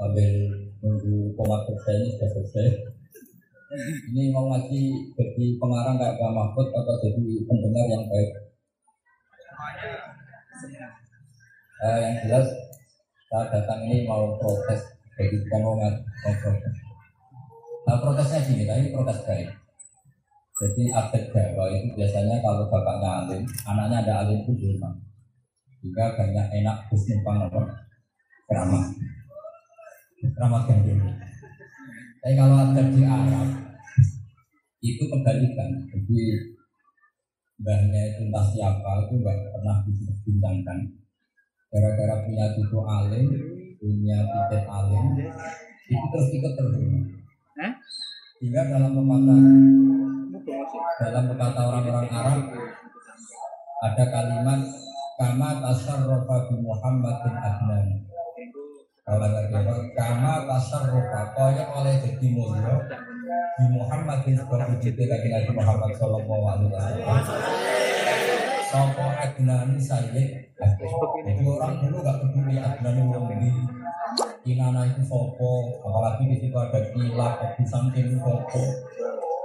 [0.00, 0.32] sambil
[0.80, 2.66] nunggu komat selesai ini sudah selesai.
[4.10, 4.80] Ini mau ngaji
[5.12, 8.30] jadi pengarang kayak Pak Mahfud atau jadi pendengar yang baik?
[11.80, 12.48] Uh, yang jelas
[13.30, 14.80] saya datang ini mau protes,
[15.20, 16.00] jadi bukan mau ngaji.
[17.86, 19.48] Nah protesnya gini, tapi protes baik.
[20.60, 24.92] Jadi atlet Jawa itu biasanya kalau bapaknya alim, anaknya ada alim itu rumah.
[25.80, 27.62] Jika banyak enak bus numpang apa?
[28.44, 28.84] Keramat.
[30.40, 30.96] Keramat gandul.
[32.24, 33.48] Tapi kalau ada di Arab
[34.80, 35.68] itu kebalikan.
[35.92, 36.20] Jadi
[37.60, 40.78] mbahnya itu entah siapa itu nggak pernah dibincangkan.
[41.68, 43.28] Gara-gara punya cucu alim,
[43.76, 45.04] punya titik alim,
[45.92, 46.76] itu terus ikut terus.
[48.40, 49.40] Hingga dalam pepatah
[51.04, 52.40] dalam pepatah orang-orang Arab
[53.84, 54.60] ada kalimat
[55.20, 58.08] kama tasarrofa bi Muhammadin adnan
[59.10, 62.78] kalau kata kama tasarrofa kaya oleh jadi mulia
[63.58, 67.18] di Muhammadin sebab wujudnya lagi Nabi Muhammad Sallallahu Alaihi Wasallam.
[68.70, 73.50] Sopo adnan saya jadi orang dulu gak peduli adnan yang ini.
[74.46, 78.62] Kinana itu sopo apalagi di situ ada kilat di samping sopo.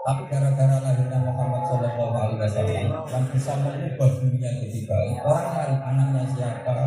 [0.05, 5.75] Tapi gara-gara lahirnya Muhammad Shallallahu Alaihi Wasallam yang bisa mengubah dunia jadi baik, orang cari
[5.81, 6.77] anaknya siapa,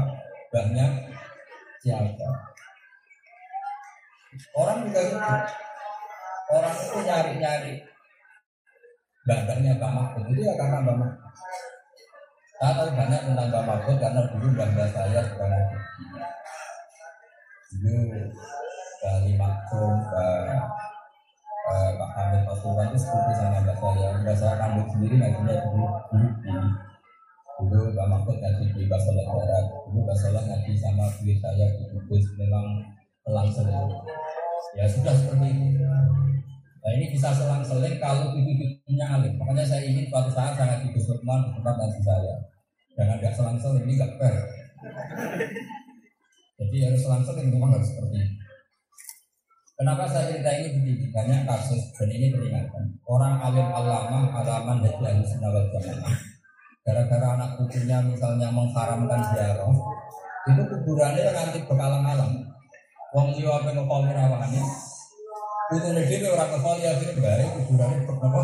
[0.55, 0.91] banyak
[1.83, 2.31] siapa.
[4.55, 5.19] Orang juga itu,
[6.55, 7.75] orang itu nyari-nyari.
[9.28, 10.25] Mbak-mbaknya Mbak Mahfud.
[10.33, 11.33] Itu ya karena Mbak Mahfud.
[12.58, 15.62] Saya tahu banyak tentang Mbak Mahfud karena dulu mbak saya sebagai
[17.78, 18.03] dulu
[18.98, 19.92] dari Maktum,
[21.69, 24.08] Pak Hamid Pasukan itu seperti sama Mbak saya.
[24.25, 26.28] Mbak saya rambut sendiri ngajinya dulu dulu.
[26.42, 29.64] Di dulu Mbak Mahfud ngaji di Basolah Barat.
[29.86, 32.64] Dulu Basolah ngaji sama beliau saya di Kudus memang
[33.29, 33.93] selang seling
[34.73, 35.84] ya sudah seperti itu
[36.81, 41.45] nah ini bisa selang seling kalau ibu-ibunya alim makanya saya ingin suatu saat Gus Lukman
[41.45, 42.35] di tempat ngaji saya
[42.97, 44.36] jangan nggak selang seling ini nggak fair
[46.57, 48.36] jadi harus selang seling memang harus seperti itu
[49.79, 51.07] Kenapa saya cerita ini begini?
[51.14, 52.98] Banyak kasus dan ini peringatan.
[53.07, 56.19] Orang alim alama, alaman dari ahli sunnah jamaah.
[56.83, 59.70] Gara-gara anak cucunya misalnya mengharamkan ziarah,
[60.51, 62.48] itu kuburannya nanti bekalang alam.
[63.17, 64.63] Wong liya apa ngekoli rawane.
[65.73, 68.42] Itu nih orang ngekoli akhirnya baik kuburannya bernapa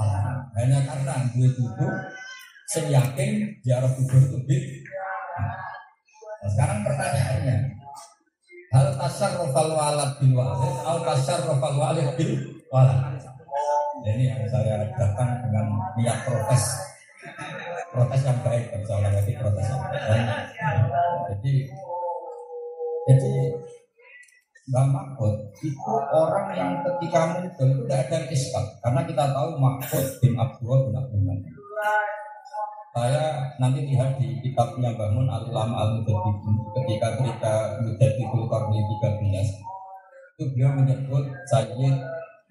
[0.00, 0.38] alam.
[0.56, 1.86] Hanya karena gue cucu,
[2.68, 3.30] saya yakin
[3.60, 4.58] ziarah kubur itu.
[5.36, 7.82] Nah, sekarang pertanyaannya,
[8.72, 12.32] Hal tasar rofal walad bil walid Al tasar rofal walid bil
[12.72, 13.20] walad
[14.00, 16.80] Ini yang saya datang dengan niat protes
[17.92, 20.26] Protes yang baik Misalnya lagi protes yang baik
[21.36, 21.52] Jadi
[23.12, 23.32] Jadi
[24.70, 30.04] Mbak Mahfud itu orang yang ketika muncul itu tidak ada iskat karena kita tahu Mahfud
[30.22, 31.36] bin Abdullah bin Abdullah
[32.92, 33.24] saya
[33.58, 39.32] nanti lihat di kitabnya Bangun Al-Ulama al ketika cerita Mujadidul Qarni 13
[40.36, 41.96] itu beliau menyebut Sayyid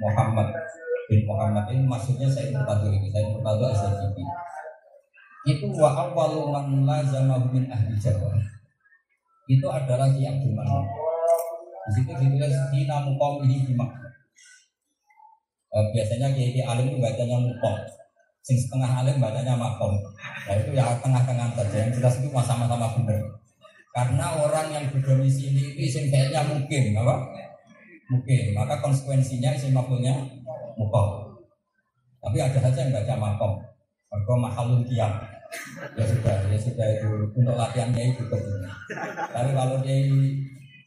[0.02, 0.50] Muhammad
[1.06, 1.70] bin Muhammad.
[1.70, 4.18] Ini maksudnya Sayyid Murtado ini Sayyid Murtado SLGB
[5.42, 8.38] itu wa awwalu man lazama min ahli Jawa
[9.50, 10.86] itu adalah Ki Abdul Manan
[11.92, 13.76] di situ ditulis Hina mukom ini di
[15.92, 17.76] biasanya Kiai Alim bacanya mukom
[18.42, 20.00] sing setengah alim bacanya makom
[20.48, 21.76] nah itu ya tengah-tengah saja.
[21.86, 23.22] Yang jelas itu sama-sama benar
[23.92, 27.28] karena orang yang berdomisili itu isim kayaknya mungkin apa?
[28.08, 28.56] Mungkin.
[28.56, 30.16] Maka konsekuensinya isim makulnya
[30.80, 31.38] mukom
[32.24, 33.54] tapi ada saja yang baca makom
[34.12, 35.12] mereka mahalun kiam
[36.00, 37.10] ya sudah ya sudah itu.
[37.36, 38.24] Untuk latihannya itu
[39.32, 40.08] tapi kalau dia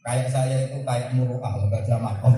[0.05, 2.37] kayak saya itu kayak muruah baca makom.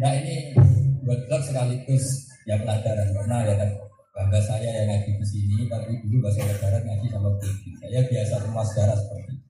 [0.00, 0.56] Nah ini
[1.04, 3.70] buat sekaligus ya pelajaran karena ya kan?
[4.18, 7.70] Bangga saya yang ngaji di sini tapi dulu bahasa darat ngaji sama Budi.
[7.78, 9.46] Saya biasa semua sejarah seperti itu.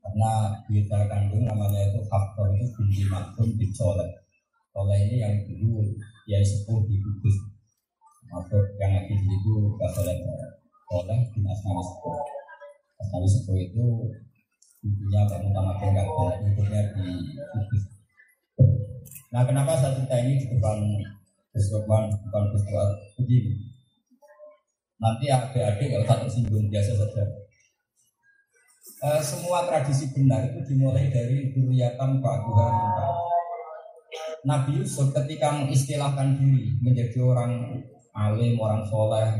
[0.00, 0.32] Karena
[0.64, 4.08] kita kandung namanya itu faktor itu binti maktum bin soleh
[4.72, 5.84] soleh ini yang dulu
[6.24, 7.36] ya sepuh di kudus.
[8.32, 10.52] Masuk yang ngaji di situ bahasa darat
[10.88, 12.33] soleh bin asnawi sepuh
[13.04, 13.86] asnawi sepuh itu
[14.80, 16.08] intinya bangun utama enggak
[16.40, 17.04] hidupnya di
[19.34, 20.78] Nah kenapa saya cerita ini di depan
[21.50, 23.66] Gus Lukman, bukan Fuad begini.
[25.02, 27.22] Nanti adik-adik kalau satu singgung biasa saja.
[29.02, 32.74] E, semua tradisi benar itu dimulai dari duriatan Pak Tuhan
[34.46, 37.80] Nabi Yusuf ketika mengistilahkan diri menjadi orang
[38.14, 39.34] alim, orang soleh,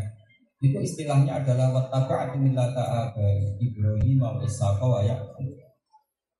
[0.65, 5.05] Itu istilahnya adalah wattaba'atu millata abai Ibrahim wa Ishaq wa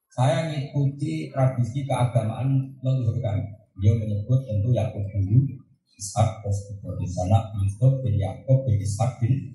[0.09, 3.45] Saya ngikuti tradisi keagamaan leluhur kami.
[3.85, 5.45] Dia menyebut tentu Yakub dulu,
[6.01, 9.53] Ishak terus di sana Yusuf bin Yakub bin Ishak bin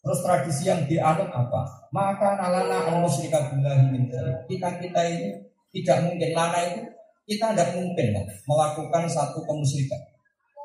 [0.00, 1.62] Terus tradisi yang dianut apa?
[1.94, 3.94] Maka nalana al musyrika billahi
[4.50, 5.38] Kita kita ini
[5.70, 6.82] tidak mungkin lana itu
[7.30, 10.02] kita tidak mungkin lah, melakukan satu kemusyrikan.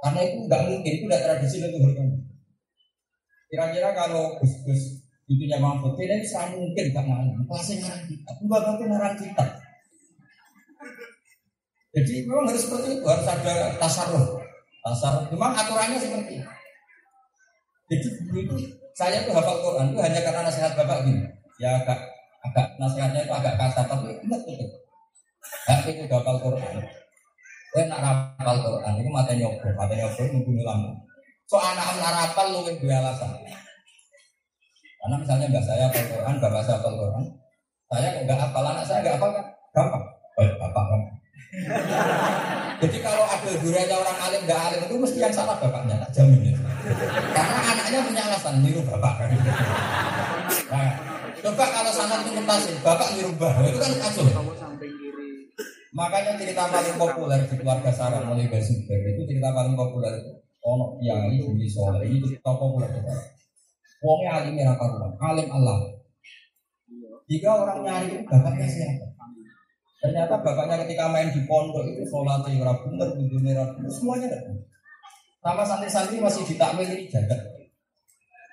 [0.02, 2.18] Karena itu nggak mungkin, itu tidak tradisi leluhur kami.
[3.50, 7.42] Kira-kira kalau Gus-Gus itu yang Putih ini sangat mungkin gak ngalim.
[7.50, 9.46] Kelasnya ngarang kita, mbak nanti ngarang kita.
[11.96, 14.38] Jadi memang harus seperti itu, harus ada tasarruf.
[14.86, 16.52] Tasarruf, memang aturannya seperti itu.
[17.86, 18.56] Jadi dulu itu
[18.98, 21.26] saya tuh hafal Quran itu hanya karena nasihat bapak gini.
[21.62, 22.00] Ya agak
[22.46, 24.66] agak nasihatnya itu agak kasar tapi ingat itu.
[25.66, 26.86] Tapi itu hafal Quran.
[27.74, 30.98] Saya nak hafal Quran itu mata nyobor, mata nyobor membunuh lambung.
[31.46, 33.30] So anak anak rapal lu yang dua alasan.
[34.98, 37.24] Karena misalnya nggak saya hafal Quran, bapak saya hafal Quran,
[37.86, 39.46] saya nggak hafal anak saya nggak hafal kan,
[39.78, 40.04] gampang.
[40.42, 41.02] Oh, bapak kan.
[42.82, 46.50] Jadi kalau ada guranya orang alim nggak alim itu mesti yang salah bapaknya, tak jamin
[46.50, 46.58] ya.
[47.38, 49.14] Karena anaknya punya alasan niru bapak.
[50.66, 50.90] Nah,
[51.46, 54.26] coba kalau sangat mutasin, bapak niru bapak itu kan kacau.
[55.94, 60.98] Makanya cerita paling populer di keluarga Sarah mulai Basumber itu cerita paling populer itu ono
[60.98, 63.14] kiai Bumi Soleh ini populer juga.
[64.02, 64.74] Wongnya alim ya
[65.22, 65.78] alim Allah.
[67.26, 69.06] Jika orang nyari bapaknya siapa?
[70.02, 74.40] Ternyata bapaknya ketika main di pondok itu sholat ya bener, bujurnya bener, semuanya ada.
[75.42, 77.42] Sama santri-santri masih ditakwil ini jagat.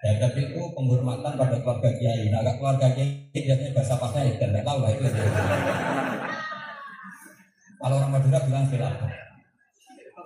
[0.01, 2.33] Jagat itu penghormatan pada keluarga kiai.
[2.33, 5.05] Nah, keluarga kiai biasanya bahasa pasnya ya, tidak tahu lah itu.
[7.81, 8.97] Kalau orang Madura bilang khilaf.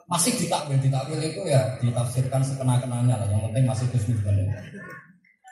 [0.07, 3.27] Masih ditakwil, ditakwil itu ya ditafsirkan sekena-kenanya lah.
[3.27, 4.39] Yang penting masih khusnudon.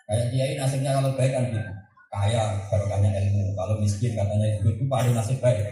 [0.04, 1.72] Kayak kiai nasibnya kalau baik kan gitu
[2.14, 3.58] kaya barokahnya ilmu.
[3.58, 5.66] Kalau miskin katanya itu itu paling nasib baik.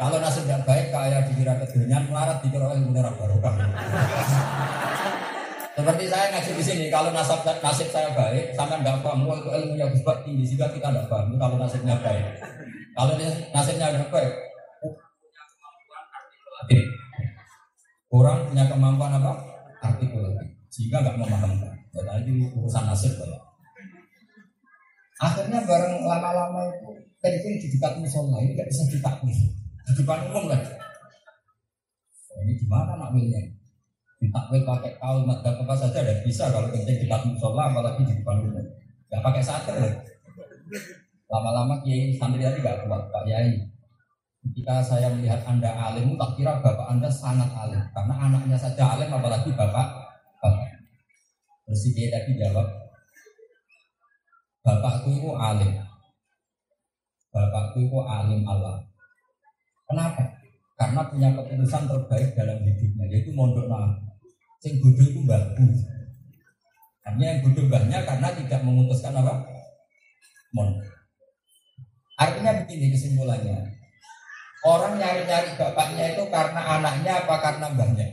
[0.00, 3.52] Kalau nasib tidak baik kaya dikira kedunian melarat dikira ilmu neraka barokah.
[5.74, 9.90] Seperti saya ngaji di sini, kalau nasib nasib saya baik, sama nggak paham, itu ilmunya
[9.90, 11.34] besar tinggi sehingga kita nggak paham.
[11.34, 12.24] Kalau nasibnya baik,
[12.94, 13.18] kalau
[13.50, 14.32] nasibnya tidak baik,
[18.14, 19.42] kurang punya kemampuan apa?
[19.82, 21.66] Artikulatif, sehingga nggak memahami.
[21.90, 23.38] Jadi urusan nasib ya.
[25.18, 30.44] Akhirnya bareng lama-lama itu telepon di dekat musola ini tidak bisa ditakwil di depan umum
[30.46, 30.62] kan.
[32.38, 33.42] Ini gimana nakwilnya?
[34.22, 38.46] Ditakwil pakai kalimat dan apa saja tidak bisa kalau kencing dekat musola apalagi di depan
[38.46, 38.66] umum.
[39.10, 39.74] Gak pakai sater.
[41.30, 43.73] Lama-lama kiai santri tadi gak kuat Pak Yai.
[44.44, 47.80] Ketika saya melihat Anda alim, tak kira bapak Anda sangat alim.
[47.96, 49.88] Karena anaknya saja alim, apalagi bapak.
[50.44, 50.68] bapak.
[51.64, 52.68] Terus dia tadi jawab,
[54.64, 55.76] Bapakku itu alim.
[57.28, 58.80] Bapakku itu alim Allah.
[59.84, 60.24] Kenapa?
[60.80, 63.92] Karena punya keputusan terbaik dalam hidupnya, yaitu mondok nama.
[64.64, 65.84] Sing bodoh itu bagus.
[67.04, 69.44] Hanya yang bodoh banyak karena tidak memutuskan apa?
[70.56, 70.88] Mondok.
[72.16, 73.83] Artinya begini kesimpulannya.
[74.64, 78.08] Orang nyari-nyari bapaknya itu karena anaknya apa karena mbahnya?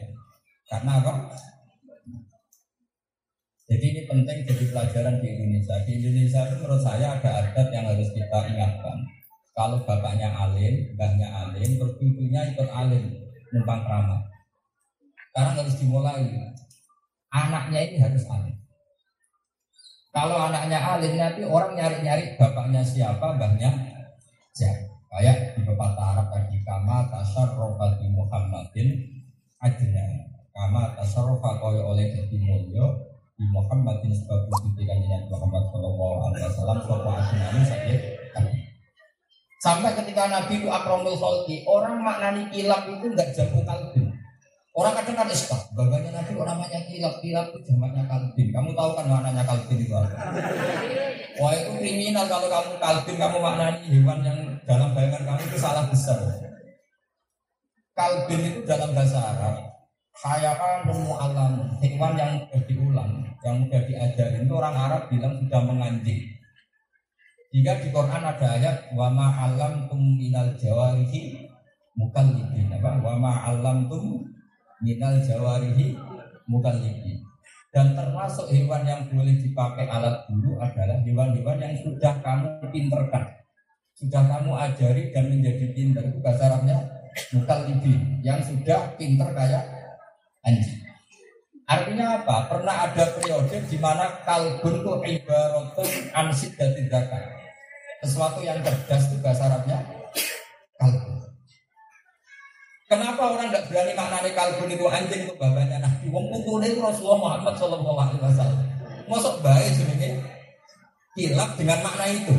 [0.67, 1.31] Karena apa?
[3.71, 5.79] Jadi ini penting jadi pelajaran di Indonesia.
[5.87, 8.99] Di Indonesia itu menurut saya ada adat yang harus kita ingatkan.
[9.55, 13.03] Kalau bapaknya alim, mbahnya alim, terus ikut alim,
[13.55, 14.19] numpang keramat.
[15.31, 16.27] Sekarang harus dimulai.
[17.31, 18.59] Anaknya ini harus alim.
[20.11, 23.71] Kalau anaknya alim nanti orang nyari-nyari bapaknya siapa, mbahnya
[24.51, 24.90] siapa.
[25.11, 28.95] Kayak di pepatah Arab tadi kama tasar rofati Muhammadin
[29.59, 30.07] adina
[30.55, 32.95] kama tasar kaya oleh jadi mulio
[33.35, 37.95] di Muhammadin sebagai pimpinan Nabi Muhammad Shallallahu Alaihi Wasallam sopo ini saja
[39.59, 44.15] sampai ketika Nabi itu akromul kholki orang maknani kilap itu nggak jago kalbin.
[44.71, 48.47] Orang kadang kan istak bapaknya Nabi orang namanya kilap kilap itu jamaknya kalbin.
[48.47, 50.17] Kamu tahu kan maknanya kalbin itu apa
[51.41, 55.89] wah itu kriminal kalau kamu kalbin kamu maknani hewan yang dalam bayangan kamu itu salah
[55.89, 56.21] besar.
[57.97, 59.71] Kalbin itu dalam bahasa Arab
[60.21, 64.45] Hayaan alam hewan yang sudah diulang, yang sudah diajarin.
[64.45, 66.21] Itu orang Arab bilang sudah menganjing.
[67.51, 71.47] Jika di Quran ada ayat wama alam tum minal jawarihi
[71.97, 72.69] mukallibin.
[72.69, 73.01] Apa?
[73.01, 74.29] Wama alam tum
[74.83, 75.97] minal jawarihi
[76.45, 77.20] mukallibin
[77.71, 83.41] dan termasuk hewan yang boleh dipakai alat bulu adalah hewan-hewan yang sudah kamu pinterkan
[84.01, 86.77] sudah kamu ajari dan menjadi pinter itu bahasa Arabnya
[87.37, 89.61] mukallibin yang sudah pinter kayak
[90.41, 90.81] anjing.
[91.69, 92.49] Artinya apa?
[92.49, 97.23] Pernah ada periode di mana kalbun itu ibaratun ansid dan tindakan.
[98.01, 99.77] Sesuatu yang cerdas itu bahasa Arabnya
[100.81, 101.10] kalbun.
[102.91, 106.11] Kenapa orang tidak berani maknanya kalbun itu anjing itu bapaknya Nabi?
[106.11, 106.27] Wong
[106.59, 108.59] itu Rasulullah Muhammad Shallallahu Alaihi Wasallam.
[109.07, 110.19] Masuk baik sebenarnya
[111.15, 112.35] kilap dengan makna itu.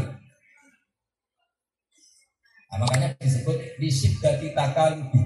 [2.68, 5.24] Nah, makanya disebut disip dari takalubi.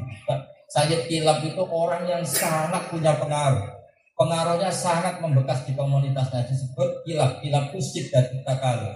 [0.70, 3.76] Sayyid kilap itu orang yang sangat punya pengaruh
[4.16, 8.88] pengaruhnya sangat membekas di komunitasnya disebut kilap kilap kusip dan kali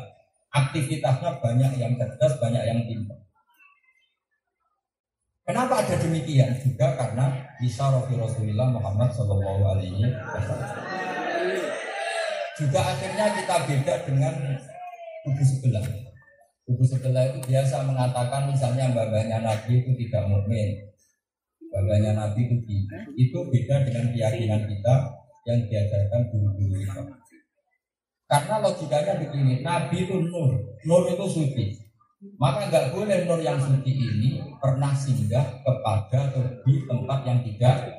[0.50, 3.20] aktivitasnya banyak yang cerdas banyak yang pintar
[5.50, 6.54] Kenapa ada demikian?
[6.62, 7.26] Juga karena
[7.58, 10.70] bisa Rasulullah Muhammad Shallallahu Alaihi Wasallam.
[12.54, 14.34] Juga akhirnya kita beda dengan
[15.26, 15.82] kubu sebelah.
[16.70, 20.86] Kubu sebelah itu biasa mengatakan misalnya babanya Nabi itu tidak mukmin,
[21.70, 22.62] Bapaknya Nabi itu
[23.18, 24.94] itu beda dengan keyakinan kita
[25.50, 27.02] yang diajarkan guru-guru kita.
[28.30, 31.89] Karena logikanya begini, Nabi itu nur, nur itu suci.
[32.20, 37.96] Maka nggak boleh nur yang suci ini pernah singgah kepada atau di tempat yang tidak.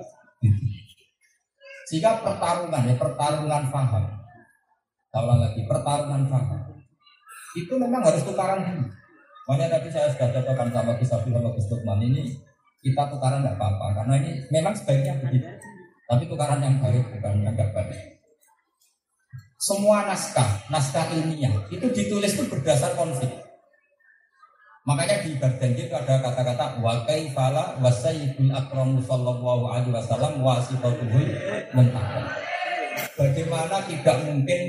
[1.89, 4.05] Sehingga pertarungan ya, pertarungan faham.
[5.11, 6.61] Kalau lagi, pertarungan faham.
[7.57, 8.85] Itu memang harus tukaran dulu.
[9.49, 11.67] Makanya tadi saya sudah cocokkan sama kisah sama Gus
[12.05, 12.23] ini
[12.81, 15.49] kita tukaran nggak apa-apa karena ini memang sebaiknya begitu
[16.09, 18.17] tapi tukaran yang baik bukan yang nggak baik
[19.61, 23.29] semua naskah naskah ilmiah itu ditulis itu berdasar konflik
[24.81, 30.57] makanya di berjanji itu ada kata-kata wa kaifala wa sayyidul akramu sallallahu alaihi wasallam wa
[30.57, 31.29] sifatuhul
[31.77, 32.33] muntaha
[33.13, 34.61] bagaimana tidak mungkin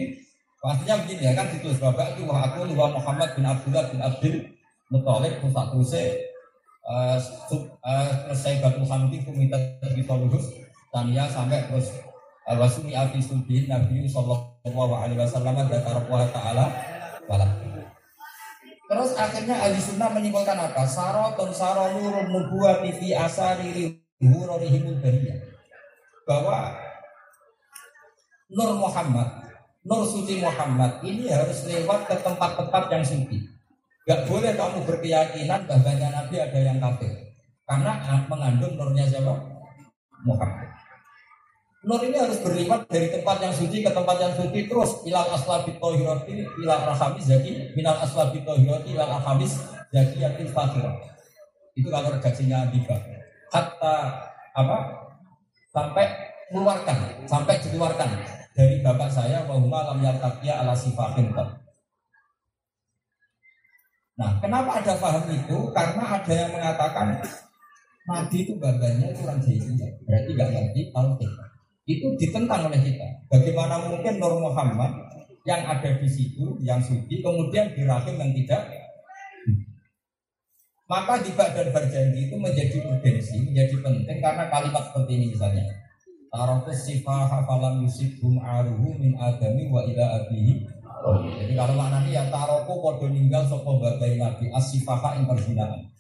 [0.61, 4.37] pastinya begini ya kan ditulis bapak itu wah aku wa Muhammad bin Abdullah bin Abdul
[4.93, 5.41] Muthalib
[7.17, 10.51] satu uh, terus saya batu hamdi kumita kita lulus
[10.91, 11.95] tania sampai terus
[12.51, 16.67] uh, wasumi afi subin nabi sallallahu alaihi wasallam dan wa taala
[17.31, 17.72] wala
[18.93, 20.85] Terus akhirnya ahli sunnah menyimpulkan apa?
[20.85, 23.89] Sarotun saronurun nubuwati fi asari
[24.21, 25.41] hurorihimul bariyah.
[26.29, 26.77] Bahwa
[28.53, 29.49] Nur Muhammad,
[29.81, 33.49] Nur suci Muhammad ini harus lewat ke tempat-tempat yang suci.
[34.05, 37.33] Gak boleh kamu berkeyakinan bahwa Nabi ada yang kafir.
[37.65, 37.97] Karena
[38.29, 39.41] mengandung nurnya siapa?
[40.29, 40.82] Muhammad.
[41.83, 45.75] Nur ini harus berlipat dari tempat yang suci ke tempat yang suci terus ilal aslabi
[45.83, 49.59] tohiroti ilal rahamis jadi minal aslabi tohiroti ilal rahamis
[49.91, 50.95] jadi yakin fatirah.
[51.75, 52.95] Itu kalau redaksinya Abika.
[53.51, 53.97] Hatta
[54.55, 54.79] apa?
[55.75, 56.07] Sampai
[56.55, 58.11] keluarkan, sampai dikeluarkan
[58.55, 61.35] dari bapak saya bahwa lam yartaqiya ala sifatin
[64.13, 65.73] Nah, kenapa ada paham itu?
[65.73, 67.19] Karena ada yang mengatakan
[68.07, 69.41] Nabi itu babanya itu orang
[70.07, 71.33] berarti nggak ngerti tauhid.
[71.85, 73.09] Itu ditentang oleh kita.
[73.27, 74.93] Bagaimana mungkin Nur Muhammad
[75.43, 78.63] yang ada di situ, yang suci, kemudian di rahim yang tidak
[80.93, 85.65] maka di dan berjanji itu menjadi urgensi, menjadi penting karena kalimat seperti ini misalnya.
[86.29, 90.69] Tarotus sifah hafalan yusibhum aruhu min adami wa ila abihi
[91.03, 95.91] jadi kalau maknanya ya taroku podo ninggal sopo bagai nabi asifaha yang perzinaan.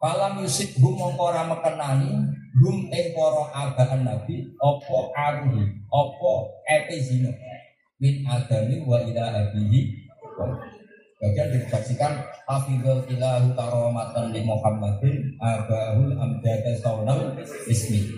[0.00, 3.06] Falam yusik hum mongkora mekenani hum ing
[3.50, 5.74] abaan nabi opo aruhi
[6.70, 7.30] epe zino
[7.98, 9.80] min adami wa ila abihi.
[11.24, 17.32] Bagian disaksikan Hafizul ilahu karomatan li Muhammadin Abahul amjada saunam
[17.64, 18.12] ismi.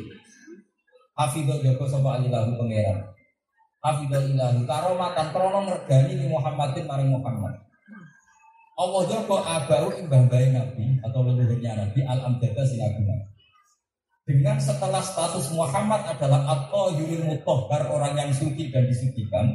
[1.14, 2.98] Hafizul joko sopa alilahu pengeran
[3.86, 7.54] Hafidhul ilahi karomatan krono ngergani di Muhammadin maring Muhammad.
[8.74, 13.06] Allah joko abau imbah bayi Nabi atau leluhurnya Nabi al amjada si Nabi
[14.26, 19.54] dengan setelah status Muhammad adalah atau yuril mutohbar orang yang suci dan disucikan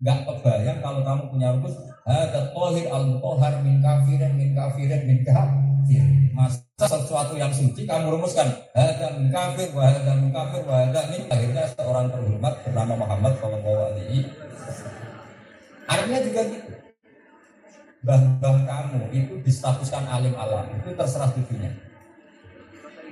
[0.00, 5.18] nggak kebayang kalau kamu punya rumus ada tohir al mutohar min kafirin min kafirin min
[5.24, 6.04] kafir.
[6.36, 11.00] Mas sesuatu yang suci kamu rumuskan ada min kafir wa ada min kafir wa ada
[11.08, 14.20] min akhirnya seorang terhormat bernama Muhammad Shallallahu Alaihi
[15.88, 16.70] artinya juga gitu.
[18.00, 21.89] Bah-bah kamu itu distatuskan alim alam itu terserah tujuannya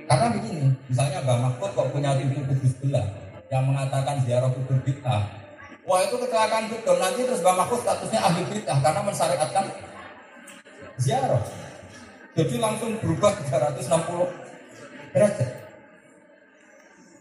[0.09, 3.05] karena begini misalnya Mbak Mahfud kok punya tujuh kubus belah
[3.53, 5.21] yang mengatakan ziarah kubur bid'ah.
[5.85, 6.97] Wah itu kecelakaan betul.
[6.97, 9.65] Nanti terus Mbak Mahfud statusnya ahli bid'ah karena mensyariatkan
[10.97, 11.43] ziarah.
[12.33, 15.49] Jadi langsung berubah 360 derajat.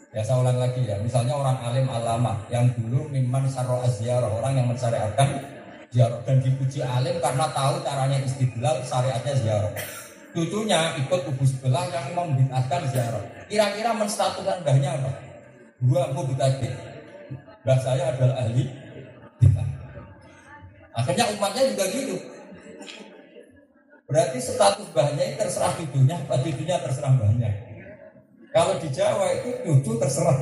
[0.09, 4.57] Ya saya ulang lagi ya, misalnya orang alim alama yang dulu memang sarro aziarah, orang
[4.57, 5.45] yang mensyariatkan
[5.93, 6.25] ziarah.
[6.25, 9.73] Dan dipuji alim karena tahu caranya istidlal syariatnya ziarah.
[10.29, 13.25] Cucunya ikut kubu sebelah yang membid'ahkan ziarah.
[13.49, 15.11] Kira-kira menstatuskan mbahnya apa?
[15.81, 16.69] Dua mubtadi.
[17.65, 18.69] Mbah saya adalah ahli.
[20.99, 22.17] Akhirnya umatnya juga gitu.
[24.11, 27.51] Berarti status mbahnya terserah cucunya, apa cucunya terserah mbahnya.
[28.51, 30.39] Kalau di Jawa itu cucu terserah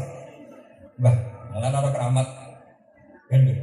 [0.97, 1.17] mbah.
[1.53, 2.29] Malah ada keramat
[3.33, 3.59] gendut.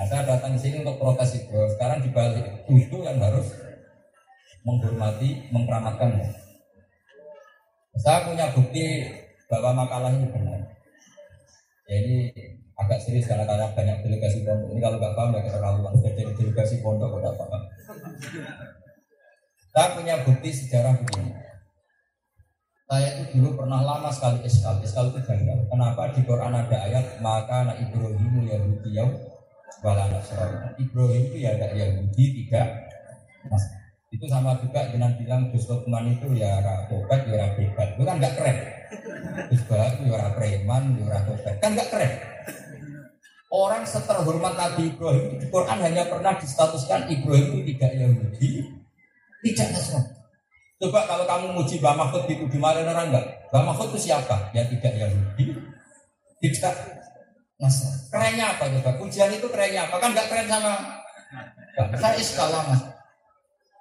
[0.00, 1.52] Nah, saya datang sini untuk protes itu.
[1.76, 3.52] Sekarang dibalik, cucu yang harus
[4.64, 6.20] menghormati, mengkeramatkan.
[8.00, 9.04] Saya punya bukti
[9.50, 10.60] bahwa makalah ini benar.
[11.90, 12.16] Ya ini
[12.78, 14.70] agak serius karena tanya banyak delegasi pondok.
[14.72, 15.92] Ini kalau nggak paham ya keterlaluan.
[15.98, 17.62] Sudah jadi delegasi pondok udah paham.
[19.70, 21.34] Saya punya bukti sejarah begini.
[22.90, 24.82] Saya itu dulu pernah lama sekali eskal.
[24.82, 25.66] Eskal itu janggal.
[25.70, 29.10] Kenapa di Quran ada ayat maka anak Ibrahim Yahudi yang
[29.80, 30.10] wala
[30.74, 32.66] Ibrahim itu ya ada Yahudi tidak
[33.46, 33.79] Mas.
[34.10, 37.88] Itu sama juga dengan bilang Gus Lukman itu ya rakyat, ya rakyat.
[37.94, 38.58] Itu kan nggak keren.
[39.54, 41.54] Gus itu ya preman, ya tobat.
[41.62, 42.12] Kan nggak keren.
[43.50, 48.62] Orang seterhormat Nabi Ibrahim di Quran hanya pernah distatuskan Ibrahim itu tidak Yahudi,
[49.42, 50.10] tidak Nasrani.
[50.78, 53.26] Coba kalau kamu muji Mbak Mahfud di dimarahin orang enggak?
[53.50, 54.54] Mbak Mahfud itu siapa?
[54.54, 55.50] Ya tidak Yahudi,
[56.46, 56.74] tidak
[57.58, 57.98] Nasrani.
[58.06, 58.90] Kerennya apa coba?
[59.02, 59.98] Pujian itu kerennya apa?
[59.98, 60.72] Kan enggak keren sama
[61.98, 62.82] saya iskala mas.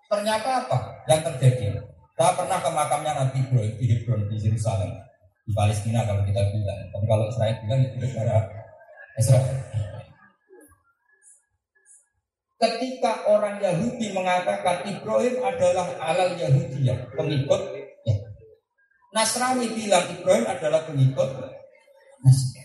[0.10, 1.78] Ternyata apa yang terjadi?
[2.18, 4.92] Saya pernah ke makamnya Nabi Ibrahim di Hebron di Yerusalem
[5.46, 6.82] di Palestina kalau kita bilang.
[6.90, 8.38] Tapi kalau Israel bilang itu negara
[9.22, 9.58] Israel.
[12.60, 17.62] Ketika orang Yahudi mengatakan Ibrahim adalah alal Yahudiyah, pengikut
[18.04, 18.16] ya.
[19.16, 21.30] Nasrani bilang Ibrahim adalah pengikut
[22.20, 22.59] Nasrani.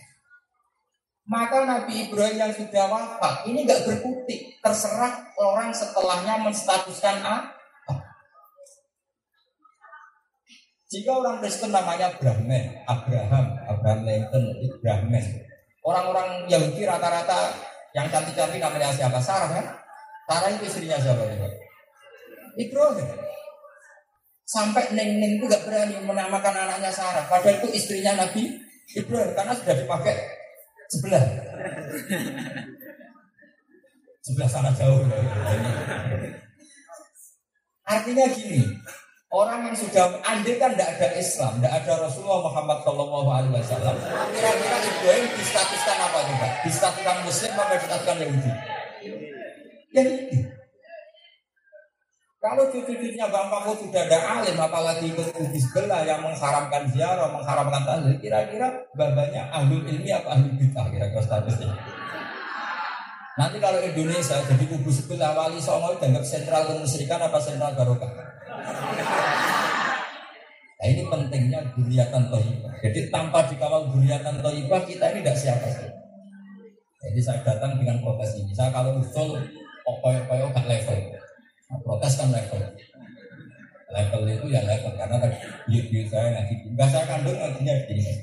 [1.25, 7.49] Maka Nabi Ibrahim yang sudah wafat ini nggak berkutik, terserah orang setelahnya menstatuskan A.
[10.85, 15.25] Jika orang Kristen namanya Brahman, Abraham, Abraham Lincoln, Ibrahim.
[15.81, 17.57] Orang-orang Yahudi rata-rata
[17.97, 19.17] yang cantik-cantik namanya siapa?
[19.17, 19.65] Sarah kan?
[20.29, 21.25] Sarah itu istrinya siapa?
[22.53, 23.09] Ibrahim.
[24.45, 27.25] Sampai Neng-Neng itu gak berani menamakan anaknya Sarah.
[27.25, 28.61] Padahal itu istrinya Nabi
[28.93, 29.33] Ibrahim.
[29.33, 30.34] Karena sudah dipakai
[30.91, 31.23] sebelah.
[34.25, 35.05] Sebelah sana jauh.
[37.85, 38.65] Artinya gini,
[39.29, 43.95] orang yang sudah andai kan tidak ada Islam, tidak ada Rasulullah Muhammad Shallallahu Alaihi Wasallam,
[44.33, 46.47] kira-kira Ibrahim distatuskan apa juga?
[46.65, 48.51] Distatuskan Muslim apa distatuskan Yahudi?
[49.93, 50.54] Ini.
[52.45, 57.81] Kalau cucu-cucunya Bang Mahfud sudah ada alim, apalagi ikut kubu sebelah yang mengharamkan ziarah, mengharamkan
[57.81, 61.73] tahlil, kira-kira babanya ahli ilmi apa ahli bid'ah kira-kira statusnya.
[63.41, 68.13] Nanti kalau Indonesia jadi kubu sebelah wali songo dianggap sentral kemusyrikan apa sentral barokah?
[70.77, 72.73] Nah ini pentingnya duriatan toibah.
[72.85, 75.89] Jadi tanpa dikawal duriatan toibah kita ini tidak siapa sih.
[77.09, 78.53] Jadi saya datang dengan protes ini.
[78.53, 79.33] Saya kalau usul
[79.81, 81.14] koyo-koyo gak level.
[81.65, 82.61] Protes kan level.
[83.89, 85.37] Level itu ya level karena tadi
[85.71, 88.13] yuk saya ngaji enggak saya kandung artinya begini.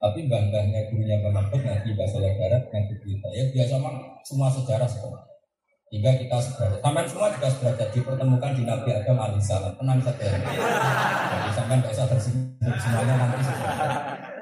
[0.00, 5.22] Tapi mbah-mbahnya gurunya Mahfud ngaji bahasa Barat ngaji kita ya biasa mah semua sejarah sekolah.
[5.90, 6.78] Hingga kita sejarah.
[6.80, 9.74] Sampai semua juga sudah dipertemukan di Nabi Adam alaihissalam.
[9.74, 10.26] Tenang saja.
[10.30, 13.92] Jadi sampai nggak tersinggung semuanya nanti sejarah.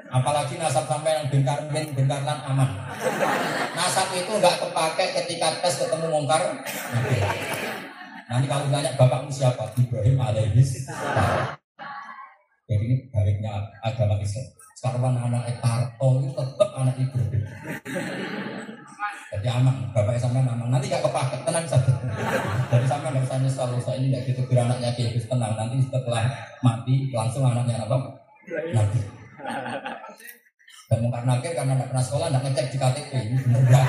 [0.09, 2.69] Apalagi nasab sampai yang bengkar bin bengkarlan aman.
[3.77, 6.41] Nasab itu nggak terpakai ketika tes ketemu mongkar.
[8.29, 9.65] Nanti kalau tanya bapakmu siapa?
[9.73, 10.85] Ibrahim alaihis.
[12.69, 14.45] Jadi ini baliknya agama Islam.
[14.77, 17.41] Sekarang anak Etarto itu tetap anak Ibrahim.
[19.29, 20.69] Jadi aman, bapak sama aman.
[20.69, 21.93] Nanti gak kepakai, tenang saja.
[22.69, 25.53] Jadi sama nggak usah nyesal, usah ini gak gitu kira anaknya kayak tenang.
[25.57, 26.23] Nanti setelah
[26.61, 27.97] mati langsung anaknya apa?
[28.73, 28.99] Nabi.
[30.89, 33.11] Dan mungkar nakir karena nggak pernah sekolah, nggak ngecek di KTP.
[33.29, 33.81] Ini benar Ya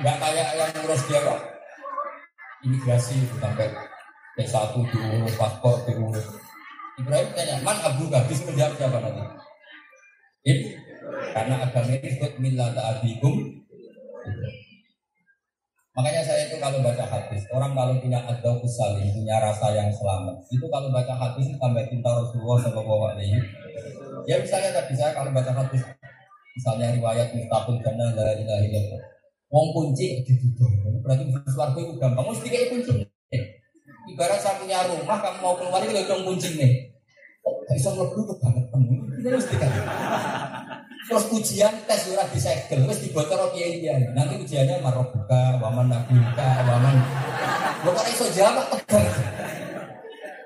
[0.00, 1.40] nggak kayak yang ngurus dia kok
[2.62, 3.68] imigrasi sampai
[4.38, 6.24] P1 diurus paspor diurus.
[6.96, 9.24] Ibrahim tanya, man abu habis menjawab siapa nanti?
[10.44, 10.76] Itu
[11.32, 13.34] karena agama ini disebut milah abikum.
[15.92, 20.40] Makanya saya itu kalau baca hadis, orang kalau punya adau salim, punya rasa yang selamat,
[20.48, 23.36] itu kalau baca hadis tambah cinta Rasulullah Shallallahu Alaihi.
[24.24, 25.84] Ya misalnya tadi saya kalau baca hadis,
[26.52, 29.02] Misalnya riwayat Jannah la ilaha illallah.
[29.52, 30.72] Wong kunci ditutup.
[31.04, 32.24] Berarti suarga itu gampang.
[32.24, 33.04] Mesti kayak kunci.
[34.08, 36.88] Ibarat saya punya rumah, kamu mau keluar itu dong kunci nih.
[37.44, 38.64] Kok gak bisa mlebu tuh banget.
[39.20, 39.70] Itu mesti kan.
[41.02, 44.00] Terus ujian tes ora disegel, wis dibocor kiai dia.
[44.16, 46.96] Nanti ujiannya marobuka, waman nabuka, waman.
[47.84, 49.04] Lo kok iso jawab tegang.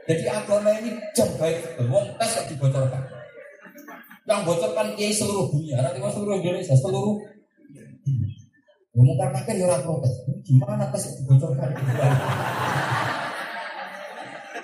[0.06, 3.02] Jadi agama ini jam baik, wong tes kok dibocorkan.
[4.26, 7.22] Yang bocorkan kiai seluruh dunia, nanti seluruh Indonesia, seluruh
[8.96, 10.24] Karena kan ya protes.
[10.40, 11.68] Gimana tes dibocorkan?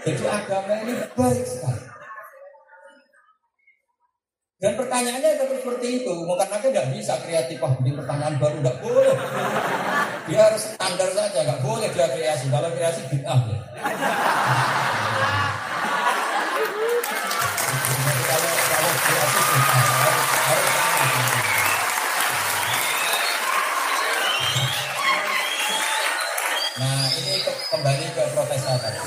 [0.02, 1.84] Jadi agama ini baik sekali.
[4.62, 6.12] Dan pertanyaannya tetap seperti itu.
[6.22, 9.16] Mungkin kan tidak bisa kreatif, wah bikin pertanyaan baru, tidak boleh.
[10.30, 12.46] Dia harus standar saja, nggak boleh dia kreasi.
[12.46, 13.58] Kalau kreasi bid'ah ya.
[27.22, 27.38] Ini
[27.70, 28.98] kembali ke Profesor tadi.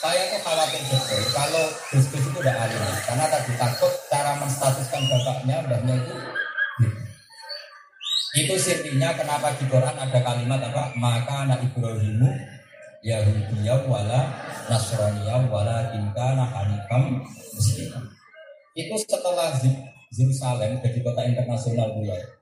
[0.00, 5.56] Saya tuh khawatir betul kalau bisnis itu udah alim karena tadi takut cara menstatuskan bapaknya
[5.60, 6.14] mbahnya itu
[8.40, 10.96] itu sirtinya kenapa di Quran ada kalimat apa?
[10.96, 12.32] Maka anak Ibrahimu
[13.04, 14.20] Yahudiyah wala
[14.72, 17.20] Nasraniyah wala Kinkana Hanifam
[17.52, 17.92] Muslim
[18.72, 19.52] itu setelah
[20.16, 22.39] Yerusalem jadi kota internasional dulu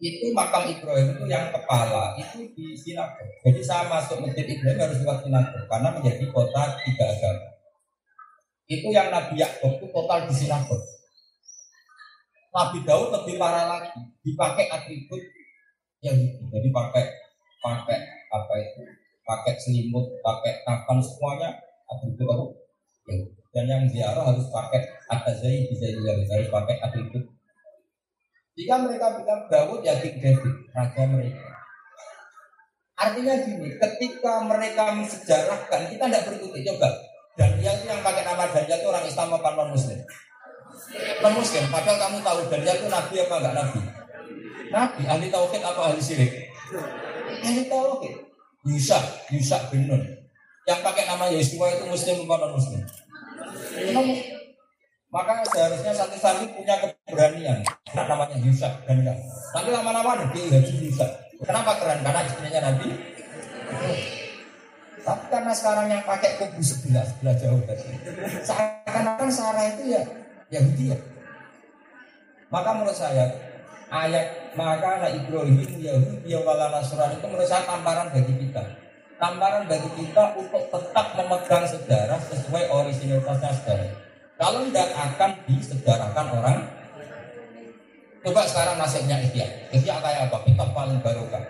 [0.00, 3.28] itu makam Ibrahim itu yang kepala itu di sinagog.
[3.44, 7.48] Jadi saya masuk masjid Ibrahim harus lewat sinagog karena menjadi kota tiga agama.
[8.64, 10.80] Itu yang Nabi Yakub itu total di sinagog.
[12.50, 15.20] Nabi Daud lebih parah lagi, dipakai atribut
[16.00, 16.48] yang itu.
[16.48, 17.04] Jadi pakai
[17.60, 17.98] pakai
[18.32, 18.80] apa itu?
[19.20, 21.60] Pakai selimut, pakai kafan semuanya
[21.92, 22.44] atribut apa?
[23.52, 24.80] Dan yang ziarah harus pakai
[25.12, 27.24] atazai bisa juga harus pakai atribut
[28.60, 31.48] jika mereka bilang Daud ya King David, raja mereka.
[33.00, 36.92] Artinya gini, ketika mereka mensejarahkan, kita tidak berkutik coba.
[37.40, 39.96] Daniel itu yang pakai nama Daniel itu orang Islam apa non Muslim?
[41.24, 41.64] Non Muslim.
[41.72, 43.80] Padahal kamu tahu Daniel itu nabi apa enggak nabi?
[44.68, 46.32] Nabi, ahli tauhid apa ahli syirik?
[47.40, 48.14] Ahli tauhid.
[48.68, 49.00] Yusa,
[49.32, 50.04] Yusa bin Nun.
[50.68, 52.84] Yang pakai nama Yesua itu Muslim apa non Muslim?
[55.10, 57.66] Maka seharusnya santri-santri punya keberanian.
[57.90, 59.18] Namanya Yusak dan enggak.
[59.50, 61.10] Nanti lama-lama nanti Haji Yusak.
[61.42, 61.98] Kenapa keren?
[62.06, 62.88] Karena istrinya Nabi.
[65.00, 67.90] Tapi karena sekarang yang pakai kubu sebelah sebelah jauh tadi.
[68.46, 70.02] Seakan-akan Sarah itu ya
[70.54, 70.98] Yahudi ya.
[72.54, 73.26] Maka menurut saya
[73.90, 78.62] ayat maka anak Ibrahim Yahudi ya wala Nasrani itu menurut saya tamparan bagi kita.
[79.18, 83.90] Tamparan bagi kita untuk tetap memegang sejarah sesuai originalitasnya sejarah.
[84.40, 86.58] Kalau tidak akan disejarahkan orang
[88.20, 89.48] Coba sekarang nasibnya Ihya.
[89.72, 90.44] Ihya kayak apa?
[90.44, 91.40] Kitab paling barokah.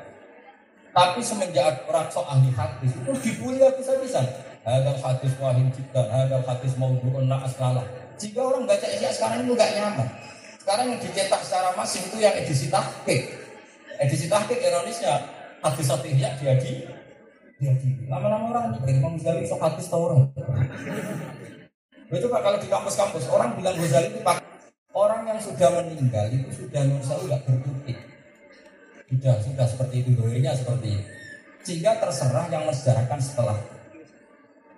[0.90, 4.26] Tapi semenjak orang sok ahli hadis Itu dibully habis-habisan
[4.66, 7.86] Hadal hadis wahim jibdan Hadal hadis maudhu'un la aslalah
[8.18, 10.08] Jika orang baca Ihya sekarang itu nggak nyaman.
[10.58, 13.22] Sekarang yang dicetak secara masif itu yang edisi tahqiq.
[14.02, 15.14] Edisi tahqiq ironisnya
[15.62, 16.74] Hadis-hadis Ihya dia di
[18.08, 20.32] Lama-lama orang mikir Imam Ghazali sok hadis tau orang
[22.18, 24.42] itu Pak kalau di kampus-kampus orang bilang Ghazali itu Pak
[24.94, 27.98] orang yang sudah meninggal itu sudah nusa nggak berkutik.
[29.10, 31.10] Sudah sudah seperti itu doanya seperti itu.
[31.66, 33.58] Sehingga terserah yang mensejarahkan setelah.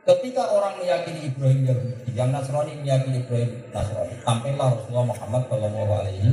[0.02, 6.30] Ketika orang meyakini Ibrahim Yahudi, yang Nasrani meyakini Ibrahim Nasrani, sampailah Rasulullah Muhammad Shallallahu Alaihi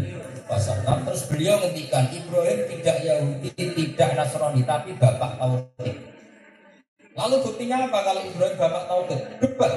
[0.50, 0.98] Wasallam.
[1.06, 5.96] Terus beliau menghentikan Ibrahim tidak Yahudi, tidak Nasrani, tapi bapak Tauhid.
[7.14, 9.22] Lalu buktinya apa kalau Ibrahim bapak Tauhid?
[9.38, 9.74] Debat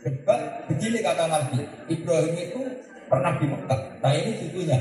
[0.00, 1.60] Debat begini kata Nabi,
[1.92, 2.60] Ibrahim itu
[3.04, 3.80] pernah di Mekah.
[4.00, 4.78] Nah ini cucunya.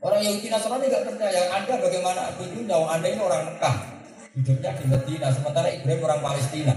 [0.00, 1.42] Orang Yahudi Nasrani tidak percaya.
[1.54, 2.76] Anda bagaimana cucunya?
[2.88, 3.76] Anda ini orang Mekah.
[4.34, 5.28] Hidupnya di Medina.
[5.30, 6.74] Sementara Ibrahim orang Palestina.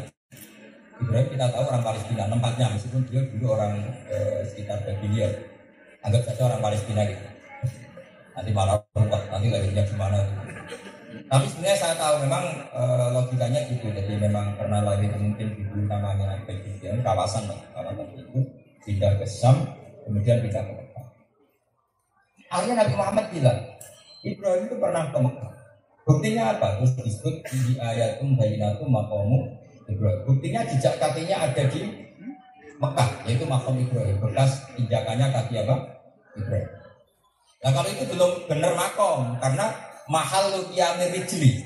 [1.02, 2.24] Ibrahim kita tahu orang Palestina.
[2.30, 3.74] Tempatnya meskipun dia dulu orang
[4.12, 5.34] eh, sekitar Babylon.
[6.04, 7.26] Anggap saja orang Palestina gitu.
[8.38, 10.20] Nanti malah nanti lahirnya di mana.
[11.28, 12.82] Tapi sebenarnya saya tahu memang e,
[13.16, 13.88] logikanya gitu.
[13.90, 18.40] Jadi memang pernah lahir mungkin dulu namanya Begitu kawasan kawasan itu
[18.84, 19.26] pindah ke
[20.04, 21.06] kemudian pindah ke Mekah.
[22.54, 23.60] Akhirnya Nabi Muhammad bilang,
[24.22, 25.52] Ibrahim itu pernah ke Mekah.
[26.04, 26.68] Buktinya apa?
[26.80, 29.56] Terus disebut di ayatum bayinatum makamu
[29.88, 30.20] Ibrahim.
[30.28, 31.82] Buktinya jejak kakinya ada di
[32.84, 34.20] Mekah, yaitu makam Ibrahim.
[34.20, 35.76] Bekas injakannya kaki apa?
[36.36, 36.70] Ibrahim.
[37.64, 39.72] Nah kalau itu belum benar makom, karena
[40.08, 41.64] mahal lukiyamir rijli.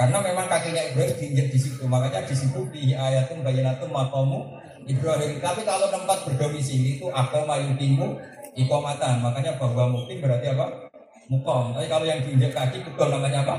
[0.00, 4.48] Karena memang kakinya Ibrahim diinjak di situ, makanya di situ di ayatum bayinatum makamu
[4.88, 5.36] Ibrahim.
[5.44, 8.16] Tapi kalau tempat berdomisili itu akoma yutimu
[8.56, 10.88] ikomatan, makanya bahwa mungkin berarti apa?
[11.28, 11.76] Mukom.
[11.76, 13.56] Tapi kalau yang diinjak kaki itu namanya apa?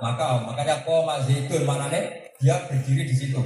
[0.00, 2.32] Maka makanya koma zaitun mana nih?
[2.40, 3.38] Dia berdiri di situ.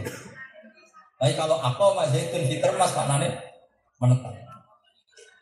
[1.19, 3.35] Tapi kalau akoma zaitun ditermas maknanya
[3.99, 4.35] menetap.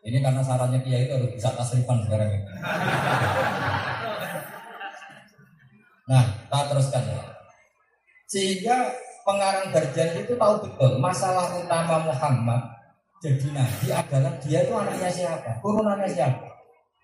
[0.01, 2.45] Ini karena sarannya kiai itu harus bisa tasrifan sekarang ini.
[6.11, 7.23] Nah, kita teruskan ya.
[8.27, 8.77] Sehingga
[9.23, 12.81] pengarang berjanji itu tahu betul masalah utama Muhammad
[13.21, 16.41] jadi nabi adalah dia itu anaknya siapa, turunannya siapa.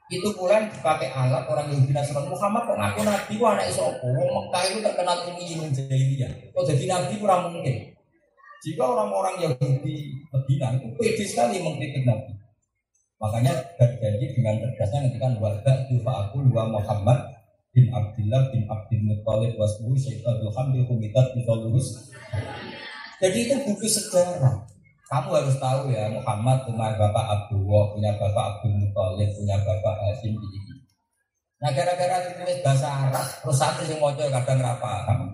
[0.08, 4.62] Itu pula dipakai alat orang Yahudi Nasrani Muhammad kok ngaku nabi kok anak Isopo, Mekah
[4.64, 6.56] itu terkenal ini menjahiliyah.
[6.56, 7.92] Kok jadi nabi kurang mungkin.
[8.64, 12.32] Jika orang-orang Yahudi Medina itu pede sekali mengkritik nabi.
[13.20, 17.35] Makanya berjanji dengan tegasnya ketika warga itu aku dua Muhammad
[17.76, 19.92] bin Abdullah bin Abdul Muttalib wasmu
[20.56, 22.08] Hamid Kumitat Bitolurus.
[23.20, 24.64] Jadi itu buku sejarah.
[25.06, 30.32] Kamu harus tahu ya Muhammad punya bapak Abdullah, punya bapak Abdul Muttalib, punya bapak Hasim
[30.32, 30.58] ini.
[31.60, 35.26] Nah gara-gara ditulis bahasa Arab, terus satu yang mau kadang kamu.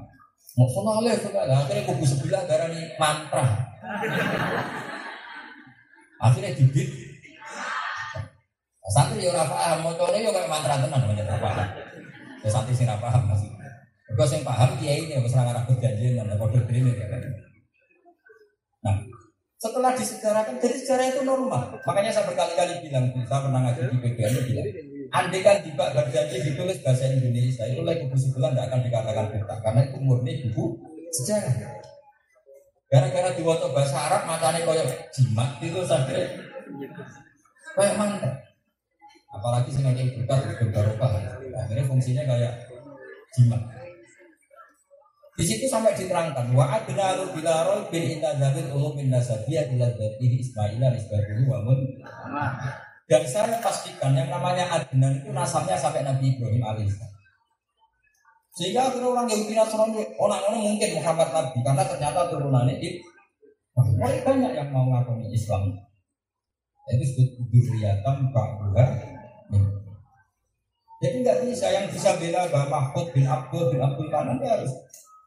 [0.53, 3.47] Mau soleh sudah lah, akhirnya buku sebelah darah ini mantra.
[6.21, 6.91] Akhirnya dibit.
[8.93, 11.69] Santri ya ora paham, mocone yo kayak mantra tenan banyak paham.
[12.43, 13.51] Ya santri sing paham masih.
[14.13, 17.07] Mergo sing paham kiai ini wis ora ngarep berjanji nang padha dene ya.
[18.83, 18.99] Nah,
[19.63, 21.79] setelah disejarahkan dari sejarah itu normal.
[21.87, 24.69] Makanya saya berkali-kali bilang, saya pernah ngaji di BBM bilang,
[25.15, 29.55] andai kan tiba berjanji ditulis bahasa Indonesia, itu lagi buku sebelah tidak akan dikatakan kita,
[29.63, 30.65] karena itu murni buku
[31.15, 31.55] sejarah.
[32.91, 36.29] Gara-gara diwato bahasa Arab, matanya koyok jimat itu sampai
[37.79, 38.35] kayak mantap.
[39.33, 41.42] Apalagi sih ngajak buka berbarokah.
[41.55, 42.53] Akhirnya fungsinya kayak
[43.37, 43.63] jimat.
[45.33, 49.89] Di situ sampai diterangkan wa adnaru bila roy bin inna zabil ulum min nasabiyah ila
[49.89, 51.81] dzatihi Ismaila nisbatuhu wa mun.
[53.09, 57.13] Dan saya pastikan yang namanya Adnan itu nasabnya sampai Nabi Ibrahim alaihissalam.
[58.57, 63.01] Sehingga akhirnya orang Yahudi Nasrani orang-orang mungkin Muhammad Nabi karena ternyata turunannya itu
[64.25, 65.73] banyak yang mau ngakoni Islam.
[66.93, 68.87] Itu disebut duriatam ba'duha
[71.03, 74.73] jadi nggak bisa yang bisa bela Mbak Mahfud bin Abdul bin Abdul Manan dia harus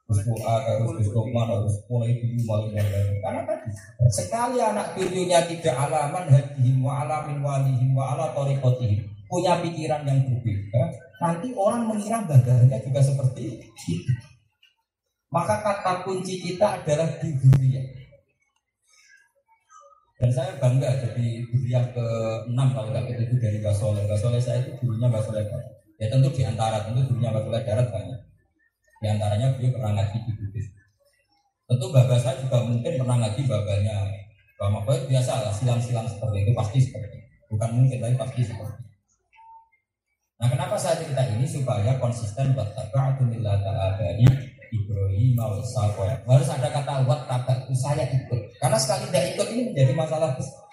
[0.06, 3.74] harus Gus Dokman, harus mulai dulu malu Karena tadi
[4.14, 10.22] sekali anak cucunya tidak alaman hadihim wa alamin walihim wa ala torikotihim punya pikiran yang
[10.30, 10.84] berbeda,
[11.20, 13.58] nanti orang mengira badannya juga seperti
[13.90, 14.14] itu.
[15.34, 17.84] Maka kata kunci kita adalah di dunia.
[20.16, 24.00] Dan saya bangga jadi guru yang ke-6 kalau nggak itu dari Basole.
[24.08, 25.68] Basole saya itu gurunya Basole Darat.
[26.00, 28.20] Ya tentu di antara tentu gurunya Basole Darat banyak.
[29.04, 30.68] Di antaranya beliau pernah ngaji di Bugis.
[31.68, 33.98] Tentu bapak saya juga mungkin pernah ngaji babanya
[34.56, 37.30] Pak Mahfud biasa lah silang-silang seperti itu pasti seperti itu.
[37.52, 38.94] Bukan mungkin tapi pasti seperti itu.
[40.40, 44.00] Nah kenapa saya cerita ini supaya konsisten buat ta'atulillah ta'ala
[44.76, 45.56] Ibrahim wa
[46.36, 47.24] Harus ada kata wat
[47.64, 48.42] itu saya ikut.
[48.60, 50.66] Karena sekali tidak ikut ini menjadi masalah besar.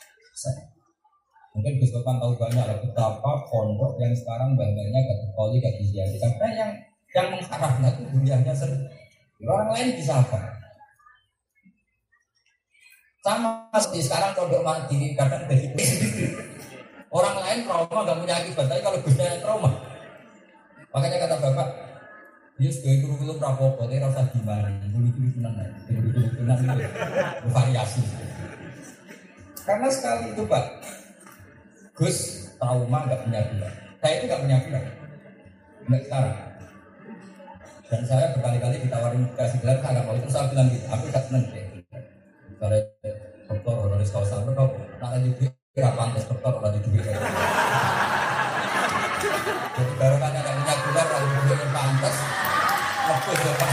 [1.53, 6.17] Mungkin Gus Topan tahu banyak lah betapa pondok yang sekarang banyaknya gak koli gak diziarahi.
[6.17, 6.71] Karena yang
[7.13, 8.89] yang mengharapnya itu dunianya sendiri.
[9.45, 10.41] Orang lain bisa apa?
[13.21, 15.69] Sama seperti sekarang pondok mandiri kadang dari
[17.13, 19.71] Orang lain trauma gak punya akibat, tapi kalau Gus yang trauma.
[20.97, 21.69] Makanya kata Bapak,
[22.63, 24.71] Ya sebagai guru-guru prapopo, tapi rasa gimana?
[24.87, 25.11] Tunan,
[25.91, 28.07] guru-guru tunan itu variasi.
[29.67, 30.65] Karena sekali itu Pak,
[31.99, 33.67] Gus trauma nggak punya gula.
[33.99, 34.79] Saya itu nggak punya gula.
[35.91, 36.39] Nggak sekarang.
[37.91, 41.45] Dan saya berkali-kali ditawarin kasih gelar, nggak mau itu saya bilang gitu, aku nggak seneng
[41.51, 41.67] deh.
[42.63, 42.79] Kalau
[43.51, 44.71] dokter honoris causa, kok
[45.03, 45.35] nak lanjut
[45.75, 47.03] kira pantas dokter lanjut duit.
[49.73, 52.17] Jadi baru kan yang punya gula, kalau duit pantas,
[53.13, 53.71] apa ya Pak?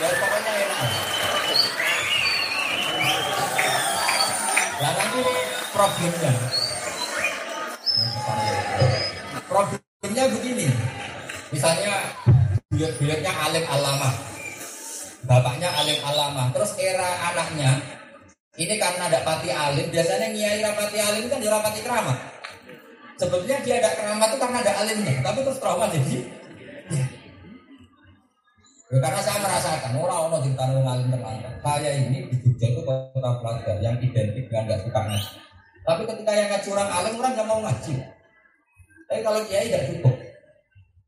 [0.00, 0.90] Ya pokoknya enak.
[4.80, 5.20] Nah nanti
[5.76, 6.32] problemnya.
[9.44, 10.66] Problemnya begini.
[11.52, 11.94] Misalnya
[12.72, 14.10] buyut-buyutnya alim alama.
[15.28, 16.48] Bapaknya alim alama.
[16.56, 17.76] Terus era anaknya
[18.54, 22.14] ini karena ada pati alim, biasanya nyai rapati alim kan dia rapati keramat.
[23.14, 26.18] Sebetulnya dia ada keramat itu karena ada alimnya, tapi terus trauma jadi.
[26.90, 27.06] Ya.
[28.94, 31.52] Karena saya merasakan orang orang di tanah alim terlantar.
[31.62, 35.32] Saya ini di Jogja itu kota pelajar yang identik dengan gak suka ngaji.
[35.84, 37.94] Tapi ketika yang ngaji orang alim orang nggak mau ngaji.
[39.04, 40.14] Tapi kalau kiai tidak cukup,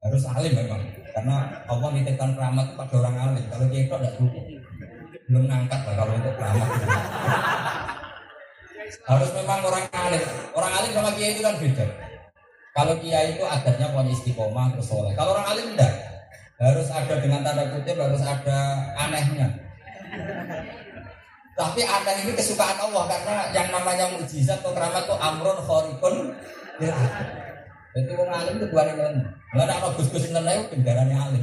[0.03, 0.83] harus alim memang.
[1.15, 3.45] Karena Allah nitipkan keramat pada orang alim.
[3.49, 4.45] Kalau kiai itu tidak cukup,
[5.27, 6.69] belum ngangkat lah kalau untuk keramat.
[9.07, 10.23] Harus memang orang alim.
[10.55, 11.87] Orang alim sama kiai itu kan beda.
[12.77, 15.13] Kalau kiai itu adatnya punya istiqomah terus soleh.
[15.17, 15.93] Kalau orang alim enggak.
[16.57, 18.59] Harus ada dengan tanda kutip harus ada
[18.97, 19.49] anehnya.
[21.57, 26.15] Tapi aneh ini kesukaan Allah karena yang namanya mujizat atau keramat itu amrun khorikun.
[27.97, 29.25] Jadi wong alim itu dua nilai.
[29.57, 31.43] Nggak ada gus-gus nilai itu kendaraannya alim.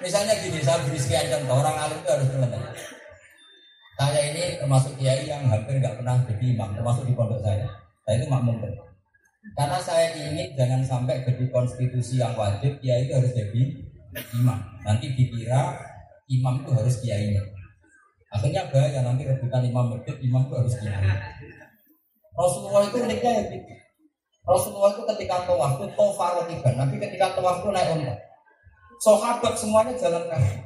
[0.00, 2.60] Misalnya gini, saya beri sekian contoh orang alim itu harus nilai.
[4.00, 7.68] Saya ini termasuk kiai yang hampir nggak pernah jadi imam, termasuk di pondok saya.
[8.08, 8.56] Saya itu makmum
[9.52, 13.62] Karena saya ingin jangan sampai jadi konstitusi yang wajib, kiai itu harus jadi
[14.40, 14.56] imam.
[14.88, 15.76] Nanti dikira
[16.32, 17.44] imam itu harus kiainya.
[18.32, 21.12] Akhirnya bahaya nanti rebutan imam masjid, imam itu harus kiai.
[22.32, 23.44] Rasulullah itu uniknya ya.
[24.48, 28.29] Rasulullah itu ketika tawaf itu tawaf Nabi ketika tawaf itu naik onta.
[29.00, 30.60] Sahabat semuanya jalan kaki.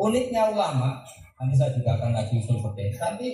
[0.00, 1.04] Uniknya ulama,
[1.36, 3.28] nanti saya juga akan ngaji usul seperti Nanti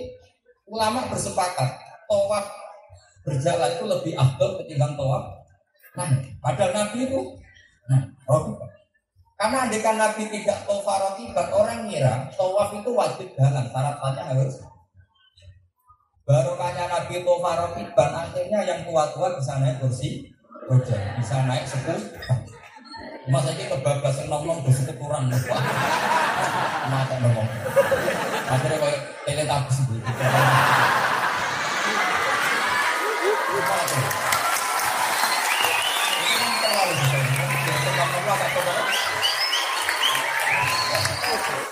[0.67, 1.69] ulama bersepakat
[2.09, 2.45] tawaf
[3.23, 5.23] berjalan itu lebih afdol ketimbang tawaf.
[5.95, 6.09] Nah,
[6.43, 7.21] padahal Nabi itu
[7.87, 8.03] nah.
[9.35, 14.59] Karena andekan Nabi tidak tawaf rokibat, orang ngira tawaf itu wajib jalan, syaratnya harus
[16.25, 20.25] Barokahnya Nabi Tawaf rokibat, akhirnya yang tua-tua bisa naik kursi
[21.21, 22.01] bisa naik sepuluh.
[23.25, 25.33] Masa ini kebablasan ngomong bersyukuran.
[26.85, 27.49] Mata ngomong.
[28.45, 29.97] Akhirnya kayak teletabis gitu.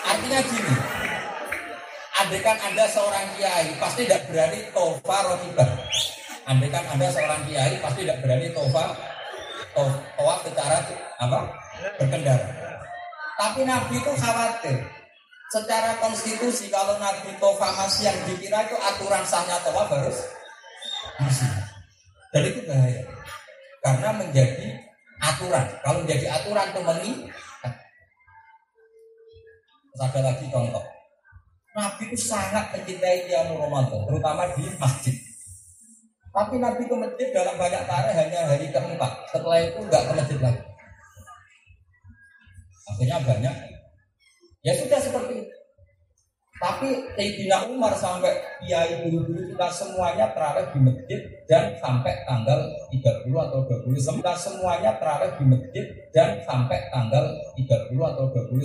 [0.09, 0.73] Artinya gini,
[2.17, 5.69] Andaikan Anda seorang kiai, pasti tidak berani tofa rotibah.
[6.49, 9.12] Andaikan Anda seorang kiai, pasti tidak berani tofa
[9.73, 10.77] tofa secara
[11.19, 11.39] apa?
[11.99, 12.47] berkendara.
[13.37, 14.77] Tapi Nabi itu khawatir.
[15.49, 20.17] Secara konstitusi kalau Nabi tofa masih yang dikira itu aturan sahnya tofa harus
[21.21, 21.49] masih.
[22.33, 23.01] Dan itu bahaya.
[23.83, 24.67] Karena menjadi
[25.21, 25.65] aturan.
[25.85, 27.73] Kalau menjadi aturan itu meningkat.
[29.93, 30.81] ada lagi contoh.
[31.73, 35.13] Nabi itu sangat mencintai Qiyamul Ramadan, terutama di masjid.
[36.33, 39.11] Tapi Nabi ke masjid dalam banyak tarikh hanya hari keempat.
[39.29, 40.63] Setelah itu nggak ke masjid lagi.
[42.89, 43.55] Akhirnya banyak.
[44.65, 45.55] Ya sudah seperti itu.
[46.57, 53.35] Tapi Sayyidina Umar sampai kiai dulu-dulu kita semuanya terawih di masjid dan sampai tanggal 30
[53.35, 58.63] atau 20 Kita semuanya terawih di masjid dan sampai tanggal 30 atau 20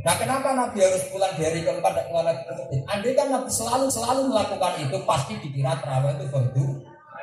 [0.00, 2.80] Nah kenapa Nabi harus pulang dari keempat dan keluar ke masjid?
[2.88, 6.66] Andai kan Nabi selalu selalu melakukan itu pasti dikira terawih itu fardu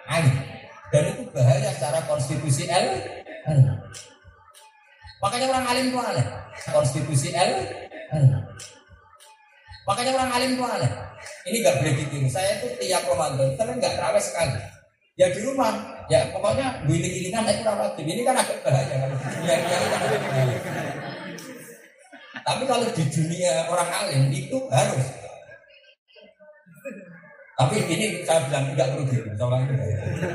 [0.05, 0.29] ain.
[0.93, 2.85] Dan itu bahaya secara konstitusi L.
[5.19, 6.25] Makanya orang alim itu aneh.
[6.69, 7.51] Konstitusi L.
[9.89, 10.91] Makanya orang alim itu aneh.
[11.49, 12.27] Ini gak boleh ditiru.
[12.29, 14.55] Saya itu tiap Ramadan, tapi nggak terawih sekali.
[15.19, 15.75] Ya di rumah,
[16.07, 17.91] ya pokoknya giling-gilingan itu rawat.
[17.99, 18.95] Ini kan agak bahaya.
[19.43, 20.88] Ya, ya, ya,
[22.59, 25.07] tapi kalau di dunia orang alim itu harus.
[27.55, 30.27] Tapi ini saya bilang tidak perlu gitu, soalnya itu.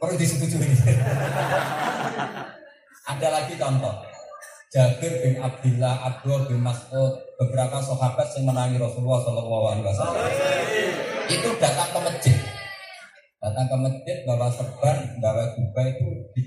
[0.00, 0.72] Perlu disetujui.
[3.12, 3.92] Ada lagi contoh.
[4.72, 10.24] Jabir bin Abdullah, Abdul bin Mas'ud, beberapa sahabat yang menangi Rasulullah Shallallahu Alaihi Wasallam
[11.28, 12.38] itu datang ke masjid,
[13.36, 16.40] datang ke masjid bawa serban, bawa jubah itu di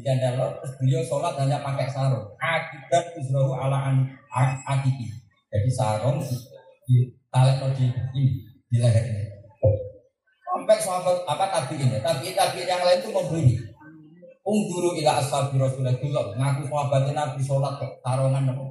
[0.00, 2.26] cendela terus beliau sholat hanya pakai sarung.
[2.40, 3.94] Akibat usrohu ala
[4.66, 5.12] akiki
[5.52, 6.18] jadi sarung
[6.88, 8.22] di tarik di di,
[8.70, 9.34] di lehernya
[10.54, 11.98] sampai sahabat apa tadi ini?
[12.00, 13.54] Tapi tapi yang lain itu membeli
[14.44, 16.36] Ungduru ila ashabi Rasulullah.
[16.36, 18.64] Ngaku sahabatnya Nabi sholat ke sarungan apa?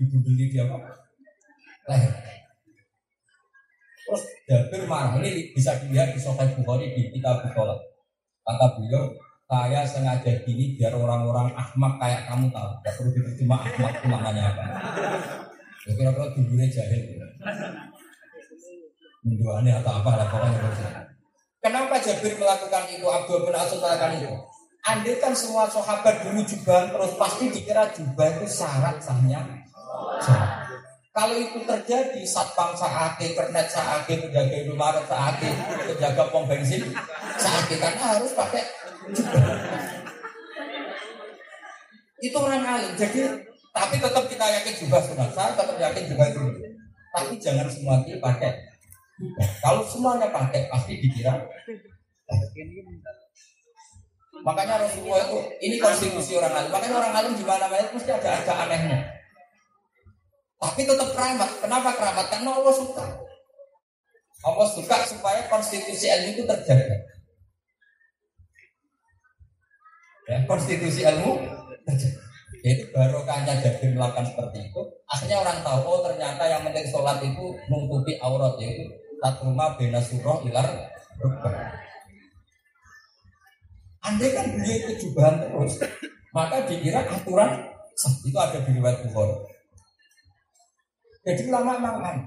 [0.00, 0.80] Dibeli dia apa?
[1.92, 2.12] Leher.
[4.08, 7.76] Terus Jabir marah ini bisa dilihat di Sahih Bukhari di kitab sholat.
[8.40, 9.12] Kata beliau
[9.48, 12.68] saya sengaja gini biar orang-orang ahmak kayak kamu tahu.
[12.84, 14.64] Gak perlu cuma ahmak itu namanya apa.
[15.88, 17.16] Ya kira-kira tujuhnya jahil.
[19.24, 21.08] Menjualnya atau apa lah pokoknya.
[21.64, 23.08] Kenapa Jabir melakukan itu?
[23.08, 24.32] Abdul bin Asud melakukan itu.
[24.84, 29.42] Andai kan semua sahabat dulu jubah terus pasti dikira jubah itu syarat sahnya.
[31.18, 35.50] Kalau itu terjadi, satpam saate, kernet saate, penjaga Indomaret saate,
[35.90, 36.94] penjaga pom bensin
[37.34, 38.62] saate, karena harus pakai
[42.18, 42.92] itu orang alim.
[42.98, 43.20] Jadi
[43.70, 45.30] tapi tetap kita yakin juga sunat.
[45.32, 46.42] Saya tetap yakin juga itu.
[47.14, 48.52] Tapi jangan semua kita pakai.
[49.62, 51.34] Kalau semuanya pakai pasti dikira.
[54.38, 56.70] Makanya Rasulullah itu ini konstitusi orang alim.
[56.70, 58.98] Makanya orang alim di mana-mana mesti ada agak anehnya.
[60.58, 61.50] Tapi tetap keramat.
[61.62, 62.26] Kenapa keramat?
[62.30, 63.06] Karena Allah suka.
[64.38, 67.17] Allah suka supaya konstitusi ilmu itu terjaga.
[70.28, 71.40] Konstitusi ilmu
[72.58, 74.80] Jadi barokahnya jadi melakukan seperti itu.
[75.08, 78.84] Akhirnya orang tahu, oh ternyata yang penting sholat itu menutupi aurat yaitu
[79.22, 80.66] tatruma bena surah ilar
[81.22, 81.54] rukun.
[84.04, 85.80] Andai kan beliau itu jubahan terus,
[86.34, 87.62] maka dikira aturan
[88.26, 89.36] itu ada di riwayat Bukhari.
[91.24, 92.26] Jadi ulama memang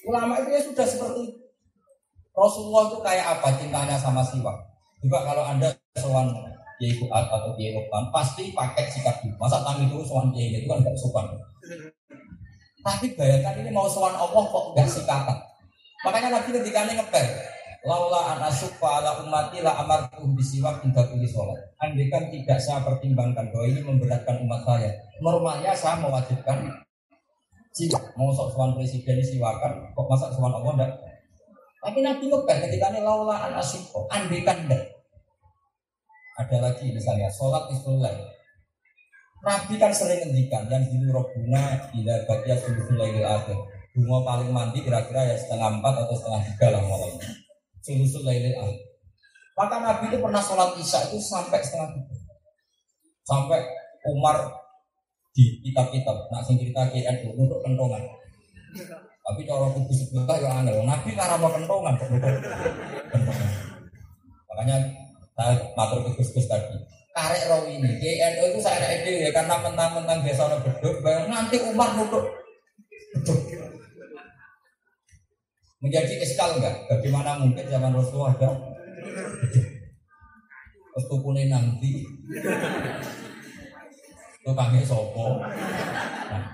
[0.00, 1.28] Ulama itu ya sudah seperti
[2.32, 4.69] Rasulullah itu kayak apa cintanya sama siwak.
[5.00, 6.28] Juga kalau anda soal
[6.80, 9.36] Kiai Fuad atau Kiai Lukman pasti pakai sikap itu.
[9.36, 11.28] Masa tamu itu soal Kiai itu kan gak sopan.
[12.80, 15.38] Tapi bayangkan ini mau soal Allah kok gak sikatan.
[16.00, 17.26] Makanya Nabi ketika ini ngeper.
[17.80, 21.56] Laula anasukfa ala umati la amartum bisiwak indah kulli sholat.
[21.80, 24.92] Andai kan tidak saya pertimbangkan bahwa ini memberatkan umat saya.
[25.24, 26.68] Normalnya saya mewajibkan
[27.72, 28.04] siwak.
[28.20, 30.92] Mau sok suan presiden siwakan, kok masa suan Allah enggak?
[31.80, 34.12] Tapi Nabi ngeper ketika ini laula anasukfa.
[34.12, 34.84] Andai kan enggak.
[36.40, 38.16] Ada lagi misalnya sholat istilah.
[39.40, 43.56] Nabi kan sering ngendikan yang dulu robbuna bila bagia sulusul lailil akhir.
[43.92, 47.28] Bunga paling mandi kira-kira ya setengah empat atau setengah tiga lah mulainya.
[47.84, 48.80] Sulusul lailil akhir.
[49.56, 52.16] Maka Nabi itu pernah sholat isya itu sampai setengah tiga.
[53.28, 53.60] Sampai
[54.08, 54.36] Umar
[55.36, 56.32] di kitab-kitab.
[56.32, 58.00] Nah, sing cerita KNU untuk kentongan.
[59.20, 60.72] Tapi cara kubu sebelah yang aneh.
[60.80, 61.94] Nabi karena mau kentongan.
[64.48, 64.76] Makanya
[65.40, 66.76] saya matur ke Gus tadi.
[67.16, 71.96] Karek roh ini, JNU itu saya ide ya karena mentang-mentang biasa orang beduk, nanti Umar
[71.96, 72.22] nutup
[73.16, 73.40] beduk.
[75.80, 76.76] Menjadi eskal enggak?
[76.92, 78.52] Bagaimana mungkin zaman Rasulullah ada
[80.92, 82.04] Terus tukune nanti
[84.44, 86.52] Tukangnya sopo nah.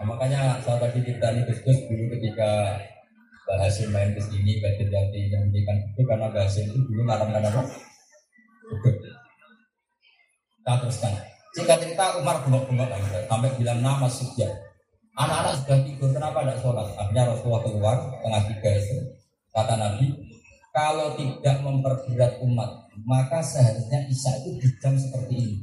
[0.00, 1.60] nah, makanya saya tadi cerita nih Gus
[1.92, 2.80] dulu ketika
[3.44, 7.02] Bahasin main ke sini, Bahasin Jati yang menjadikan itu karena Bahasin itu dulu?
[8.64, 8.96] Duduk.
[10.64, 11.12] Kita teruskan.
[11.54, 14.48] Singkat cerita Umar bengok-bengok lagi sampai bilang nama sujud.
[15.14, 16.88] Anak-anak sudah tidur, kenapa tidak sholat?
[16.98, 18.96] Akhirnya Rasulullah keluar tengah tiga itu.
[19.54, 20.06] Kata Nabi,
[20.74, 25.56] kalau tidak memperberat umat, maka seharusnya Isya itu di jam seperti ini.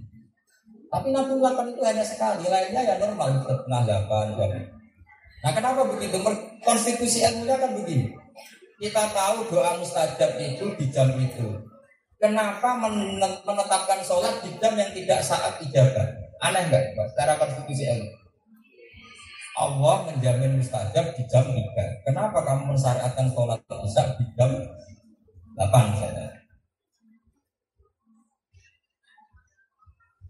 [0.87, 4.51] Tapi Nabi melakukan itu hanya sekali, lainnya ya normal, setengah delapan jam.
[5.43, 6.15] Nah kenapa begitu?
[6.61, 8.13] Konstitusi ilmunya kan begini.
[8.81, 11.45] Kita tahu doa mustajab itu di jam itu.
[12.21, 12.77] Kenapa
[13.45, 16.05] menetapkan sholat di jam yang tidak saat ijabah?
[16.41, 17.05] Aneh nggak, Pak?
[17.13, 18.09] Secara konstitusi ilmu.
[19.61, 22.05] Allah menjamin mustajab di jam 3.
[22.07, 24.49] Kenapa kamu mensyariatkan sholat bisa di jam
[25.57, 26.29] 8 misalnya?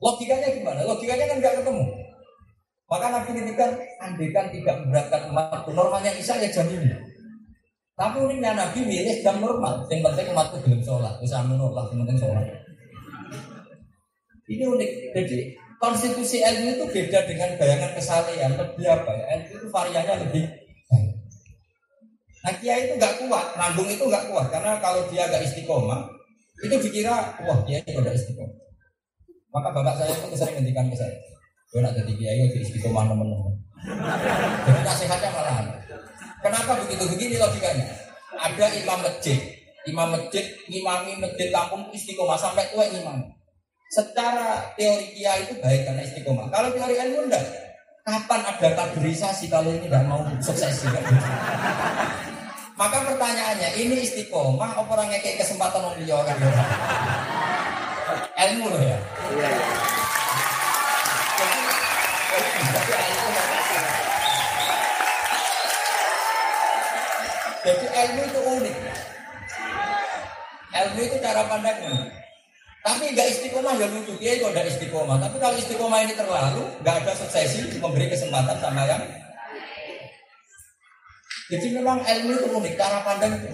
[0.01, 0.81] Logikanya gimana?
[0.83, 1.85] Logikanya kan nggak ketemu.
[2.91, 3.71] Maka Nabi ngendikan,
[4.03, 6.91] andekan tidak memberatkan umat normalnya Isya ya jam ini.
[7.95, 9.87] Tapi uniknya Nabi milih jam normal.
[9.87, 11.15] Yang penting umatku belum sholat.
[11.23, 12.45] Bisa menolak, yang penting sholat.
[14.51, 14.89] Ini unik.
[15.15, 15.37] Jadi
[15.79, 18.51] konstitusi ilmu itu beda dengan bayangan kesalahan.
[18.59, 19.23] Lebih apa ya?
[19.39, 20.43] Ilmu itu variannya lebih
[22.41, 26.09] Nah kiai itu nggak kuat, nanggung itu nggak kuat karena kalau dia nggak istiqomah
[26.61, 28.57] itu dikira wah dia itu nggak istiqomah.
[29.53, 31.13] Maka bapak saya itu sering ngendikan ke saya,
[31.71, 33.55] Gue nak jadi kiai jadi istiqomah teman-teman.
[34.67, 35.71] Jadi nasihatnya malah.
[36.43, 37.87] Kenapa begitu begini logikanya?
[38.35, 39.39] Ada imam masjid,
[39.87, 43.23] imam masjid, imami masjid kampung istiqomah sampai tua imam.
[43.87, 46.51] Secara teori kiai itu baik karena istiqomah.
[46.51, 47.45] Kalau teori ilmu enggak.
[48.01, 50.99] Kapan ada kaderisasi kalau ini tidak mau sukses juga?
[52.75, 56.35] Maka pertanyaannya, ini istiqomah apa orang kayak kesempatan mau beliau kan?
[58.35, 58.97] Ilmu loh ya.
[59.37, 60.00] Iya, iya.
[67.61, 68.75] Jadi ilmu itu unik.
[70.71, 72.21] Ilmu itu cara pandangnya.
[72.81, 75.21] Tapi nggak istiqomah ya lucu dia itu ada istiqomah.
[75.21, 79.03] Tapi kalau istiqomah ini terlalu, nggak ada suksesi memberi kesempatan sama yang.
[81.53, 83.53] Jadi memang ilmu itu unik, cara pandang itu.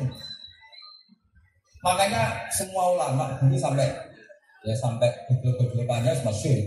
[1.84, 3.92] Makanya semua ulama dulu sampai
[4.64, 6.58] ya sampai betul-betulnya masyur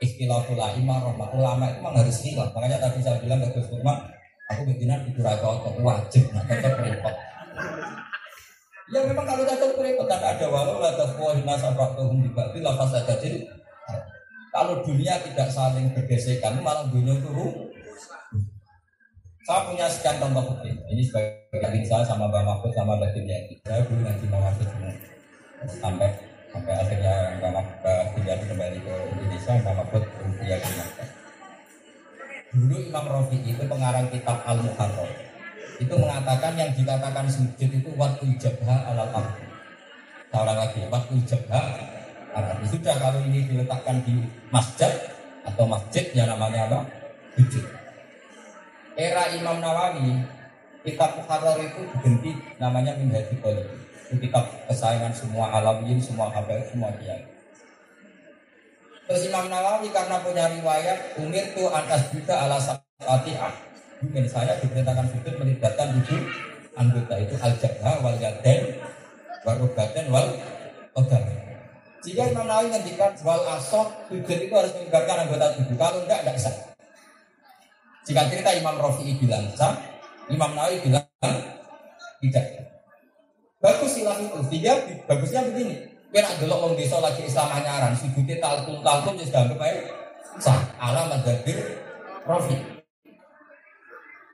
[0.00, 2.50] istilah ulama ulama itu memang harus hilang.
[2.52, 3.68] Makanya tadi saya bilang ke Gus
[4.50, 7.14] Aku betina tidur aja cocok wajib, nah cocok repot.
[8.90, 12.90] Ya memang kalau cocok repot kan ada walau lah tasbih nasa faktuhum juga bila pas
[12.90, 13.46] saja jadi
[14.50, 17.30] kalau dunia tidak saling bergesekan malah dunia itu
[19.46, 20.70] saya punya sekian contoh bukti.
[20.90, 23.54] Ini sebagai saya sama Mbak Mahfud sama Mbak Dimyati.
[23.66, 24.68] Saya dulu ngaji Mbak Mahfud
[25.78, 26.10] sampai
[26.50, 27.66] sampai akhirnya Mbak
[28.14, 30.02] Dimyati kembali ke Indonesia, Mbak Mahfud
[30.42, 30.70] dia di
[32.50, 35.30] Dulu Imam Rafi itu pengarang kitab Al Muharrar
[35.80, 39.48] itu mengatakan yang dikatakan sujud itu waktu jabha alal ardi.
[40.28, 41.60] Seorang lagi, waktu jabha.
[42.30, 44.22] Ya sudah kalau ini diletakkan di
[44.54, 44.92] masjid
[45.42, 46.80] atau masjid ya namanya apa?
[47.34, 47.64] Masjid.
[48.94, 50.20] Era Imam Nawawi
[50.84, 52.30] kitab Muharrar itu diganti
[52.60, 53.56] namanya Minhajul.
[54.06, 57.24] Itu kitab kesayangan semua alawiyin, semua habaib, semua kiai.
[59.10, 62.62] Terus Imam Nawawi karena punya riwayat umir tu atas juga ala
[63.02, 63.50] fatihah.
[64.06, 66.30] Mungkin saya diperintahkan sudut melibatkan tujuh
[66.78, 68.78] anggota itu al jabha wal yaden
[69.42, 70.30] wal rubaten wal
[70.94, 71.26] odam.
[72.06, 75.74] Jika Imam Nawawi ngendikan wal asok sujud itu harus melibatkan anggota tubuh.
[75.74, 76.54] Kalau enggak, enggak sah.
[78.06, 79.74] Jika cerita Imam Rafi'i bilang sah,
[80.30, 81.02] Imam Nawawi bilang
[82.22, 82.46] tidak.
[83.58, 84.38] Bagus silah itu.
[84.54, 84.78] Dia
[85.10, 85.89] bagusnya begini.
[86.10, 89.62] Kira dulu orang desa lagi Islam anyaran, sujudnya talkun talkun ya sudah anggap
[90.42, 90.58] sah.
[90.82, 91.58] Alam madzhabir
[92.26, 92.56] Rafi.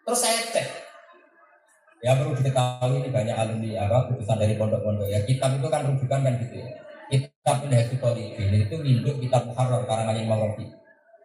[0.07, 0.67] Terus saya cek,
[2.05, 5.19] Ya perlu diketahui ini banyak alumni apa putusan dari pondok-pondok ya.
[5.27, 6.69] Kitab itu kan rujukan kan gitu ya.
[7.11, 10.71] Kitab Minhajul Talibin itu induk kitab Muharrar karangan Imam Rafi.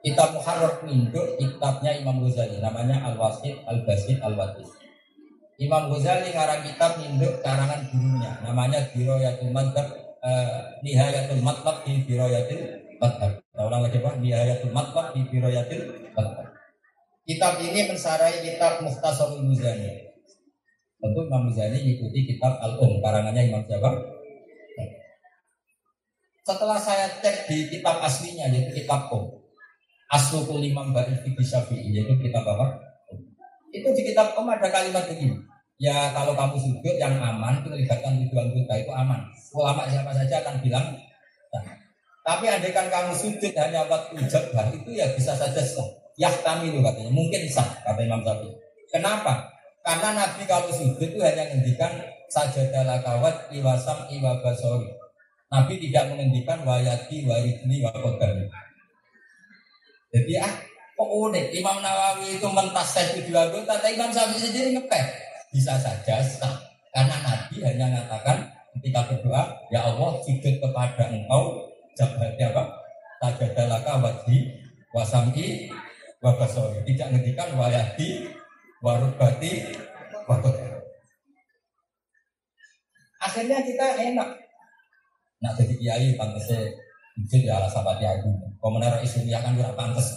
[0.02, 4.74] Kitab Muharrar induk kitabnya Imam Ghazali namanya Al-Wasid, Al-Basid, Al-Wadis.
[5.62, 12.62] Imam Ghazali ngarang kitab induk karangan gurunya namanya Biroyatul Madhab eh, Nihayatul Matlab di Biroyatul
[13.02, 13.42] Madhab.
[13.42, 15.82] Kita ulang lagi Pak, Nihayatul Matlab di Biroyatul
[16.14, 16.48] Madhab.
[17.22, 20.12] Kitab ini mensarai kitab Muhtasarul Muzani
[21.02, 23.90] Tentu Imam Ghazali mengikuti kitab Al-Um, karangannya Imam Jawa.
[26.46, 29.26] Setelah saya cek di kitab aslinya, yaitu kitab Um,
[30.14, 32.78] Aslukul Imam Ba'il Fikih Syafi'i, yaitu kitab apa?
[33.74, 35.42] Itu di kitab Um ada kalimat begini.
[35.82, 39.18] Ya kalau kamu sujud yang aman, itu melibatkan tujuh anggota itu aman.
[39.50, 40.94] Ulama siapa saja akan bilang,
[41.50, 41.64] nah.
[42.22, 45.90] Tapi andaikan kamu sujud hanya buat ujabah, itu ya bisa saja sah.
[46.22, 48.54] Yahtamilu katanya, mungkin sah, kata Imam Syafi'i.
[48.94, 49.50] Kenapa?
[49.82, 51.98] Karena Nabi kalau sujud itu hanya menghentikan
[52.30, 54.86] sajadah kawat iwasam iwa basori.
[55.50, 58.46] Nabi tidak menghentikan wayati waridni wakodami.
[60.14, 60.54] Jadi ah,
[60.94, 65.31] kok unik Imam Nawawi itu mentasih tujuh anggota, tapi Imam Syafi'i sendiri ngepeh.
[65.52, 66.56] Bisa saja sah.
[66.92, 72.64] Karena Nabi hanya mengatakan ketika berdoa, ya Allah sujud kepada engkau jabatnya apa?
[73.22, 74.50] Sajadah kawati
[74.92, 75.70] wasami
[76.20, 76.84] wabasori.
[76.88, 78.28] Tidak menghentikan wayati
[78.82, 79.72] warubati
[80.26, 80.56] wakut.
[83.22, 84.30] Akhirnya kita enak.
[85.42, 86.70] Nak jadi kiai pantasnya
[87.18, 88.30] Mungkin ya alasan pati aku.
[88.58, 90.16] Kau menaruh isu dia kan tidak pantas.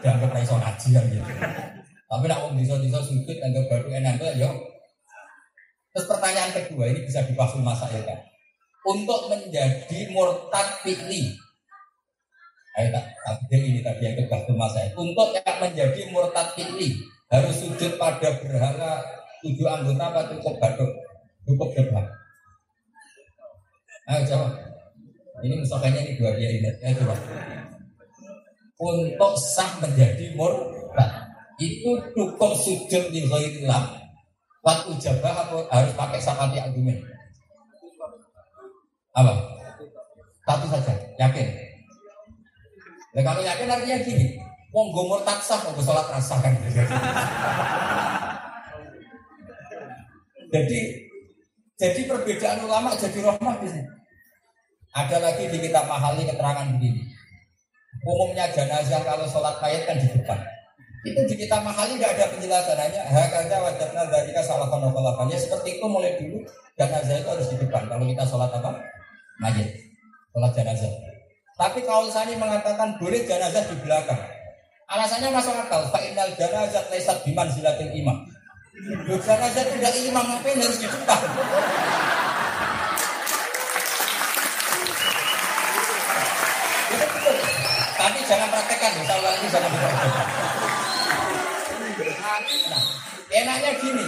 [0.00, 1.30] Dianggap raiso ngaji kan gitu.
[2.12, 4.52] Tapi nak bisa bisa sujud anggap baru enak ya.
[5.96, 8.20] Terus pertanyaan kedua ini bisa dibahas masa ya kan.
[8.84, 11.32] Untuk menjadi murtad fikri.
[12.72, 13.04] Ayo tak,
[13.52, 17.00] ini tadi yang kebahas masa Untuk yang menjadi murtad fikri
[17.32, 19.00] harus sujud pada berhala
[19.40, 20.92] tujuh anggota apa cukup baduk
[21.48, 22.06] cukup debat
[24.12, 24.52] ayo jawab
[25.42, 27.16] ini misalnya ini dua dia ini ayo coba.
[28.82, 31.21] Untuk sah menjadi murtad
[31.60, 33.82] itu cukup sujud di ghairillah
[34.62, 37.02] waktu jabah harus pakai sapati argumen
[39.12, 39.34] apa
[40.48, 41.48] satu saja yakin
[43.12, 44.26] nah, kalau yakin artinya gini
[44.72, 46.56] Wong gue murtad sah, sholat rasa kan.
[50.48, 50.80] jadi
[51.76, 53.84] jadi perbedaan ulama jadi rahmah di sini.
[54.96, 57.04] Ada lagi di kitab mahali keterangan begini.
[58.00, 60.40] Umumnya jenazah kalau sholat mayat kan di depan.
[61.02, 63.02] Itu di kitab mahali tidak ada penjelasannya.
[63.10, 66.38] Hakanya wajibnya dari salah konokolafannya seperti itu mulai dulu
[66.78, 67.90] jenazah itu harus di depan.
[67.90, 68.70] Kalau kita sholat apa?
[69.42, 69.66] Mayat.
[70.30, 70.92] Sholat jenazah.
[71.58, 74.22] Tapi kalau Sani mengatakan boleh jenazah di belakang.
[74.86, 75.90] Alasannya masuk akal.
[75.90, 78.22] Fa'inal janazat lesat biman silatil imam.
[79.02, 81.20] Loh, janazat tidak imam ngapain harus di depan?
[88.02, 90.41] Tapi jangan praktekkan, insya ini jangan dipraktekkan.
[92.40, 92.84] Nah,
[93.28, 94.06] enaknya gini,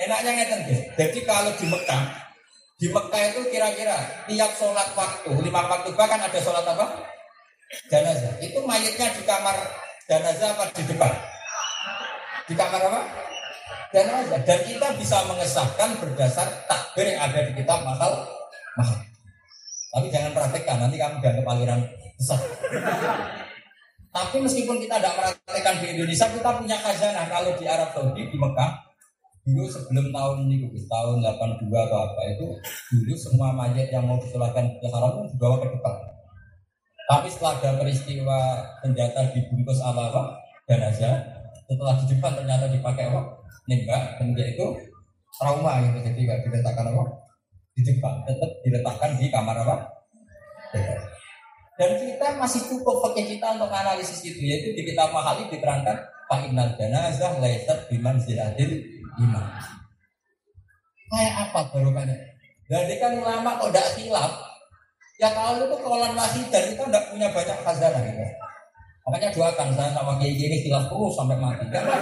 [0.00, 0.60] enaknya ngeten
[0.96, 2.02] Jadi kalau di Mekah,
[2.80, 6.86] di Mekah itu kira-kira tiap sholat waktu, lima waktu bahkan ada sholat apa?
[7.92, 8.32] Jenazah.
[8.40, 9.52] Itu mayatnya di kamar
[10.08, 11.12] jenazah apa di depan?
[12.48, 13.00] Di kamar apa?
[13.92, 14.40] Jenazah.
[14.48, 18.24] Dan kita bisa mengesahkan berdasar takbir yang ada di kitab mahal
[18.80, 18.96] mahal.
[19.88, 21.80] Tapi jangan praktekkan, nanti kamu dianggap aliran
[22.16, 22.40] besar.
[24.08, 27.28] Tapi meskipun kita tidak praktekkan di Indonesia, kita punya khazanah.
[27.28, 28.70] Kalau di Arab Saudi, di Mekah,
[29.44, 32.46] dulu sebelum tahun ini, tahun 82 atau apa itu,
[32.92, 35.94] dulu semua mayat yang mau disolatkan ke haram dibawa ke depan.
[37.08, 38.38] Tapi setelah ada peristiwa
[38.84, 40.22] senjata dibungkus ala apa?
[40.68, 41.24] Jenazah,
[41.64, 43.20] setelah di depan ternyata dipakai apa?
[43.68, 44.66] Nembak, dan dia itu
[45.36, 47.04] trauma gitu, jadi nggak diletakkan apa?
[47.72, 49.76] Di depan, tetap diletakkan di kamar apa?
[51.78, 55.94] Dan kita masih cukup pakai kita untuk analisis itu yaitu di kitab mahali diterangkan
[56.26, 58.82] Pak Innal Janazah Laisat Biman Ziladil
[59.22, 59.46] Iman.
[61.08, 62.18] Kayak apa barokahnya?
[62.68, 64.28] Jadi kan ulama kok tidak hilaf,
[65.16, 65.72] ya kalau itu
[66.12, 68.26] masih dan kita tidak punya banyak khazanah gitu.
[69.08, 71.64] Makanya doakan saya sama kiai ini hilaf terus sampai mati.
[71.72, 71.96] Karena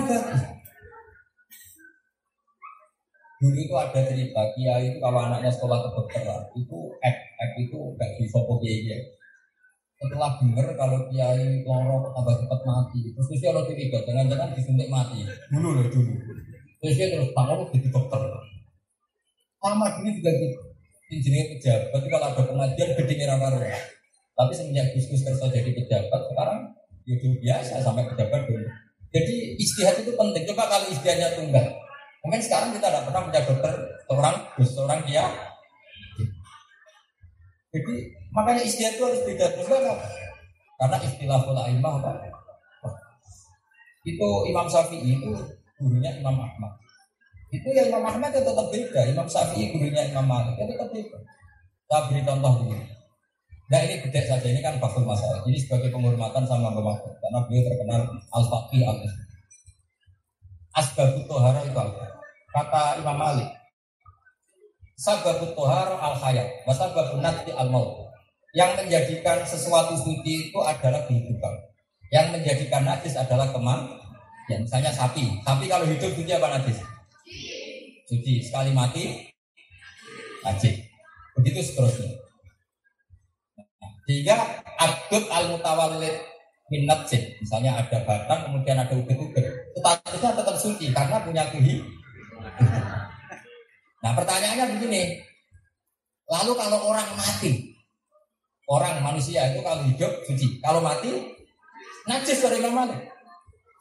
[0.00, 0.61] bagus.
[3.42, 8.14] Dulu itu ada cerita kiai itu kalau anaknya sekolah kedokteran itu ek ek itu gak
[8.62, 9.02] kiai kiai.
[9.98, 15.26] Setelah dengar kalau kiai loro tambah cepat mati, terus dia lo tiga jangan-jangan disuntik mati.
[15.50, 16.14] Dulu loh dulu.
[16.78, 18.22] Terus dia terus tangan jadi dokter.
[19.58, 20.58] Sama dulu juga gitu.
[21.12, 23.36] Injilnya pejabat, kalau ada pengajian gede ngira
[24.32, 26.72] Tapi semenjak bisnis kerja jadi pejabat, sekarang
[27.04, 28.64] ya biasa sampai pejabat dulu.
[29.12, 30.46] Jadi istihad itu penting.
[30.48, 31.81] Coba kalau istihadnya tunggal.
[32.22, 33.72] Mungkin sekarang kita tidak pernah punya dokter,
[34.06, 35.26] seorang, seorang dia.
[37.72, 37.94] Jadi
[38.30, 39.46] makanya istihad itu harus beda.
[39.58, 39.96] Tunggal
[40.78, 42.12] Karena istilah pola imam apa?
[44.02, 45.30] Itu Imam Syafi'i itu
[45.78, 46.74] gurunya Imam Ahmad.
[47.54, 49.00] Itu yang Imam Ahmad itu tetap beda.
[49.06, 51.18] Imam Syafi'i gurunya Imam Malik itu tetap beda.
[51.86, 52.76] Saya beri contoh dulu.
[53.70, 55.40] Nah ini beda saja, ini kan faktor masalah.
[55.46, 56.98] Ini sebagai penghormatan sama Ahmad.
[57.22, 58.00] Karena beliau terkenal
[58.34, 58.98] Al-Faqih al
[60.72, 61.76] Asbabut Tohara itu?
[62.52, 63.48] Kata Imam Malik.
[64.96, 66.64] Sababut Tohara al-hayat.
[66.68, 68.12] Wasababut nati al-maut.
[68.52, 71.54] Yang menjadikan sesuatu suci itu adalah kehidupan.
[72.12, 74.02] Yang menjadikan najis adalah kematian
[74.50, 75.24] Ya misalnya sapi.
[75.46, 76.78] Sapi kalau hidup suci apa najis?
[78.10, 78.42] Suci.
[78.42, 79.32] Sekali mati
[80.44, 80.76] najis.
[81.38, 82.10] Begitu seterusnya.
[84.04, 84.34] Sehingga
[84.76, 86.16] abdul al mutawalid
[86.68, 87.22] minat sih.
[87.38, 89.46] Misalnya ada batang, kemudian ada ubet-ubet.
[89.72, 91.80] Statusnya tetap suci karena punya kuhi.
[94.02, 95.02] Nah pertanyaannya begini.
[96.28, 97.76] Lalu kalau orang mati,
[98.68, 101.12] orang manusia itu kalau hidup suci, kalau mati
[102.08, 102.96] najis dari mana?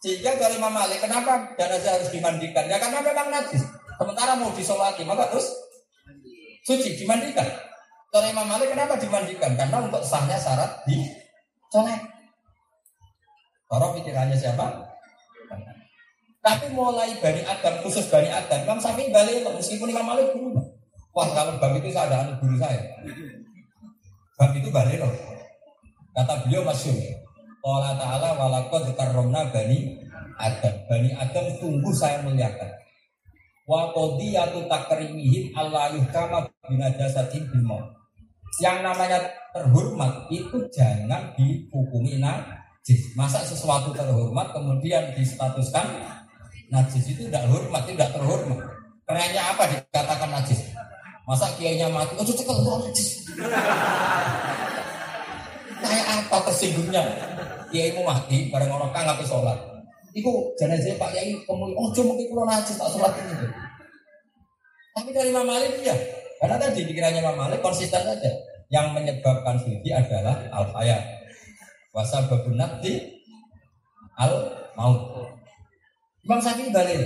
[0.02, 2.66] Sehingga dari Imam Malik, kenapa jenazah harus dimandikan?
[2.66, 3.62] Ya karena memang najis.
[4.02, 5.46] Sementara mau disolati, maka terus
[6.66, 7.46] suci dimandikan.
[8.10, 9.54] Dari Imam Malik kenapa dimandikan?
[9.54, 11.06] Karena untuk sahnya syarat di
[11.70, 12.02] colek.
[13.70, 14.91] Kalau pikirannya siapa?
[16.42, 20.58] Tapi mulai Bani Adam, khusus Bani Adam, Imam Syafi'i balik meskipun Imam Malik guru.
[21.14, 22.82] Wah kalau bab itu saya ada anak guru saya.
[24.40, 25.14] Bab itu balik loh.
[26.18, 26.98] Kata beliau masyur.
[27.62, 30.02] Allah Ta'ala walakot karomna bani
[30.42, 30.76] Adam.
[30.90, 32.74] Bani Adam tunggu saya muliakan.
[33.70, 37.78] Wa qadiyatu takrimihim Allah yuhkama binajasatin bimo.
[38.58, 39.20] Yang namanya
[39.54, 43.14] terhormat itu jangan dihukumi najis.
[43.14, 45.86] Masa sesuatu terhormat kemudian distatuskan
[46.72, 48.60] najis itu tidak hormat, tidak terhormat.
[49.04, 50.72] Kerennya apa dikatakan najis?
[51.28, 53.28] Masa kiainya mati, oh cekel najis.
[55.84, 57.04] Kayak apa tersinggungnya?
[57.72, 59.60] Kiai mau mati bareng orang kang ngapain sholat.
[60.12, 63.48] Iku jenazah Pak Yai kemudian oh cuma kita najis tak sholat ini.
[64.92, 65.96] Tapi dari Imam Malik ya,
[66.44, 68.32] karena tadi pikirannya Imam Malik konsisten saja.
[68.72, 71.04] Yang menyebabkan suci adalah al hayat.
[71.92, 73.20] Wasa babunati
[74.16, 74.32] al
[74.80, 75.11] maut.
[76.26, 77.02] Imam Syafi'i balik.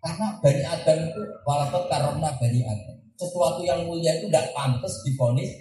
[0.00, 2.96] Karena Bani Adam itu walaupun karena Bani Adam.
[3.20, 5.52] Sesuatu yang mulia itu tidak pantas difonis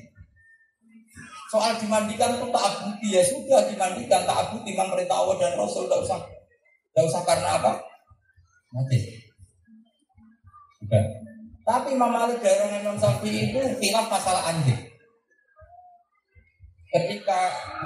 [1.49, 5.89] Soal dimandikan itu tak abuti ya sudah dimandikan tak abuti memang perintah Allah dan Rasul
[5.89, 6.20] tidak usah
[6.93, 7.72] tidak usah karena apa?
[8.70, 8.99] Mati.
[10.86, 11.03] Bukan.
[11.65, 14.78] Tapi Imam Malik dari Imam Syafi'i itu khilaf masalah anjing.
[16.90, 17.40] Ketika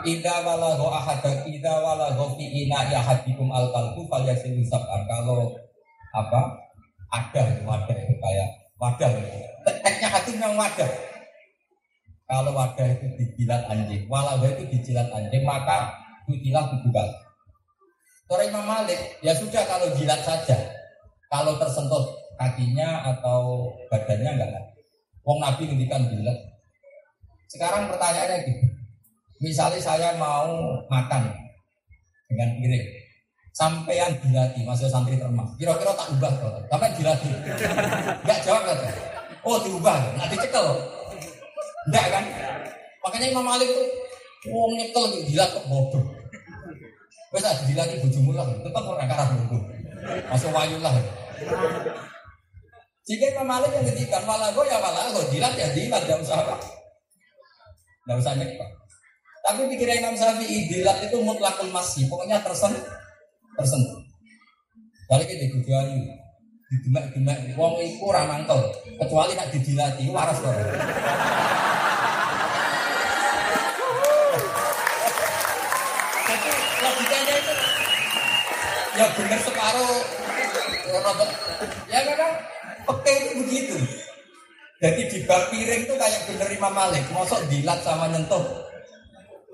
[0.08, 5.52] ida walagho ahad ida walagho fi ina yahadikum al kalbu falyasil kalau
[6.16, 6.42] apa
[7.12, 8.50] ada wadah itu kayak
[8.80, 9.12] wadah
[9.68, 10.88] teksnya hati memang wadah
[12.34, 15.94] kalau wadah itu dijilat anjing, walau itu dijilat anjing, maka
[16.26, 17.06] dijilat dibuka.
[18.26, 20.58] Sore Imam Malik, ya sudah kalau jilat saja.
[21.30, 22.10] Kalau tersentuh
[22.42, 24.66] kakinya atau badannya enggak.
[25.22, 26.38] Wong Nabi ngendikan jilat.
[27.52, 28.66] Sekarang pertanyaannya gitu.
[29.44, 30.48] Misalnya saya mau
[30.88, 31.28] makan
[32.32, 32.86] dengan piring.
[33.52, 35.52] Sampai yang dilati, masuk santri termas.
[35.60, 36.64] Kira-kira tak ubah kalau.
[36.72, 37.28] Tapi dilati.
[38.24, 38.80] Enggak jawab kan?
[39.44, 40.68] Oh diubah, nanti cekel.
[41.92, 42.24] Enggak kan?
[43.04, 43.84] Makanya Imam Malik itu
[44.48, 46.02] wong nyekel jilat kok bodoh.
[47.36, 49.62] Wes ah jilat iki bojomu lah, tetep ora karah bodoh.
[50.32, 50.96] Masuk wayu lah.
[53.04, 56.56] Jika Imam Malik yang ngedikan walago ya walago, jilat ya jilat, enggak usah apa.
[58.08, 58.83] Enggak usah nyekel.
[59.44, 62.72] Tapi pikir Imam Syafi'i jilat itu mutlakul masih, pokoknya tersen
[63.60, 64.00] tersentuh.
[65.12, 66.00] Balik itu tujuan
[66.74, 67.54] Didemek-demek.
[67.54, 68.58] Wong iku ora mangkel,
[68.98, 70.50] kecuali nak didilati waras kok.
[76.26, 76.50] Jadi
[76.82, 77.54] logikanya itu
[78.98, 79.98] ya bener separuh.
[80.94, 81.30] Robot
[81.94, 82.34] ya memang
[82.90, 83.76] peke itu begitu.
[84.82, 87.06] Jadi di bak piring itu kayak bener Imam Malik.
[87.14, 88.42] Mosok dilat sama nyentuh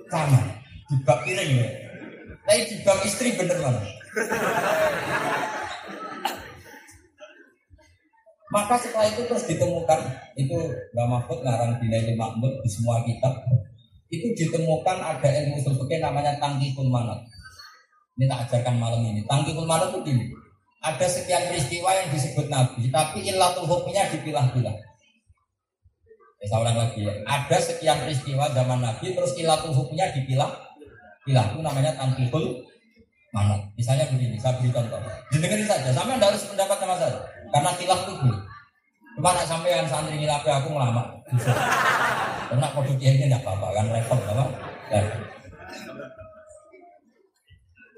[0.09, 0.41] sama
[0.89, 1.69] di bak piring ya
[2.43, 3.81] tapi di bak istri bener mana
[8.49, 9.99] maka setelah itu terus ditemukan
[10.33, 10.57] itu
[10.97, 13.37] Mbak Mahfud ngarang Binaili Mahmud di semua kitab
[14.09, 17.21] itu ditemukan ada ilmu usul namanya tangkiful manat
[18.19, 19.23] ini tak ajarkan malam ini.
[19.23, 20.27] Tangkikul malam itu gini.
[20.83, 24.75] Ada sekian peristiwa yang disebut Nabi, tapi illatul hukminya dipilah-pilah.
[26.39, 27.11] Ya, saya ulang lagi ya.
[27.27, 30.47] Ada sekian peristiwa zaman Nabi, terus illatul hukminya dipilah.
[31.27, 32.63] Pilah itu namanya tangkikul
[33.35, 33.59] mana?
[33.75, 34.97] Misalnya begini, saya beri contoh.
[35.29, 36.95] Didengarin saja, sampai anda harus pendapat sama.
[37.51, 38.31] Karena pilah itu.
[39.19, 41.03] Cuma nak sampai yang santri ngilapi aku ngelama.
[42.49, 44.45] Karena kode ini tidak apa-apa, kan repot apa?
[44.89, 45.01] Ya.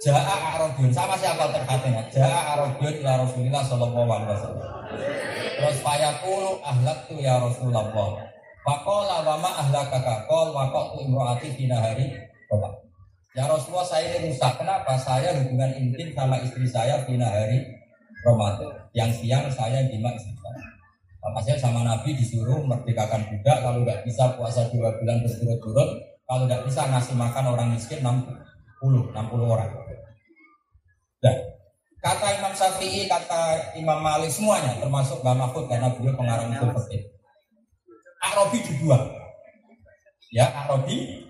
[0.01, 4.69] Ja'a Arabun sama siapa terkatanya Ja'a Arabun ila Rasulillah Sallallahu alaihi wasallam
[5.61, 6.57] Terus fayaqulu
[7.05, 7.85] tu ya Rasulullah
[8.61, 12.13] Faqala wa ma ahlakaka Qal wa qatu imro'ati fi nahari
[13.31, 14.59] Ya Rasulullah saya ini rusak.
[14.59, 14.91] Kenapa?
[14.99, 17.63] Saya hubungan intim sama istri saya Fi nahari
[18.27, 18.75] Ramadan.
[18.91, 20.61] Yang siang saya jima istri saya
[21.21, 23.57] Maka saya sama Nabi disuruh merdekakan budak.
[23.63, 25.89] Kalau nggak bisa puasa dua bulan berturut-turut
[26.27, 28.41] Kalau nggak bisa ngasih makan orang miskin 60
[28.81, 29.13] 60
[29.45, 29.69] orang.
[31.21, 31.35] Nah,
[32.01, 37.03] kata Imam Syafi'i, kata Imam Malik semuanya termasuk Mbak Mahfud karena beliau pengarang itu penting.
[38.21, 39.05] Arabi dibuang.
[40.29, 41.25] Ya, Arabi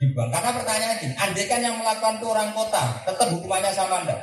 [0.00, 0.32] dibuang.
[0.32, 4.18] Karena pertanyaan ini, andai kan yang melakukan itu orang kota, tetap hukumannya sama Anda.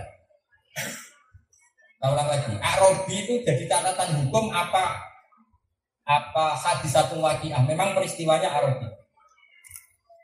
[2.00, 5.10] Tahu lagi, Arabi itu jadi catatan hukum apa
[6.10, 7.62] apa hadis satu wakiah.
[7.62, 8.88] Memang peristiwanya Arabi.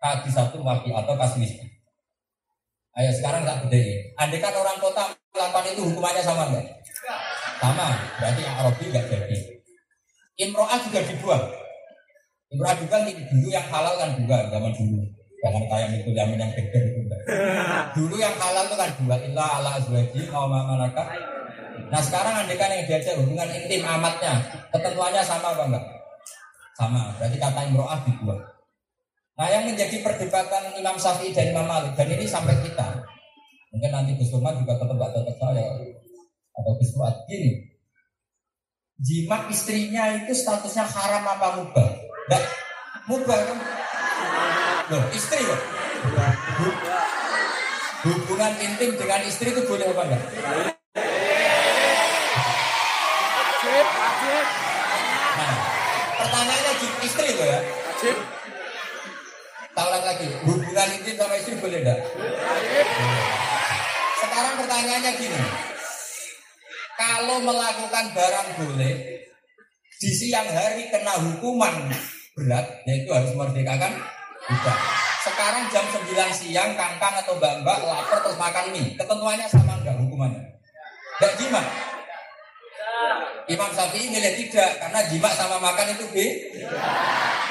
[0.01, 1.45] Hadis satu wakiah atau kasih
[2.95, 3.81] Ayo sekarang tak beda
[4.15, 6.63] Andai kan orang kota melakukan itu hukumannya sama enggak?
[7.59, 7.91] Sama,
[8.23, 9.37] berarti Arabi enggak jadi.
[10.47, 11.43] Imro'ah juga dibuang.
[12.55, 15.03] Imro'ah juga dulu yang halal kan juga zaman dulu.
[15.43, 16.99] Jangan kayak itu zaman yang beker itu.
[17.99, 21.05] Dulu yang halal itu kan dua illa ala azwaji mau malakat.
[21.91, 24.41] Nah sekarang andai kan yang diajak hubungan intim amatnya,
[24.73, 25.85] ketentuannya sama apa enggak?
[26.75, 28.41] Sama, berarti kata Imro'ah dibuang.
[29.35, 33.03] Nah yang menjadi perdebatan Imam Syafi'i dan Imam Malik dan ini sampai kita
[33.75, 35.67] mungkin nanti Gus Umar juga tetap gak tetap saya
[36.55, 37.75] atau Gus Fuad gini
[38.95, 41.91] jima istrinya itu statusnya haram apa mubah?
[42.25, 42.43] Enggak
[43.05, 43.57] mubah kan?
[44.89, 45.61] Loh, istri loh.
[48.05, 50.23] Hubungan intim dengan istri itu boleh apa enggak?
[55.35, 55.55] Nah,
[56.21, 56.73] pertanyaannya
[57.05, 57.59] istri loh ya.
[59.75, 61.99] Taulan lagi, hubungan intim sama istri boleh enggak?
[64.17, 65.39] Sekarang pertanyaannya gini.
[66.95, 68.95] Kalau melakukan barang boleh,
[70.05, 71.89] di siang hari kena hukuman
[72.37, 73.97] berat, yaitu harus merdekakan
[74.45, 74.77] budak.
[75.25, 78.93] Sekarang jam 9 siang, kangkang atau bambak lapar terus makan mie.
[78.93, 80.45] Ketentuannya sama enggak hukumannya?
[81.17, 81.61] Enggak jima.
[83.49, 86.17] Imam Syafi'i milih tidak karena jima sama makan itu B.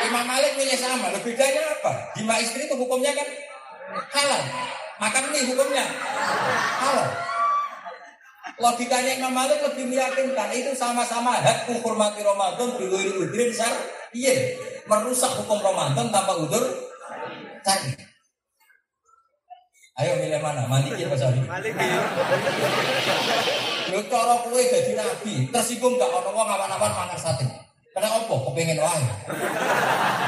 [0.06, 1.10] Imam Malik milih sama.
[1.10, 2.14] Lebih bedanya apa?
[2.14, 3.26] Jima istri itu hukumnya kan
[4.14, 4.42] halal.
[5.02, 5.82] Makan mie hukumnya
[6.78, 7.33] halal.
[8.60, 13.72] Logikanya Imam Malik lebih meyakinkan itu sama-sama hak menghormati Ramadan berwiri udrin besar.
[14.14, 16.62] Iya, merusak hukum Ramadan tanpa udur
[17.64, 17.96] cari.
[19.94, 20.66] Ayo milih mana?
[20.66, 21.46] Maliki apa Syafi'i?
[21.46, 21.86] Maliki.
[23.94, 27.46] Lho cara kowe dadi nabi, tersinggung gak ono wong awan-awan mangan sate.
[27.94, 29.06] Karena opo kepengen wae.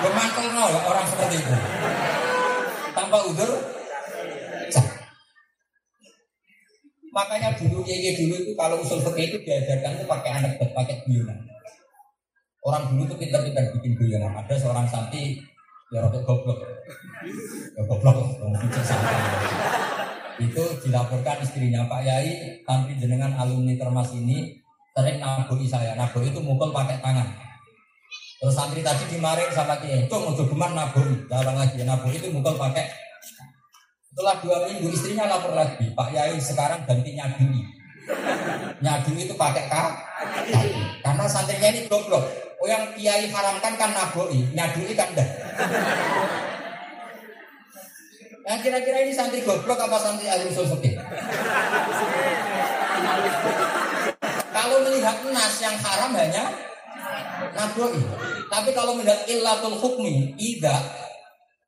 [0.07, 0.09] Yo
[0.55, 1.55] no ya orang seperti itu.
[2.95, 3.76] Tanpa udur
[7.17, 11.41] Makanya dulu kiai dulu itu kalau usul fikih itu diajarkan itu pakai anak pakai guyonan.
[12.61, 14.37] Orang dulu tuh pintar-pintar bikin guyonan.
[14.37, 15.41] Ada seorang santri
[15.89, 16.61] ya rada goblok.
[17.73, 18.69] Ya goblok, mungkin
[20.37, 24.61] Itu dilaporkan istrinya Pak Yai, santri jenengan alumni termas ini
[24.93, 25.97] sering naboi saya.
[25.97, 27.33] Naboi itu mukul pakai tangan.
[28.37, 32.61] Terus santri tadi dimarin sama Kiai, itu mau gemar naboi, dalam lagi naboi itu mukul
[32.61, 33.06] pakai.
[34.17, 37.61] Setelah dua minggu istrinya lapor lagi, Pak Yai sekarang ganti nyadui.
[38.81, 40.73] Nyadui itu pakai kaki.
[41.05, 42.25] Karena santrinya ini goblok.
[42.57, 45.29] Oh yang kiai haramkan kan naboi, nyadui kan enggak.
[48.49, 50.97] Yang kira-kira ini santri goblok apa santri usul fikih?
[54.49, 56.57] Kalau melihat nas yang haram hanya
[57.53, 58.01] naboi.
[58.49, 60.81] Tapi kalau melihat illatul hukmi, tidak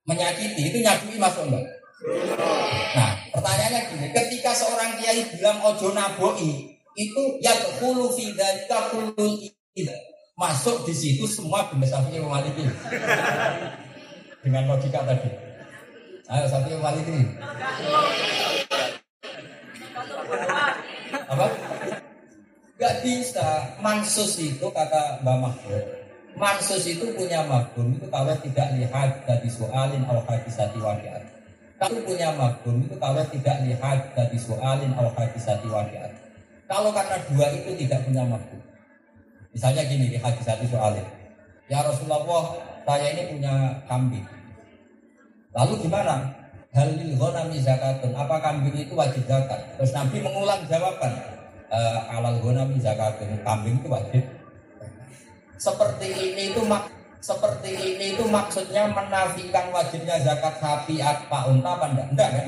[0.09, 1.78] menyakiti, itu nyakiti masuk enggak?
[1.99, 9.35] Nah, pertanyaannya gini, ketika seorang kiai bilang ojo naboi, itu ya kulu fidalika kulul
[10.39, 12.63] masuk di situ semua benda sapi Maliki
[14.47, 15.31] dengan logika tadi.
[16.31, 17.19] Ayo sapi Maliki.
[21.27, 21.47] Apa?
[22.79, 23.75] Gak bisa.
[23.83, 25.85] Mansus itu kata Mbak Mahfud.
[26.39, 31.38] Mansus itu punya mafhum itu kalau tidak lihat dari soalin atau hadisati wakiat.
[31.79, 36.11] Kalau punya mafhum itu kalau tidak lihat dari soalin atau hadisati wakiat.
[36.67, 38.59] Kalau karena dua itu tidak punya mafhum.
[39.55, 41.07] Misalnya gini di hadisati soalin.
[41.71, 44.27] Ya Rasulullah, saya ini punya kambing.
[45.55, 46.35] Lalu gimana?
[46.75, 48.13] Halil ghanami zakatun.
[48.13, 49.63] Apa kambing itu wajib zakat?
[49.79, 51.15] Terus Nabi mengulang jawaban.
[51.71, 51.79] E,
[52.11, 53.39] alal ghanami zakatun.
[53.47, 54.25] Kambing itu wajib.
[55.59, 61.87] Seperti ini itu mak seperti ini itu maksudnya menafikan wajibnya zakat sapi apa unta apa
[61.91, 62.09] enggak?
[62.15, 62.47] Enggak kan?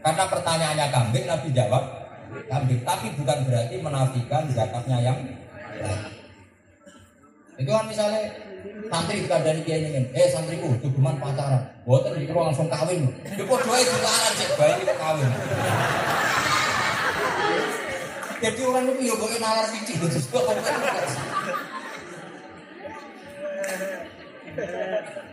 [0.00, 1.84] Karena pertanyaannya kambing, Nabi jawab
[2.48, 2.80] kambing.
[2.82, 5.18] Tapi bukan berarti menafikan zakatnya yang
[7.60, 8.24] Itu kan misalnya
[8.88, 13.96] santri dari kiai ini, eh santriku, cuman pacaran, buatan di langsung kawin, itu doa itu
[14.00, 15.30] larang bayi itu kawin.
[18.40, 20.24] Jadi orang itu ya boleh nalar sih, terus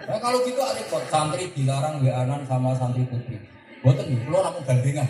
[0.07, 3.41] Nah, kalau gitu ada kok santri dilarang anan sama santri putri.
[3.81, 5.07] Buatan nih, lo namun gandengan.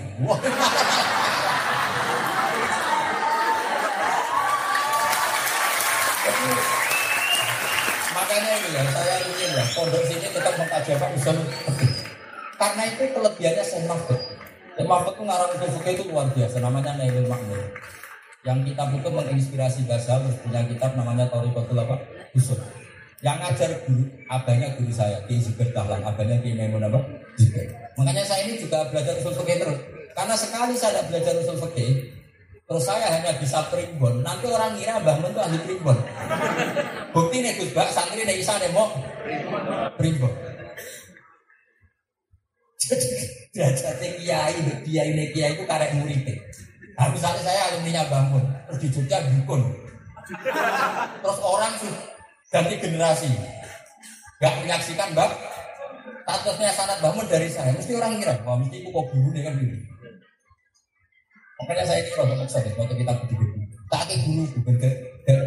[8.18, 11.38] Makanya ini ya, saya ingin ya, pondok sini tetap mengkajikan usul
[12.58, 13.64] Karena itu kelebihannya.
[13.64, 13.84] Saya
[14.86, 17.62] Mahfud itu ngarang usul fikih itu luar biasa, namanya Nailul Makmur.
[18.46, 21.98] Yang kitab itu menginspirasi bahasa, punya kitab namanya Torikotul apa?
[22.38, 22.60] Usul.
[23.18, 27.02] Yang ngajar guru, abahnya guru saya, di Zubair Dahlan, abahnya di Maimun apa?
[27.98, 29.80] Makanya saya ini juga belajar usul fikih terus.
[30.14, 32.14] Karena sekali saya belajar usul fikih,
[32.70, 34.22] terus saya hanya bisa primbon.
[34.22, 35.98] Nanti orang ngira Mbah Mun itu ahli primbon.
[37.10, 38.86] Bukti nih Gus Bak, santri nih Isa nih mau
[39.98, 40.34] primbon.
[42.78, 46.22] Jadi kiai, kiai ini kiai itu karek murid.
[46.94, 49.66] Nah, saya alumni Mbah Mun, terus di Jogja dukun.
[51.26, 52.17] Terus orang sih
[52.52, 53.30] ganti generasi.
[54.38, 55.34] Gak menyaksikan bab
[56.28, 57.72] statusnya sanat bangun dari saya.
[57.72, 59.80] Mesti orang kira, wah mesti kok guru kan gini.
[61.58, 63.46] Makanya saya ini kalau tak sadar, waktu kita begitu.
[63.88, 64.44] Tak ke guru,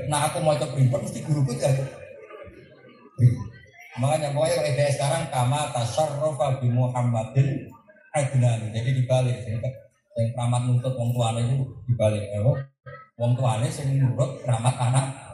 [0.09, 1.85] nah aku mau coba primbon, mesti guru pun jadi.
[4.01, 7.69] Makanya pokoknya kalau ide sekarang kama tasarrofa bi Muhammadin
[8.17, 8.73] adnan.
[8.73, 12.25] Jadi dibalik, yang keramat nuntut wong tuane itu dibalik.
[12.33, 12.41] Ya,
[13.21, 15.30] wong tuane sing nurut keramat anak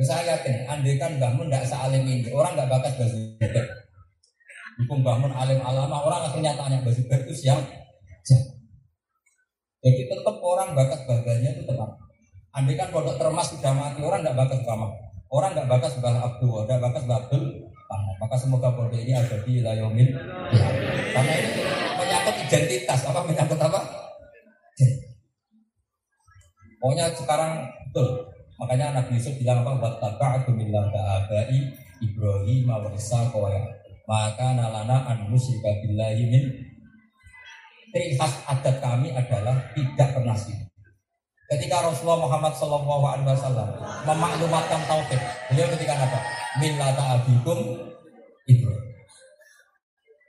[0.00, 3.64] saya yakin, andai kan bangun tidak sealim ini, orang nggak bakas bazuber.
[4.80, 7.60] Hukum bangun alim alama, orang akhirnya tanya bazuber itu siapa?
[9.82, 11.90] Jadi tetap orang bakas baganya itu tetap.
[12.56, 14.88] Andai kan pondok termas sudah mati, orang nggak bakas sama.
[15.28, 17.44] Orang nggak bakas bah Abdul, nggak bakas bah Abdul.
[18.16, 20.08] Maka semoga pondok ini ada di layomin.
[21.12, 21.60] Karena ini
[22.00, 23.80] menyangkut identitas, apa menyangkut apa?
[26.80, 28.31] Pokoknya sekarang betul
[28.62, 29.74] Makanya Nabi Yusuf bilang apa?
[29.74, 33.50] Wattaba'atu millata abai Ibrahim wa Ishaq wa
[34.06, 36.44] Maka nalana an musyrika billahi min
[37.92, 40.56] Ciri khas adat kami adalah tidak pernah sih.
[41.44, 43.68] Ketika Rasulullah Muhammad Wasallam
[44.08, 45.20] memaklumatkan tauhid,
[45.52, 46.18] beliau ketika apa?
[46.56, 47.58] Millata abikum
[48.48, 48.84] Ibrahim.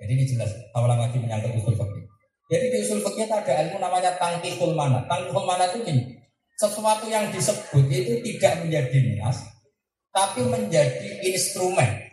[0.04, 0.52] Jadi ini jelas.
[0.76, 2.04] Tawalang lagi menyangkut usul fikih.
[2.52, 5.00] Jadi di usul fikih ada ilmu namanya tangkihul mana.
[5.08, 6.13] Tangkihul mana itu ini
[6.64, 9.44] sesuatu yang disebut itu tidak menjadi nias,
[10.16, 12.08] tapi menjadi instrumen.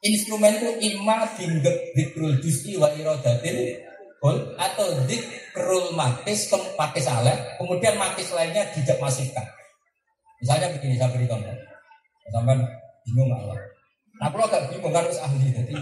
[0.00, 3.76] Instrumen itu imma binggep dikrul juz'i wa irodatin
[4.24, 6.48] kol atau dikrul matis
[6.80, 9.44] matis alef, kemudian matis lainnya tidak masifkan.
[10.40, 11.52] Misalnya begini, saya beri contoh.
[12.32, 12.56] Sampai
[13.04, 13.60] bingung Allah.
[14.16, 15.52] Nah, kalau agak bingung kan harus ahli.
[15.52, 15.72] Jadi,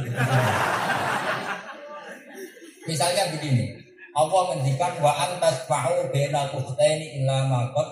[2.90, 3.78] misalnya begini,
[4.18, 7.86] Allah mendikan wa antas fa'u bena kuhtaini illa maqad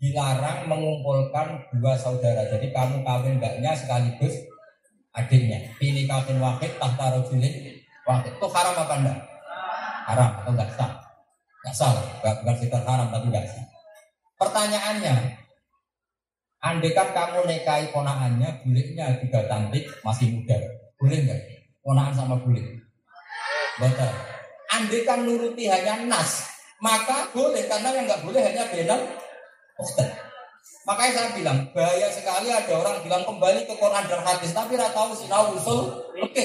[0.00, 2.48] dilarang mengumpulkan dua saudara.
[2.48, 4.32] Jadi kamu kawin mbaknya sekaligus
[5.12, 5.60] adiknya.
[5.76, 7.54] Pilih kawin wakil tahta rojulin
[8.08, 8.32] wakil.
[8.32, 9.18] Itu haram apa enggak?
[10.08, 10.92] Haram atau enggak sah?
[11.62, 11.92] Enggak sah.
[11.92, 13.64] Enggak, bukan sekitar haram tapi enggak sah.
[14.40, 15.14] Pertanyaannya,
[16.64, 20.56] andekan kamu nikahi ponaannya, buliknya juga cantik, masih muda.
[20.96, 21.40] Boleh enggak?
[21.84, 22.64] Ponaan sama bulik.
[23.76, 24.12] Betul.
[24.72, 26.48] Andekan nuruti hanya nas,
[26.80, 29.19] maka boleh karena yang nggak boleh hanya ukhtah.
[30.88, 34.90] Makanya saya bilang bahaya sekali ada orang bilang kembali ke Quran dan hadis tapi tidak
[34.96, 35.80] tahu sinau usul
[36.18, 36.44] oke.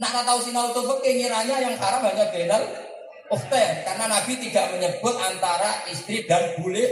[0.00, 2.62] Nak tak tahu sinau usul oke ngiranya yang haram hanya benal
[3.30, 6.82] ukhtah karena Nabi tidak menyebut antara istri dan bule.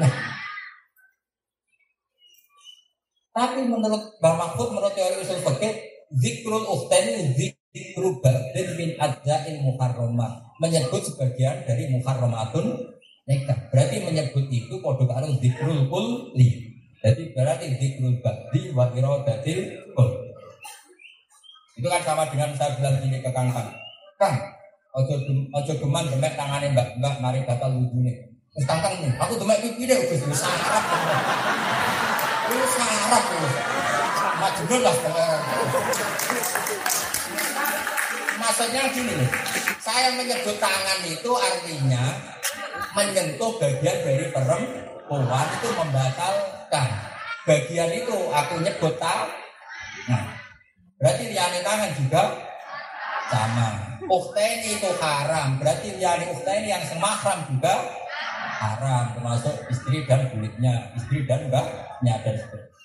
[0.00, 0.12] Nah,
[3.38, 5.74] tapi menurut Bang Mahfud, menurut teori usul fikih,
[6.18, 7.30] zikrul ukhtani
[7.70, 10.58] zikru ba'din min adza'il muharramah.
[10.58, 12.97] Menyebut sebagian dari muharramatun
[13.28, 13.58] nikah.
[13.68, 16.72] Berarti menyebut itu kode karo zikrul kulli.
[16.98, 19.60] Jadi berarti zikrul ba'di wa iradatil
[19.92, 20.10] kul.
[21.78, 23.70] Itu kan sama dengan saya bilang gini ke Kang Kang.
[24.18, 24.34] Kang,
[24.98, 25.14] ojo
[25.54, 28.34] ojo geman demek tangane Mbak Mbak mari batal wudune.
[28.58, 30.84] Wis Kang Kang, aku demek pipi deh wis wis sarap.
[32.50, 33.24] Itu sarap.
[34.38, 34.94] Majnun lah
[38.38, 39.18] Maksudnya gini
[39.82, 42.04] saya menyebut tangan itu artinya
[42.94, 46.88] menyentuh bagian dari perempuan itu membatalkan.
[47.48, 49.30] Bagian itu aku nyebut tangan.
[50.08, 50.24] Nah,
[51.00, 52.22] berarti liane tangan juga
[53.28, 53.68] sama.
[54.08, 57.76] Ukteni itu haram, berarti liane ukteni yang semahram juga
[58.58, 62.76] haram, termasuk istri dan kulitnya, istri dan mbaknya dan seterusnya.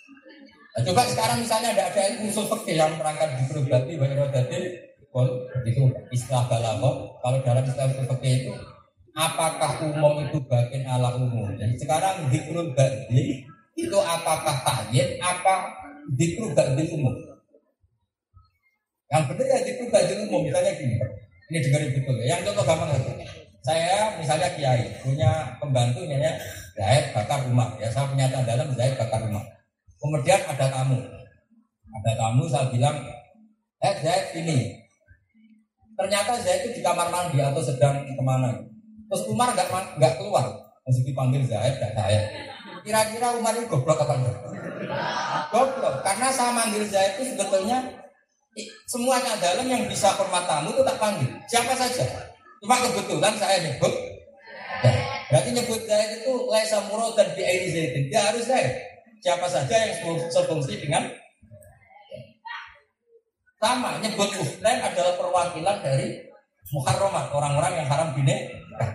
[0.74, 4.60] Nah, coba sekarang misalnya ada ada ilmu usul yang merangkap di berarti banyak rodati,
[5.70, 6.96] itu istilah balaghah.
[7.22, 8.54] Kalau dalam istilah usul itu
[9.14, 11.53] apakah umum itu bagian ala umum?
[11.57, 13.45] Jadi sekarang dikrul ba'di
[13.78, 15.70] itu apakah tayin apa
[16.18, 17.14] dikrul ba'di umum?
[19.14, 20.97] Yang benar ya dikrul ba'di umum misalnya gini.
[21.53, 22.26] Ini dengerin betul ya.
[22.38, 23.14] Yang contoh gampang lagi.
[23.64, 26.36] Saya misalnya kiai punya pembantu namanya
[26.74, 27.70] Zaid bakar rumah.
[27.78, 29.45] Ya saya punya dalam Zaid bakar rumah.
[30.01, 30.99] Kemudian ada tamu.
[31.93, 32.97] Ada tamu saya bilang,
[33.80, 34.74] eh Zaid ini.
[35.93, 38.73] Ternyata Zaid itu di kamar mandi atau sedang ke mana.
[39.14, 39.70] Terus Umar nggak
[40.01, 40.49] nggak keluar.
[40.89, 42.18] Masih dipanggil Zaid, gak saya.
[42.82, 44.38] Kira-kira Umar itu goblok apa enggak?
[45.53, 46.01] Goblok.
[46.01, 47.78] Karena saya manggil Zaid itu sebetulnya
[48.89, 51.30] semuanya dalam yang bisa hormat tamu itu tak panggil.
[51.45, 52.09] Siapa saja.
[52.57, 53.93] Cuma kebetulan saya nyebut.
[55.30, 58.09] Berarti nyebut Zaid itu laisa murad dan bi'aini Zaidin.
[58.09, 58.74] Dia harus Zaid.
[59.22, 59.93] Siapa saja yang
[60.34, 61.05] sefungsi dengan
[63.61, 66.33] sama nyebut Uhlain adalah perwakilan dari
[66.72, 68.49] Muharramat orang-orang yang haram bine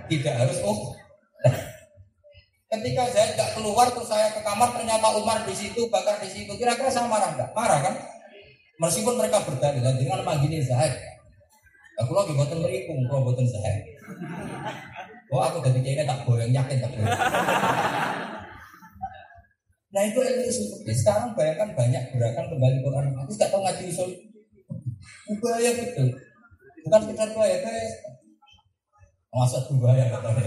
[0.08, 0.80] tidak harus uh
[2.68, 6.52] ketika saya nggak keluar terus saya ke kamar ternyata Umar di situ bakar di situ
[6.56, 7.50] kira-kira saya marah nggak?
[7.56, 7.94] Marah kan?
[8.76, 10.92] Meskipun mereka berdalil dengan manggilin Zaid
[11.98, 13.82] aku lagi buatan merikung kalau buatan Zaid
[15.32, 17.08] oh aku dari kayaknya tak boleh yakin tak boleh
[19.88, 23.08] Nah itu ilmu usul Sekarang bayangkan banyak gerakan kembali Quran.
[23.24, 24.10] Aku nggak tahu ngaji usul.
[25.40, 26.08] Bahaya betul.
[26.88, 27.88] Bukan sekedar bahaya, bahaya.
[29.28, 30.40] Masa tuh bahaya kata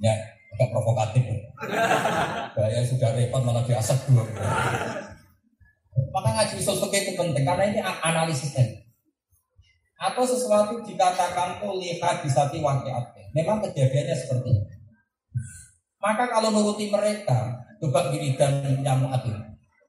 [0.00, 0.16] Ya,
[0.56, 1.20] agak provokatif.
[2.56, 4.24] Bahaya sudah repot malah diasap dua.
[6.16, 8.88] Maka ngaji usul itu penting karena ini analisisnya.
[10.00, 13.04] Atau sesuatu dikatakan tuh lihat bisa tiwakiat.
[13.36, 14.64] Memang kejadiannya seperti itu.
[16.00, 19.28] Maka kalau nuruti mereka, coba wiridan ya mu'ad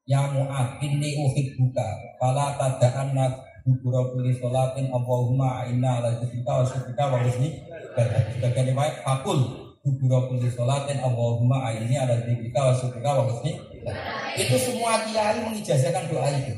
[0.04, 1.88] ya mu'ad inni uhid buka
[2.20, 3.32] fala tada'anna
[3.62, 7.62] Bukura kuli sholatin Allahumma inna ala jisika wa syukrika wa husni
[8.34, 9.40] Sebagian riwayat Fakul
[9.86, 13.62] Bukura kuli sholatin Allahumma ini ala jisika wa syukrika wa husni
[14.34, 16.54] Itu semua kiai mengijazahkan doa itu.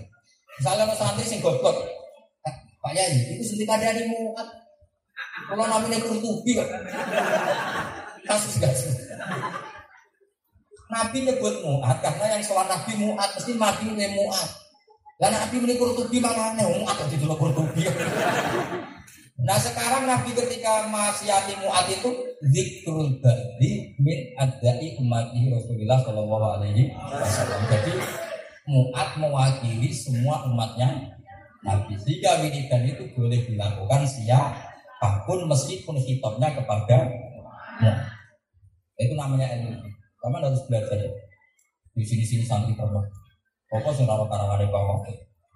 [0.59, 1.81] Misalnya mas santri sing goblok
[2.45, 4.47] eh, Pak Yai, itu sendiri ada di muat.
[5.49, 6.59] Kalau namanya kurtubi
[8.23, 8.95] Kasus kasus
[10.93, 14.62] Nabi nyebut muat karena yang sholat Nabi muat mesti ini muat.
[15.23, 17.87] Dan Nabi ini kurtubi makanya muat di dulu kurtubi.
[19.43, 22.05] Nah sekarang Nabi ketika masihati muat itu
[22.53, 27.65] zikrul badi min adai umati Rasulullah Shallallahu Alaihi Wasallam.
[27.67, 27.91] Jadi
[28.69, 31.17] muat mewakili semua umatnya
[31.65, 31.97] Nabi.
[31.97, 37.09] Jika wiridan itu boleh dilakukan siapa pun meskipun hitopnya kepada.
[38.95, 39.91] Itu namanya ilmu.
[40.23, 41.03] Kamu harus belajar.
[41.97, 43.22] Di sini-sini santri pernah.
[43.73, 45.01] Fokus yang tahu karangan bawah.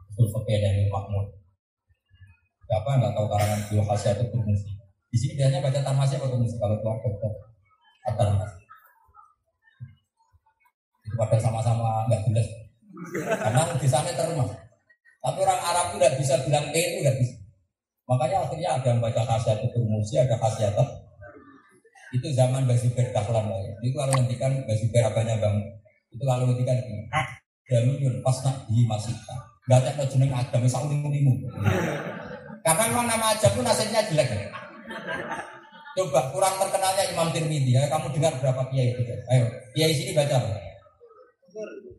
[0.09, 1.29] Usul fakir dari makmur.
[2.65, 4.73] Siapa nggak tahu karangan Bio Hasya itu berfungsi.
[5.13, 7.31] Di sini biasanya baca tamasya atau berfungsi kalau keluar dokter.
[8.09, 8.27] Atar
[11.05, 12.47] Itu pada sama-sama nggak jelas.
[13.37, 14.49] Karena di sana termas.
[15.21, 17.35] Tapi orang Arab itu tidak bisa bilang E itu nggak bisa.
[18.09, 20.73] Makanya akhirnya ada yang baca khasiat itu berfungsi, ada khasiat
[22.15, 23.45] itu zaman Basuber Dahlan.
[23.83, 25.55] Itu kalau ngendikan Basuber apanya bang?
[26.09, 27.03] Itu kalau ngendikan ini.
[27.11, 27.27] Ah,
[27.67, 29.35] Jamiyun pas nak di masita.
[29.67, 31.11] Gak ada jeneng Adam, misal ulimu
[32.63, 34.31] Karena memang nama Adam itu nasibnya jelek.
[35.99, 37.91] Coba kurang terkenalnya Imam Tirmidzi ya.
[37.91, 39.03] Kamu dengar berapa kiai itu?
[39.27, 40.55] Ayo, kiai sini baca apa?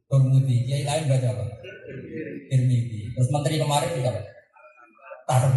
[0.08, 0.64] Turmudi.
[0.64, 1.44] Kiai lain baca apa?
[2.48, 3.12] Tirmidzi.
[3.12, 4.22] Terus menteri kemarin juga apa?
[5.28, 5.52] Tarem.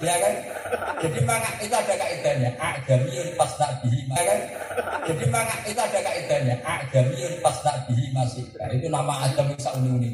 [0.00, 0.34] Ya kan?
[1.00, 2.50] Jadi mangak itu ada kaidahnya.
[2.56, 4.40] Ajamiyun pas tak bihi, ya kan?
[5.08, 6.54] Jadi mangak itu ada kaidahnya.
[6.60, 8.44] Ajamiyun pas tak bihi masih.
[8.56, 10.12] Nah, itu nama Adam bisa uni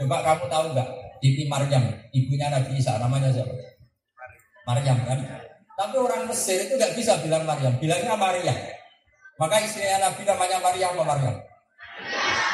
[0.00, 0.88] Coba kamu tahu nggak
[1.22, 3.54] Siti Maryam, ibunya Nabi Isa, namanya siapa?
[4.66, 5.18] Maryam kan?
[5.78, 8.54] Tapi orang Mesir itu nggak bisa bilang Maryam, bilangnya Maria.
[9.38, 11.36] Maka istrinya Nabi namanya Maria apa Maryam?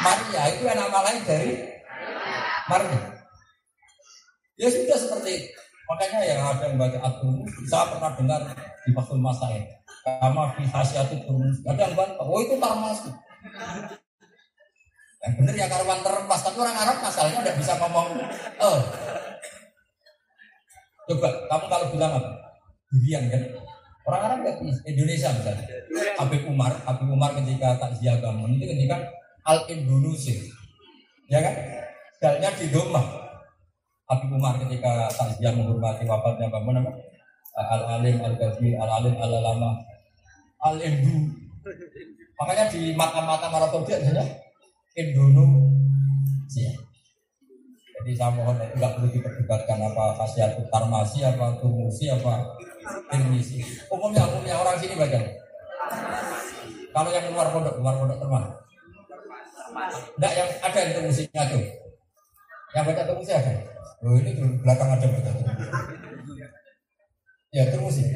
[0.04, 1.52] Maria itu nama lain dari
[2.68, 3.00] Maria.
[4.60, 5.48] Ya sudah seperti itu.
[5.88, 7.32] Makanya yang ada yang baca atur
[7.64, 8.40] saya pernah dengar
[8.84, 9.64] di Fasul Masaid.
[10.04, 11.52] Kama fi itu turun.
[11.64, 13.08] Ada yang bantah, oh itu tarmas.
[15.18, 18.08] Yang benar ya karuan terlepas, tapi orang Arab masalahnya tidak bisa ngomong.
[18.62, 18.78] Oh.
[21.08, 22.30] Coba, kamu kalau bilang apa?
[22.92, 23.42] Durian kan?
[24.08, 24.80] Orang Arab nggak bisa.
[24.88, 25.64] Indonesia misalnya.
[26.20, 28.96] Habib Umar, Habib Umar ketika tak kamu itu ketika
[29.44, 30.36] Al Indonesia,
[31.32, 31.54] ya kan?
[32.20, 33.04] Dalnya di rumah.
[34.08, 36.92] Habib Umar ketika takziah menghormati wafatnya kamu nama
[37.52, 39.76] Al Alim Al Ghazir Al Alim Al Alama
[40.64, 41.28] Al Indu.
[42.40, 44.24] Makanya di mata-mata para dia
[44.96, 46.72] Indonesia.
[47.98, 52.46] Jadi saya mohon tidak perlu diperdebatkan apa khasiat tarmasi, apa tumusi, apa
[53.12, 53.60] ilmisi.
[53.92, 55.20] Umumnya umumnya orang sini baca.
[56.88, 58.44] Kalau yang luar pondok, luar pondok teman.
[60.16, 61.64] Tidak yang ada yang tumusinya tuh.
[62.72, 63.52] Yang baca tumusi ada.
[63.98, 64.30] Oh ini
[64.62, 65.30] belakang ada baca
[67.50, 68.06] Ya tumusi.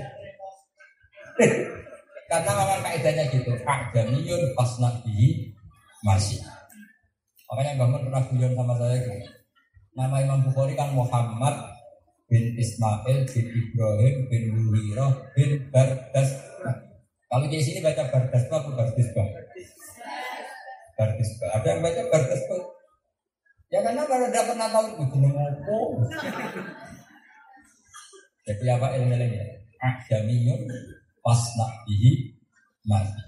[2.30, 3.50] Karena memang kaidahnya gitu.
[3.66, 5.50] Akdamiyun pas nabi
[6.06, 6.38] masih.
[7.50, 9.42] Makanya bangun pernah guyon sama saya gitu.
[9.92, 11.52] Nama Imam Bukhari kan Muhammad
[12.30, 16.30] bin Ismail bin Ibrahim bin Muhirah bin Bardas.
[16.64, 16.76] Nah,
[17.28, 19.08] kalau di sini baca Bardas apa Bardas
[20.96, 22.42] Bardas Ada yang baca Bardas
[23.72, 25.42] Ya karena kalau tidak pernah tahu itu apa.
[28.44, 29.44] Jadi apa ilmu-ilmunya?
[29.80, 30.60] Akdamiyun
[31.24, 31.40] pas
[31.88, 32.36] bihi
[32.84, 33.22] mati.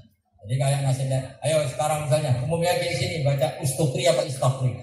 [0.45, 4.76] Jadi kayak nasihatnya, ayo sekarang misalnya umumnya di sini baca ustutri apa istafri?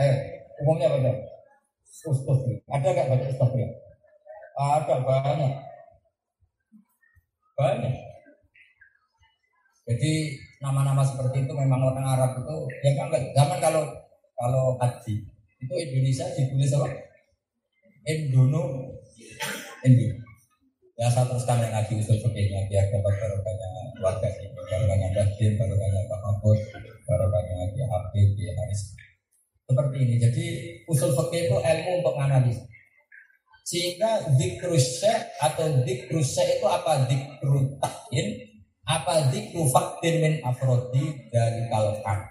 [0.00, 0.14] Ayo,
[0.64, 1.12] umumnya baca
[2.08, 2.56] ustutri.
[2.72, 3.68] Ada nggak baca istafri?
[4.56, 5.52] Ada banyak,
[7.60, 7.94] banyak.
[9.84, 10.12] Jadi
[10.66, 13.82] nama-nama seperti itu memang orang Arab itu ya kan zaman kalau
[14.34, 15.22] kalau haji
[15.62, 16.90] itu Indonesia ditulis apa?
[18.06, 18.92] Indono
[19.86, 20.26] Indonesia.
[20.96, 23.68] Ya saya teruskan yang ngaji usul fikihnya biar dapat barokahnya
[24.00, 26.58] warga ini, barokahnya Dahdin, barokahnya Pak Mahfud,
[27.04, 28.96] barokahnya Ki Habib, Ki Haris.
[29.68, 30.14] Seperti ini.
[30.16, 30.44] Jadi
[30.88, 32.64] usul fikih itu ilmu untuk menganalisis.
[33.66, 37.04] Sehingga dikrusya atau dikrusya itu apa?
[37.04, 38.26] Dikru takin,
[38.86, 42.22] apa dikru faktin min afrodi dari kalkan.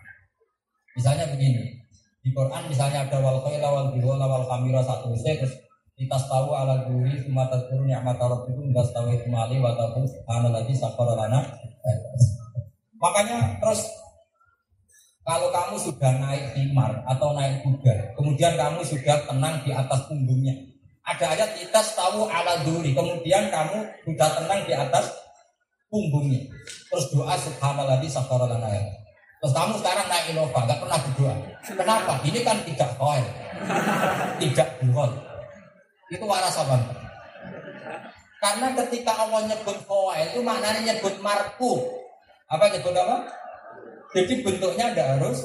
[0.96, 1.76] Misalnya begini,
[2.24, 5.52] di Quran misalnya ada wal khayla wal bihola wal kamira satu terus
[5.96, 10.76] kita tahu ala duri semua tadkur ni'mat itu enggak tahu mali wa tahu ana lagi
[10.76, 11.40] sakara lana.
[13.00, 13.84] Makanya terus
[15.26, 20.56] kalau kamu sudah naik timar atau naik kuda, kemudian kamu sudah tenang di atas punggungnya.
[21.06, 25.25] Ada ayat kita tahu ala duri, kemudian kamu sudah tenang di atas
[25.96, 26.44] punggungnya.
[26.92, 28.68] Terus doa subhanalladzi sakara lana.
[29.40, 31.36] Terus kamu sekarang naik Innova, nggak pernah berdoa.
[31.64, 32.14] Kenapa?
[32.28, 33.26] Ini kan tidak koil,
[34.44, 35.12] tidak buhol.
[36.12, 36.76] Itu waras apa?
[38.44, 41.88] Karena ketika Allah nyebut koa itu maknanya nyebut marku.
[42.52, 43.26] Apa nyebut apa?
[44.14, 45.40] Jadi bentuknya tidak harus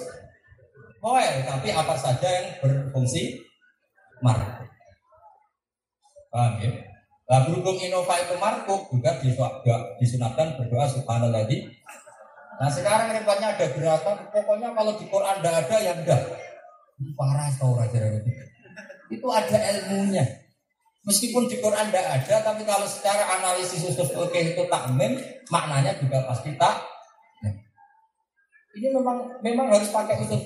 [0.99, 3.39] koel, tapi apa saja yang berfungsi
[4.25, 4.65] marku.
[6.31, 6.90] Paham ya?
[7.31, 9.23] Nah berhubung Innova itu marku juga
[10.03, 11.47] disunatkan berdoa subhanallah
[12.61, 16.23] Nah sekarang repotnya ada gerakan, pokoknya kalau di Quran tidak ada yang enggak.
[17.17, 18.31] Parah tau raja itu.
[19.09, 20.27] Itu ada ilmunya.
[21.09, 25.17] Meskipun di Quran tidak ada, tapi kalau secara analisis usul fikih itu takmin,
[25.49, 26.85] maknanya juga pasti tak.
[28.77, 30.45] Ini memang memang harus pakai fikih.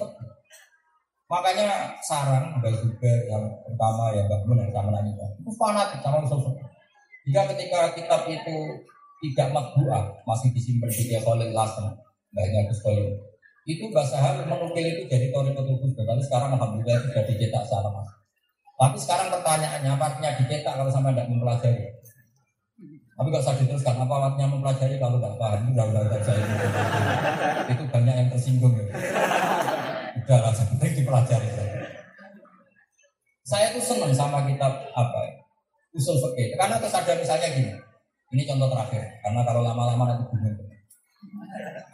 [1.26, 6.54] Makanya sarang ada juga yang pertama ya bangun yang sama nanya itu fanatik sama usul.
[7.24, 8.56] Jika ketika kitab itu
[9.24, 11.88] tidak makbuah, masih disimpan di dia oleh lasen,
[12.36, 13.16] banyak sekali.
[13.64, 18.08] Itu bahasa hal mengukil itu jadi torikotul kudus, tapi sekarang alhamdulillah sudah dicetak salah mas.
[18.76, 21.88] Tapi sekarang pertanyaannya, apa artinya dicetak kalau sama tidak mempelajari?
[23.14, 25.70] Tapi gak usah diteruskan, apa artinya mempelajari kalau tidak paham?
[25.72, 26.44] Udah, udah, udah, saya
[27.72, 28.74] Itu banyak yang tersinggung.
[28.76, 28.84] Ya.
[30.20, 31.48] Udah lah, sebenarnya dipelajari.
[33.48, 35.43] Saya tuh seneng sama kitab apa ya?
[35.94, 36.58] Usul fikih.
[36.58, 37.72] Karena ada misalnya gini.
[38.34, 39.02] Ini contoh terakhir.
[39.22, 40.74] Karena kalau lama-lama nanti bingung.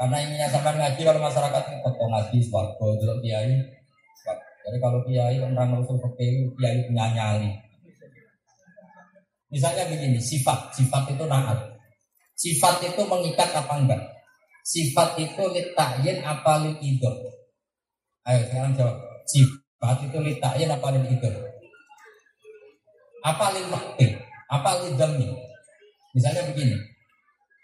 [0.00, 3.52] Karena inginnya sampai ngaji kalau masyarakat ini foto ngaji, swargo, dulu kiai.
[4.60, 7.52] Jadi kalau kiai orang usul fikih, kiai punya nyali.
[9.52, 11.58] Misalnya begini, sifat, sifat itu naat.
[12.38, 14.00] Sifat itu mengikat apa enggak?
[14.64, 17.16] Sifat itu litayin apa lidor?
[18.24, 18.96] Ayo sekarang jawab.
[19.28, 21.49] Sifat itu litayin apa lidor?
[23.20, 23.68] Apa lil
[24.50, 25.28] Apa lidami?
[26.16, 26.76] Misalnya begini.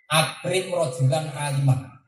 [0.07, 1.99] Akrim rojulan alimah.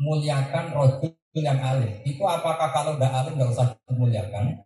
[0.00, 1.90] Muliakan rojul yang alim.
[2.06, 4.64] Itu apakah kalau tidak alim nggak usah dimuliakan?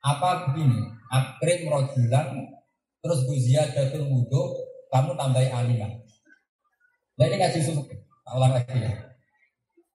[0.00, 0.88] Apa begini?
[1.12, 2.48] Akrim rojulan
[3.04, 4.56] terus guzia jatuh wudhu
[4.88, 5.92] kamu tambahi alimah.
[7.18, 7.82] Nah ini ngasih susu.
[8.28, 8.92] ulang lagi ya.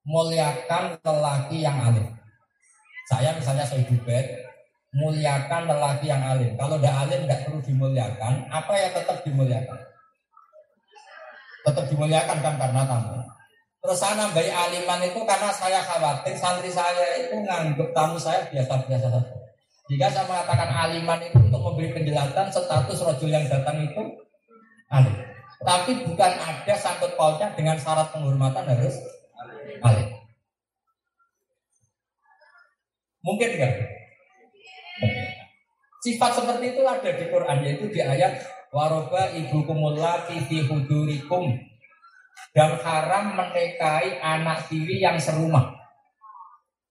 [0.04, 2.06] Muliakan lelaki yang alim.
[3.06, 4.26] Saya misalnya saya Dubet,
[4.94, 6.54] muliakan lelaki yang alim.
[6.54, 8.32] Kalau tidak alim tidak perlu dimuliakan.
[8.48, 9.78] Apa yang tetap dimuliakan?
[11.64, 13.24] tetap dimuliakan kan karena tamu.
[13.84, 19.08] Terus saya nambahi aliman itu karena saya khawatir santri saya itu nganggap tamu saya biasa-biasa
[19.08, 19.32] saja.
[19.84, 24.02] Jika saya mengatakan aliman itu untuk memberi penjelasan status rojul yang datang itu
[24.88, 25.16] alim.
[25.64, 28.96] Tapi bukan ada sangkut pautnya dengan syarat penghormatan harus
[29.84, 30.08] alim.
[33.24, 34.03] Mungkin enggak?
[36.04, 38.36] Sifat seperti itu ada di Quran yaitu di ayat
[38.68, 41.48] waroba ibu kumulati fi hudurikum
[42.52, 45.72] dan haram menikahi anak tiri yang serumah.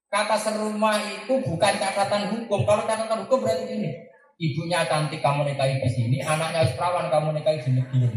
[0.10, 2.66] Kata serumah itu bukan catatan hukum.
[2.66, 3.94] Kalau catatan hukum berarti ini.
[4.42, 8.10] Ibunya cantik kamu nikahi di sini, anaknya perawan kamu nikahi di negeri.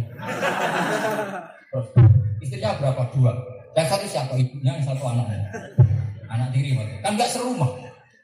[2.40, 3.05] istrinya berapa?
[3.12, 3.36] Dua.
[3.77, 4.32] Yang satu siapa?
[4.32, 5.44] Ibunya, yang satu anaknya.
[6.32, 6.73] Anak tiri
[7.05, 7.68] Kan nggak serumah.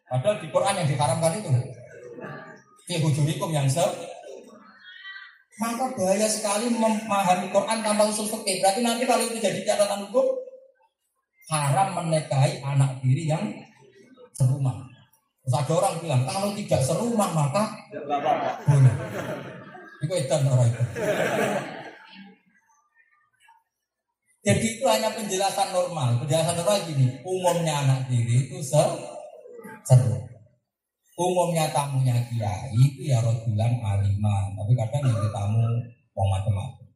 [0.08, 1.52] Padahal di Quran yang diharamkan itu.
[2.92, 3.80] Fi hujurikum yang se
[5.56, 8.60] maka bahaya sekali memahami Quran tanpa usul fikih.
[8.60, 10.28] Berarti nanti kalau itu jadi catatan hukum
[11.48, 13.48] haram menikahi anak diri yang
[14.36, 14.76] serumah.
[15.40, 17.64] Terus ada orang bilang kalau tidak serumah maka
[18.68, 18.94] boleh.
[20.04, 20.82] Itu edan orang itu.
[24.42, 26.20] Jadi itu hanya penjelasan normal.
[26.20, 29.00] Penjelasan normal gini, umumnya anak diri itu ser
[29.86, 30.31] seru.
[31.12, 35.60] Umumnya tamunya kiai itu ya rojulan aliman, tapi kadang yang tamu
[36.16, 36.88] mau macam-macam.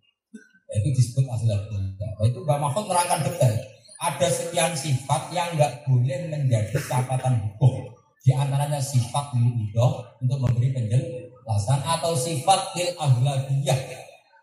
[0.73, 3.57] Itu disebut asal Nah, itu Mbak Mahfud menerangkan detail.
[4.01, 7.93] Ada sekian sifat yang nggak boleh menjadi catatan hukum.
[8.25, 13.79] Di antaranya sifat liudoh untuk memberi penjelasan atau sifat lil ahlabiyah.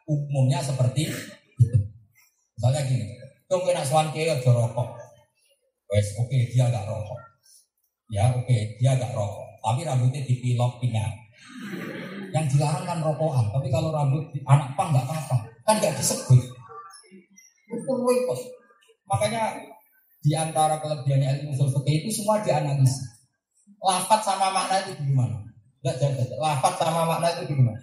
[0.06, 1.22] Umumnya seperti itu.
[2.62, 3.06] Misalnya gini,
[3.50, 4.90] tuh kena suan kiai rokok.
[5.90, 7.20] Wes oke okay, dia nggak rokok.
[8.14, 11.16] Ya oke okay, dia nggak rokok tapi rambutnya dipilok pingat.
[12.36, 16.44] Yang dilarang kan rokokan, tapi kalau rambut anak pang nggak apa-apa, kan nggak disebut.
[17.72, 18.36] Itu.
[19.08, 19.56] Makanya
[20.20, 23.08] di antara kelebihan ilmu usul itu semua dianalisa.
[23.80, 25.40] Lafat sama makna itu gimana?
[25.84, 26.24] Enggak jaga.
[26.40, 27.82] Lafat sama makna itu gimana?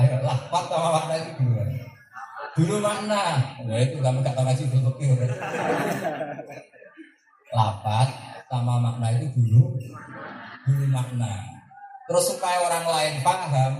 [0.00, 1.72] Ayo, lafat sama makna itu gimana?
[2.56, 3.22] Dulu makna.
[3.62, 4.64] Nah itu kamu tahu ngaji
[7.50, 8.08] lapat
[8.50, 9.78] sama makna itu dulu
[10.66, 11.46] dulu makna.
[12.10, 13.72] Terus supaya orang lain paham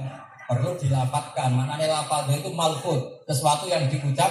[0.46, 1.50] perlu dilapatkan.
[1.54, 4.30] Maknanya lapat itu malfud, sesuatu yang diucap.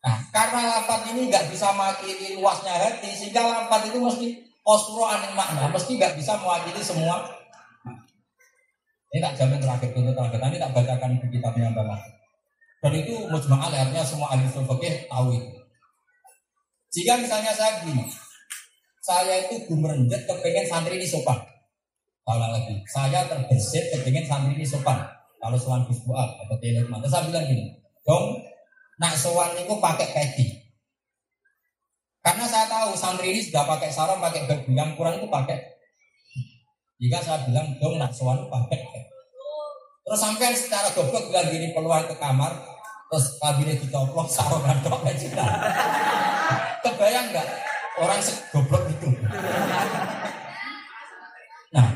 [0.00, 4.28] Nah, karena lapat ini nggak bisa mewakili luasnya hati, sehingga lapat itu mesti
[4.64, 7.20] kosro aneh makna, mesti nggak bisa mewakili semua.
[9.10, 10.38] Ini tak jamin terakhir untuk terakhir.
[10.38, 11.98] Nanti tak bacakan di kitabnya Mbak
[12.80, 15.59] Dan itu mujma'al artinya semua ahli fikih tahu.
[16.90, 18.02] Jika misalnya saya gini,
[18.98, 21.38] saya itu gumrenjet kepengen santri ini sopan.
[22.26, 24.98] Kalau lagi, saya terbesit kepengen santri ini sopan.
[25.40, 28.42] Kalau sowan Gus atau Telet Terus saya bilang gini, dong,
[28.98, 30.46] nak sowan itu pakai peci.
[32.20, 35.58] Karena saya tahu santri ini sudah pakai sarung, pakai baju kurang itu pakai.
[37.00, 38.82] Jika saya bilang, dong, nak sowan pakai
[40.04, 42.50] Terus sampai secara goblok bilang gini peluang ke kamar,
[43.14, 45.06] terus kabinet dicoplok sarung dan tok
[46.80, 47.48] Kebayang nggak
[48.00, 49.08] orang segoblok itu?
[51.76, 51.86] Nah,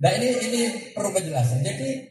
[0.00, 0.60] nah ini ini
[0.96, 1.60] perlu penjelasan.
[1.60, 2.08] Jadi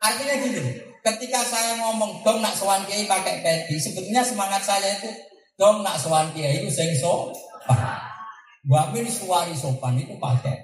[0.00, 0.62] artinya gini,
[1.04, 5.12] ketika saya ngomong dong nak sowan kiai pakai peci, sebetulnya semangat saya itu
[5.60, 7.78] dong nak sowan kiai itu sing sopan.
[8.64, 10.56] Wamin suari sopan itu pakai.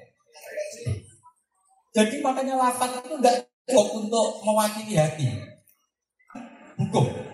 [1.90, 5.26] Jadi makanya lafaz itu enggak cukup untuk mewakili hati.
[6.80, 7.29] Hukum.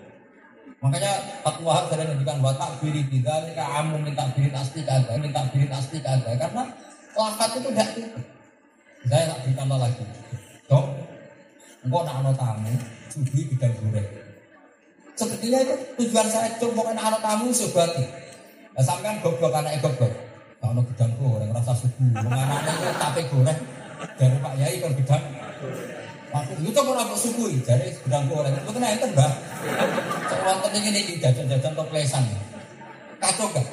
[0.77, 5.41] Makanya Fatwa Wahab sering menunjukkan wa takbiri tidak, ini kamu minta biri pasti ada, minta
[5.49, 6.31] biri pasti ada.
[6.37, 6.63] Karena
[7.17, 8.25] lafat itu tidak cukup.
[9.09, 10.05] Saya tak beri lagi.
[10.67, 10.87] Dok,
[11.87, 12.73] engkau nak ada tamu,
[13.09, 14.09] subuh bidang goreng.
[15.17, 18.05] Sebetulnya itu tujuan saya cuma nak ada tamu sebati.
[18.77, 20.13] Nah, sampean goblok anak goblok.
[20.61, 23.61] Kalau bidang goreng rasa subuh, menganaknya itu tape goreng
[24.21, 25.25] dari Pak Yai kan bidang
[26.45, 28.53] Itu coba apa suku jadi sedang goreng.
[28.53, 29.33] Itu kena mbak.
[30.29, 32.25] Soal penting ini jajan-jajan toplesan.
[33.17, 33.67] Kacau gak?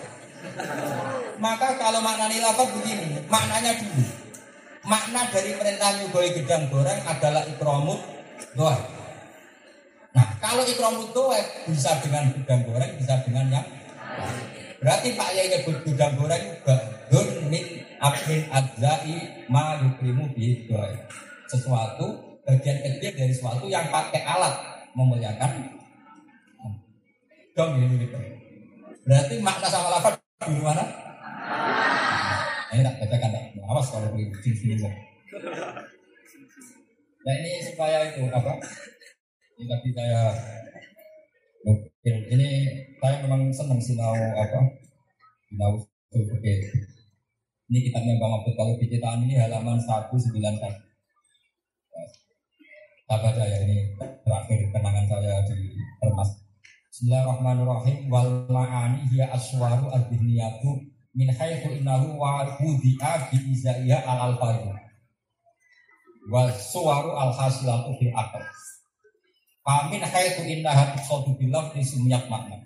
[1.40, 4.06] Maka kalau makna lafaz begini, maknanya dulu.
[4.84, 8.00] Makna dari perintah nyugoi gedang goreng adalah ikromut
[8.56, 8.76] doa.
[10.14, 13.68] Nah, kalau ikromut doa bisa dengan gedang goreng, bisa dengan yang
[14.84, 20.68] Berarti Pak Yai nyebut gedang goreng badun min abin adzai ma yukrimu bi
[21.48, 24.54] Sesuatu bagian kecil dari sesuatu yang pakai alat
[24.94, 25.52] memuliakan
[27.54, 28.18] dong ini gitu.
[29.06, 30.18] Berarti makna sama lafaz
[30.48, 30.84] di mana?
[32.74, 33.44] Ini tak bacakan tak.
[33.64, 34.76] Awas kalau beli di sini
[37.24, 38.58] Nah ini supaya itu apa?
[39.56, 40.22] Ini tadi saya
[42.04, 42.50] ini
[43.00, 44.60] saya memang senang sinau apa?
[45.48, 45.80] Sinau
[46.12, 46.54] oke.
[47.72, 50.93] Ini kitabnya Bang Abdul kalau di ini halaman 191.
[53.14, 53.94] Apa saya ini
[54.26, 56.34] terakhir kenangan saya di Termas.
[56.90, 60.82] Bismillahirrahmanirrahim wal ma'ani hiya aswaru ad-diniyatu
[61.14, 64.66] min haitsu innahu wa wudi'a bi izaiha al alfari
[66.26, 68.42] wal suwaru al hasilatu fil aql.
[69.62, 72.66] Fa min haitsu innaha tuqadu bil lafzi sumyat makna.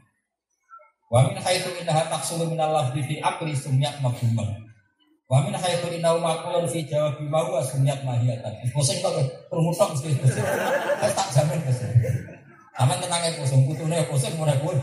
[1.12, 4.67] Wa min haitsu innaha taqsulu min al lafzi fi aqli sumyat mafhuman.
[5.28, 8.64] Wa min haitsu innahu maqulun fi jawabi ma huwa sunnat mahiyatan.
[8.72, 9.12] Pusing kok
[9.52, 10.48] permutok mesti pusing.
[11.04, 11.92] tak jamin pusing.
[12.80, 14.80] Aman tenang ya pusing, putune pusing mulai pun.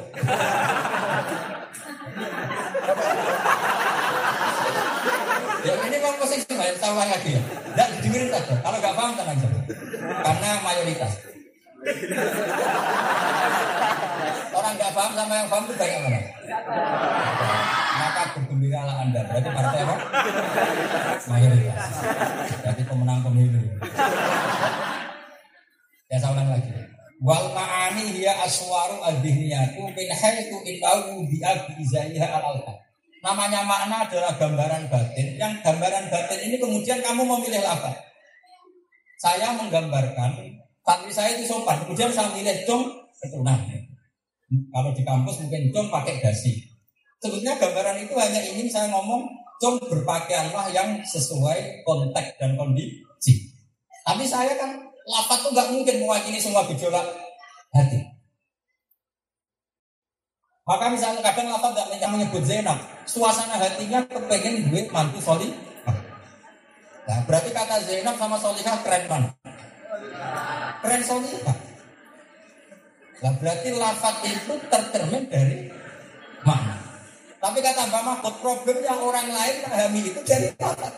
[5.64, 7.42] Ya ini mau pusing sih, tahu lagi ya.
[7.72, 8.54] Dan dengerin saja.
[8.60, 9.60] Kalau nggak paham tenang saja.
[10.28, 11.12] Karena mayoritas.
[14.52, 16.20] Orang nggak paham sama yang paham itu banyak mana?
[17.94, 19.20] Maka bergembiralah Anda.
[19.30, 19.96] Berarti partai apa?
[21.30, 21.92] Mayoritas.
[22.62, 23.60] Berarti pemenang pemilu.
[26.10, 26.70] Ya saya ulang lagi.
[27.22, 31.38] Wal ma'ani hiya aswaru al-dihniyatu min haitsu innahu bi
[31.80, 32.58] izaiha al
[33.24, 35.40] Namanya makna adalah gambaran batin.
[35.40, 37.96] Yang gambaran batin ini kemudian kamu memilih apa?
[39.16, 41.80] Saya menggambarkan tapi saya itu sopan.
[41.88, 42.84] Kemudian saya milih cung
[43.16, 43.56] keturunan.
[44.68, 46.73] Kalau di kampus mungkin cung pakai dasi.
[47.24, 49.24] Sebetulnya gambaran itu hanya ingin saya ngomong
[49.56, 53.48] cung berpakaianlah yang sesuai konteks dan kondisi.
[54.04, 54.76] Tapi saya kan
[55.08, 57.08] lapat tuh nggak mungkin mewakili semua gejolak
[57.72, 57.96] hati.
[60.68, 62.76] Maka misalnya kadang lapat nggak menyebut Zainab,
[63.08, 65.48] suasana hatinya kepengen gue mantu soli.
[67.08, 69.32] Nah, berarti kata Zainab sama Solihah keren banget.
[70.84, 71.56] Keren solihah.
[73.24, 75.72] Nah, berarti lafat itu tercermin dari
[76.44, 76.83] makna.
[77.44, 80.96] Tapi kata Mbak Mahfud, problemnya orang lain memahami itu dari lafat.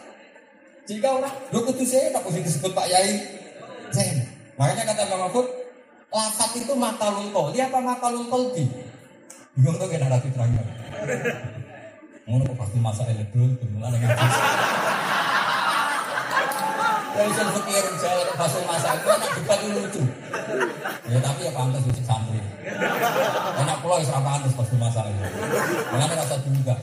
[0.86, 3.18] Jika orang, lu kudu saya tak usah disebut Pak Yai
[3.90, 4.22] Zain.
[4.54, 5.46] Makanya kata Mbak Mahfud,
[6.14, 8.62] lafat itu makalul koli apa makalul kolbi?
[9.58, 10.62] Bingung tuh kena rapi terakhir.
[12.30, 14.14] Mau pasti masa elektron, kemudian dengan
[17.16, 20.02] Wong sing fikir Jawa bahasa masak itu nak debat lucu.
[21.08, 22.40] Ya tapi ya pantas sih santri.
[23.56, 25.24] Enak pulau wis pantas pas masak itu.
[25.88, 26.76] Mengenai rasa juga.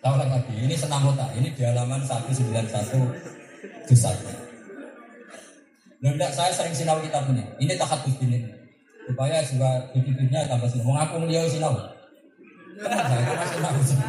[0.00, 1.28] Tahu lagi, ini senam kota.
[1.36, 3.12] Ini di halaman 191
[3.84, 4.16] Jusat.
[6.00, 7.44] Nah, saya sering sinau kitab ini.
[7.60, 8.40] Ini tahap ini.
[9.04, 10.96] Supaya juga bibit-bibitnya tambah sinau.
[10.96, 11.76] Mengaku beliau sinau.
[12.80, 13.48] Kenapa kan
[13.84, 14.08] sinau.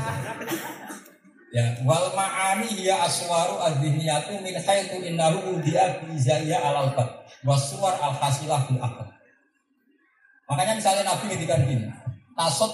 [1.52, 7.92] Ya, wal ma'ani hiya aswaru adziniyatu min haitsu innahu udiya bi zaiya al alfat wasuwar
[8.00, 9.12] al hasilah bil akal.
[10.48, 11.92] Makanya misalnya Nabi ngendikan gini,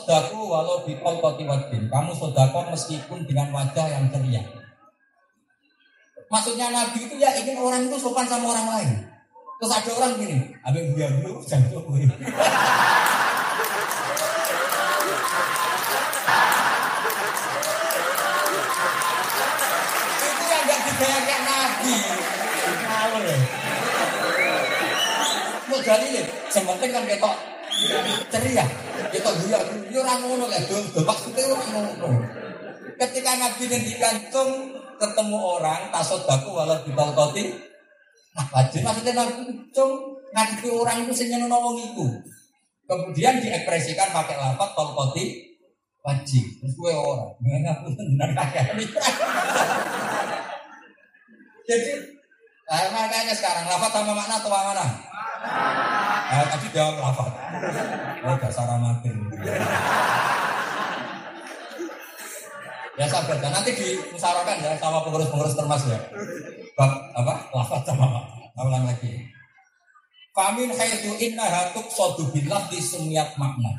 [0.06, 1.90] daku walau bi qalqati wadin.
[1.90, 4.46] Kamu sedekah meskipun dengan wajah yang ceria.
[6.30, 8.90] Maksudnya Nabi itu ya ingin orang itu sopan sama orang lain.
[9.58, 11.66] Terus ada orang gini, abang dia dulu, jangan
[20.98, 21.94] kayak kayak nabi.
[22.84, 23.38] Ngawur ya.
[25.68, 27.36] Mau jadi nih, sementing kan ketok
[28.32, 28.66] ceria,
[29.12, 29.60] ketok dia,
[29.92, 32.10] dia orang ngono lah, dong, maksudnya orang ngono.
[32.98, 37.44] Ketika nabi di kantung ketemu orang tasod baku walau di balkoti,
[38.34, 39.44] nah wajib maksudnya nabi
[39.76, 41.78] cung ngadepi orang itu sing nyenengno wong.
[42.88, 45.52] Kemudian diekspresikan pakai lafaz tolkoti
[46.00, 46.48] wajib.
[46.64, 48.80] Terus gue orang, nggak benar kakek
[51.68, 51.92] Jadi
[52.64, 54.86] nah, makanya sekarang lafaz sama makna atau mana?
[56.28, 57.32] Nah, tadi jawab lafaz.
[58.24, 59.16] Oh dasar amatir.
[62.98, 66.00] Ya sabar, nanti dimusyawarahkan ya sama pengurus-pengurus termas ya.
[66.80, 67.34] Bab apa?
[67.52, 68.64] Lafaz sama makna.
[68.64, 69.28] Ulang lagi.
[70.34, 72.80] Famin haitsu inna hatuk sodu billah di
[73.38, 73.74] makna.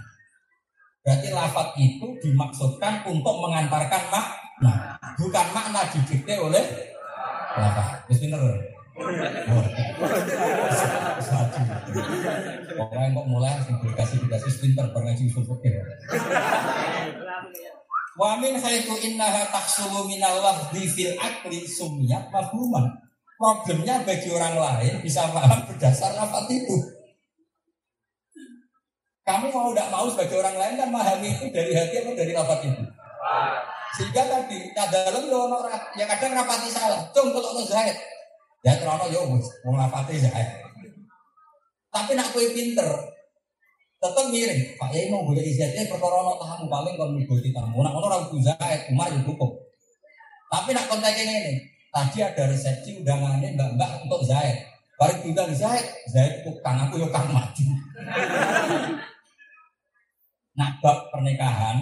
[1.03, 6.61] Berarti lafat itu dimaksudkan untuk mengantarkan makna, bukan makna didikte oleh
[7.57, 8.05] lafat.
[8.13, 8.43] Wis bener.
[12.79, 15.79] Pokoknya kok mulai dikasih dikasih pinter berngaji usul fikih.
[18.19, 22.91] Wa min haitsu innaha tahsulu minal lafzi fil akli sumiyat mafhuman.
[23.39, 26.75] Problemnya bagi orang lain bisa paham berdasar lafaz itu.
[29.23, 32.67] Kamu mau tidak mau sebagai orang lain kan memahami itu dari hati atau dari lafaz
[32.67, 32.83] itu.
[33.97, 35.65] Sehingga tadi dalam lo
[35.97, 37.09] ya kadang rapati salah.
[37.15, 37.97] Cung kalau lo zahid.
[38.67, 39.21] Ya terlalu yo
[39.65, 40.49] mau rapati zahid.
[41.89, 42.85] Tapi nak kue pinter,
[43.97, 44.77] tetap miring.
[44.77, 47.81] Pak Yai mau boleh izinnya perkara no tahamu paling kalau mau tamu.
[47.81, 49.53] Nak orang ragu zahid, umar juga cukup.
[50.49, 51.53] Tapi nak konteksnya ini,
[51.89, 54.61] Tadi ada resepsi undangannya mbak-mbak untuk Zaid.
[55.01, 57.65] Baru diundang Zaid, Zaid tukang aku yuk kang maju.
[60.59, 61.81] nah bab pernikahan,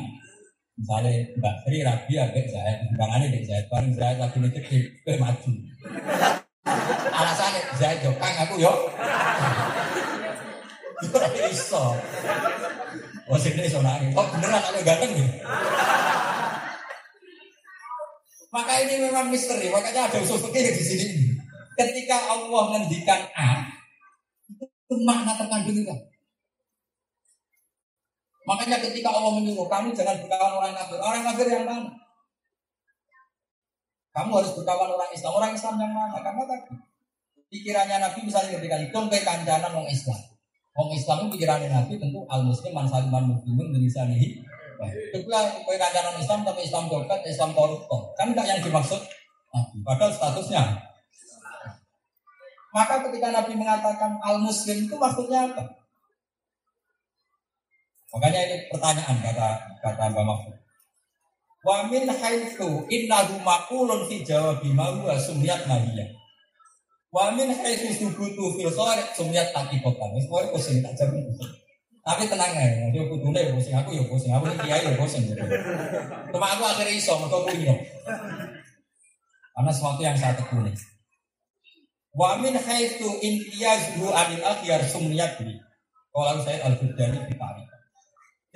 [0.77, 5.51] misalnya Mbak Sri Rabi agak Zaid, undangannya di Zaid, baru Zaid lagi nih ke maju.
[7.16, 8.78] Alasannya Zaid yuk kang aku yuk.
[11.01, 11.16] Itu
[11.48, 11.97] iso.
[13.27, 14.12] Oh sini iso nangis.
[14.12, 15.31] Oh beneran aku ganteng nih.
[18.53, 21.07] Maka ini memang misteri, makanya ada usul fikih di sini.
[21.77, 23.69] Ketika Allah menghentikan A,
[24.48, 25.97] itu makna terkandung itu.
[28.47, 31.90] Makanya ketika Allah menyuruh kamu jangan berkawan orang kafir, orang kafir yang mana?
[34.14, 36.16] Kamu harus berkawan orang Islam, orang Islam yang mana?
[36.23, 36.73] Karena tadi
[37.51, 40.18] pikirannya Nabi misalnya ketika itu ke kancanan orang Islam.
[40.78, 44.39] Orang Islam itu pikirannya Nabi tentu al Muslim man saliman muslimun nih.
[45.10, 48.14] Kedua, kue kancanan Islam tapi Islam dokat, Islam koruptor.
[48.14, 49.02] Kan enggak yang dimaksud
[49.51, 49.77] Nabi.
[49.82, 50.62] Padahal statusnya.
[52.77, 55.64] Maka ketika Nabi mengatakan al-muslim itu maksudnya apa?
[58.15, 59.49] Makanya ini pertanyaan kata
[59.83, 60.55] kata Mbak Mahfud.
[61.66, 63.43] Wa min haitsu innahu
[64.07, 66.07] fi jawabi ma huwa sumyat nabiyya.
[67.11, 70.09] Wa min haitsu subutu fil kharij sumyat taqiqatan.
[70.15, 71.27] Wis kowe pusing tak jamin.
[72.07, 75.27] Tapi tenang ya, dia kudune ya pusing aku ya pusing, aku ini kiai ya pusing.
[76.31, 77.74] Cuma aku akhirnya iso, mereka punya.
[79.51, 80.70] Karena sesuatu yang saya tekuni.
[82.15, 85.59] Wa min haitsu intiyazhu anil akhyar sumniyat bi.
[86.15, 87.62] Kalau saya al-Burdani ditari.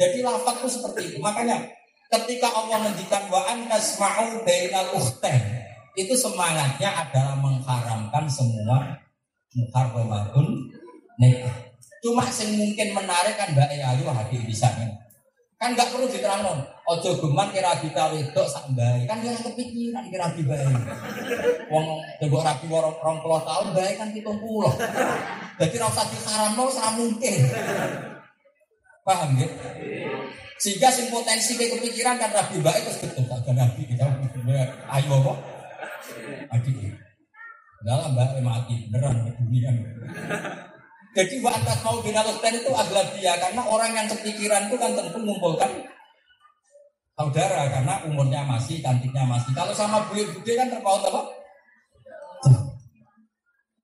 [0.00, 1.18] Jadi lafaz itu seperti itu.
[1.20, 1.60] Makanya
[2.08, 5.60] ketika Allah mendikan wa antasma'u bainal ukhtain
[5.92, 8.96] itu semangatnya adalah mengharamkan semua
[9.52, 10.72] muharramatun
[11.20, 11.52] nikah.
[12.00, 14.72] Cuma sing mungkin menarik kan Mbak Ayu hati bisa
[15.60, 16.58] Kan nggak perlu diterang non.
[16.88, 19.04] Ojo geman kira kita wedok sak bayi.
[19.04, 20.72] Kan dia kepikiran kira di bayi.
[21.68, 24.72] Wong coba rapi warong rong tahun bayi kan hitung puluh.
[25.60, 27.44] Jadi rasa diharam sama mungkin.
[29.04, 29.48] Paham ya?
[30.60, 34.04] Sehingga sing potensi kayak kepikiran kan rapi bayi terus betul tak nabi kita
[34.92, 35.32] ayo apa?
[36.52, 36.76] Adik.
[37.80, 39.72] Dalam mbak mati beneran dunia.
[41.16, 45.18] Jadi wa antas mau binalukten itu adalah dia karena orang yang kepikiran itu kan tentu
[45.18, 45.70] mengumpulkan
[47.18, 49.50] saudara karena umurnya masih, cantiknya masih.
[49.56, 51.22] Kalau sama buyut bude kan terpaut apa?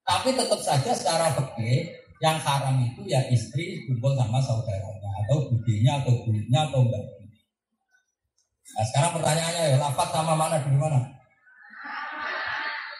[0.07, 1.91] Tapi tetap saja secara fikih
[2.23, 7.03] yang haram itu ya istri kumpul sama saudaranya atau budenya atau buyutnya atau enggak.
[8.67, 10.99] Nah sekarang pertanyaannya ya, lafat sama mana di mana?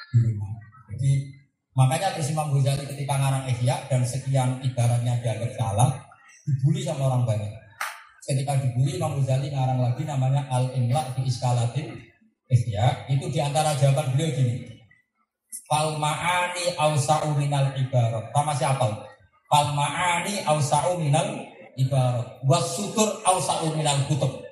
[0.09, 0.51] Di rumah.
[0.87, 1.37] Jadi
[1.77, 5.93] Makanya terus Imam Ghazali ketika ngarang Ihya dan sekian ibaratnya dianggap salah,
[6.41, 7.53] dibully sama orang banyak.
[8.25, 11.93] Ketika dibully Imam Ghazali ngarang lagi namanya Al-Imla di Iskalatin
[12.49, 13.05] Ihya.
[13.13, 14.65] Itu di antara jawaban beliau gini.
[15.69, 18.33] Fal ma'ani awsa'u minal ibarat.
[18.33, 18.87] Sama siapa?
[19.45, 20.97] Fal ma'ani awsa'u
[21.77, 22.41] ibarat.
[22.43, 24.43] Wasutur awsa'u minal kutub.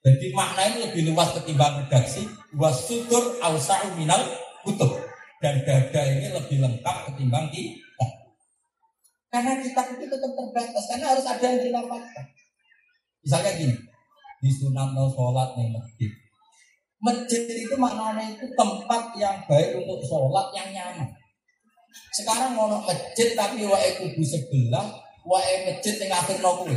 [0.00, 2.24] Jadi makna ini lebih luas ketimbang redaksi.
[2.56, 4.24] Wasutur awsa'u minal
[4.64, 4.96] kutub
[5.44, 8.06] dan dada ini lebih lengkap ketimbang kita.
[9.30, 12.26] Karena kita itu tetap terbatas, karena harus ada yang dilapatkan.
[13.22, 13.76] Misalnya gini,
[14.42, 16.10] di sunan sholat nih masjid.
[17.00, 21.08] Masjid itu maknanya itu tempat yang baik untuk sholat yang nyaman.
[22.12, 24.84] Sekarang mau masjid tapi wae kubu sebelah,
[25.24, 26.76] wae masjid yang akhir kuwi.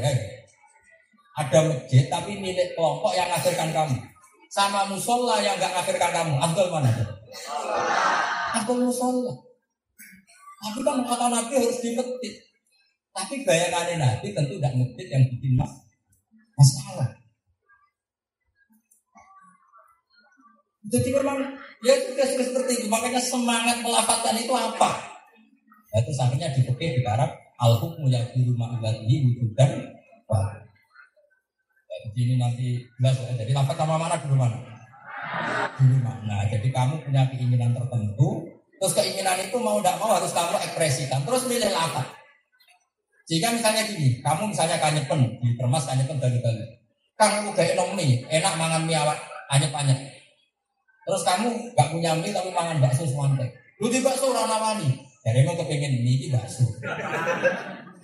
[1.34, 3.98] Ada masjid tapi milik kelompok yang ngakhirkan kamu.
[4.54, 6.34] Sama musola yang nggak ngakhirkan kamu.
[6.38, 6.92] Abdul mana?
[8.54, 9.34] Abdul musola.
[10.64, 12.36] Tapi kan kata Nabi harus dimetit.
[13.14, 15.74] Tapi bayangannya Nabi tentu tidak ngetit yang bikin mas
[16.54, 17.10] masalah.
[20.94, 21.40] Jadi memang
[21.82, 22.88] ya sudah seperti itu.
[22.94, 25.02] Makanya semangat melafatkan itu apa?
[25.94, 28.12] Ya, terus akhirnya dipikir di Arab al hukmu
[28.52, 29.72] rumah ibadihi wujudan
[31.88, 33.32] ya, begini nanti jelas ya.
[33.40, 34.60] Jadi lafat sama mana dulu mana?
[35.80, 36.44] Dulu mana?
[36.52, 38.44] Jadi kamu punya keinginan tertentu,
[38.78, 41.24] terus keinginan itu mau tidak mau harus kamu ekspresikan.
[41.24, 42.06] Terus milih lafat.
[43.24, 46.66] Jika misalnya gini, kamu misalnya kanyepen di termas kanyepen dari kali,
[47.16, 49.16] kamu gak enak mie, enak mangan mie awak,
[49.48, 49.96] anyep-anyep.
[51.08, 53.48] Terus kamu gak punya mie tapi mangan bakso semantek.
[53.80, 55.13] Lu di bakso orang nawani.
[55.24, 56.68] Dari mau kepengen ini bakso.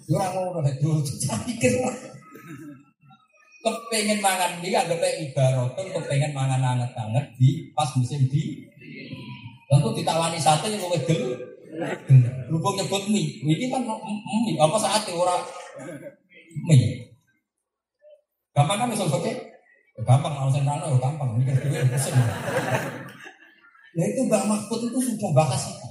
[0.08, 1.76] Lu orang mau udah dulu pikir.
[3.60, 8.64] Kepengen mangan mie kayak ibaratkan kepengen mangan anget-anget di pas musim di.
[9.68, 11.24] Tentu ditawani sate yang lebih gel.
[12.50, 15.44] Berhubung nyebut mie, ini kan mie apa saat orang
[16.72, 17.04] mie.
[18.56, 19.34] Gampang kan misalnya oke?
[20.08, 21.36] Gampang kalau saya nanya, gampang.
[21.36, 22.16] Mikir dulu pusing.
[23.98, 25.89] Ya itu Mbak Mahfud itu sudah bahas itu.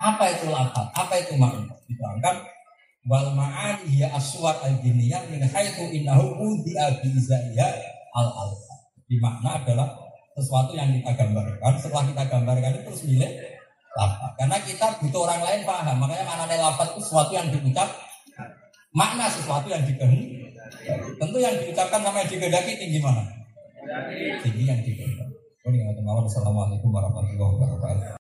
[0.00, 0.88] Apa itu lafaz?
[0.96, 1.76] Apa itu makna?
[1.84, 2.40] Diterangkan
[3.04, 7.12] wal ma'ani ya aswar al jiniyah min haitsu innahu udi abi
[8.16, 8.50] al al.
[9.04, 9.92] Di makna adalah
[10.32, 11.72] sesuatu yang kita gambarkan.
[11.76, 13.32] Setelah kita gambarkan itu terus milik
[13.92, 14.32] lafaz.
[14.40, 15.96] Karena kita butuh orang lain paham.
[16.00, 17.88] Makanya makna lafaz itu sesuatu yang diucap
[18.96, 20.48] makna sesuatu yang dikehendaki.
[21.20, 23.20] Tentu yang diucapkan sama yang digedaki tinggi mana?
[24.40, 25.28] Tinggi yang digedaki.
[26.00, 28.18] Assalamualaikum warahmatullahi wabarakatuh.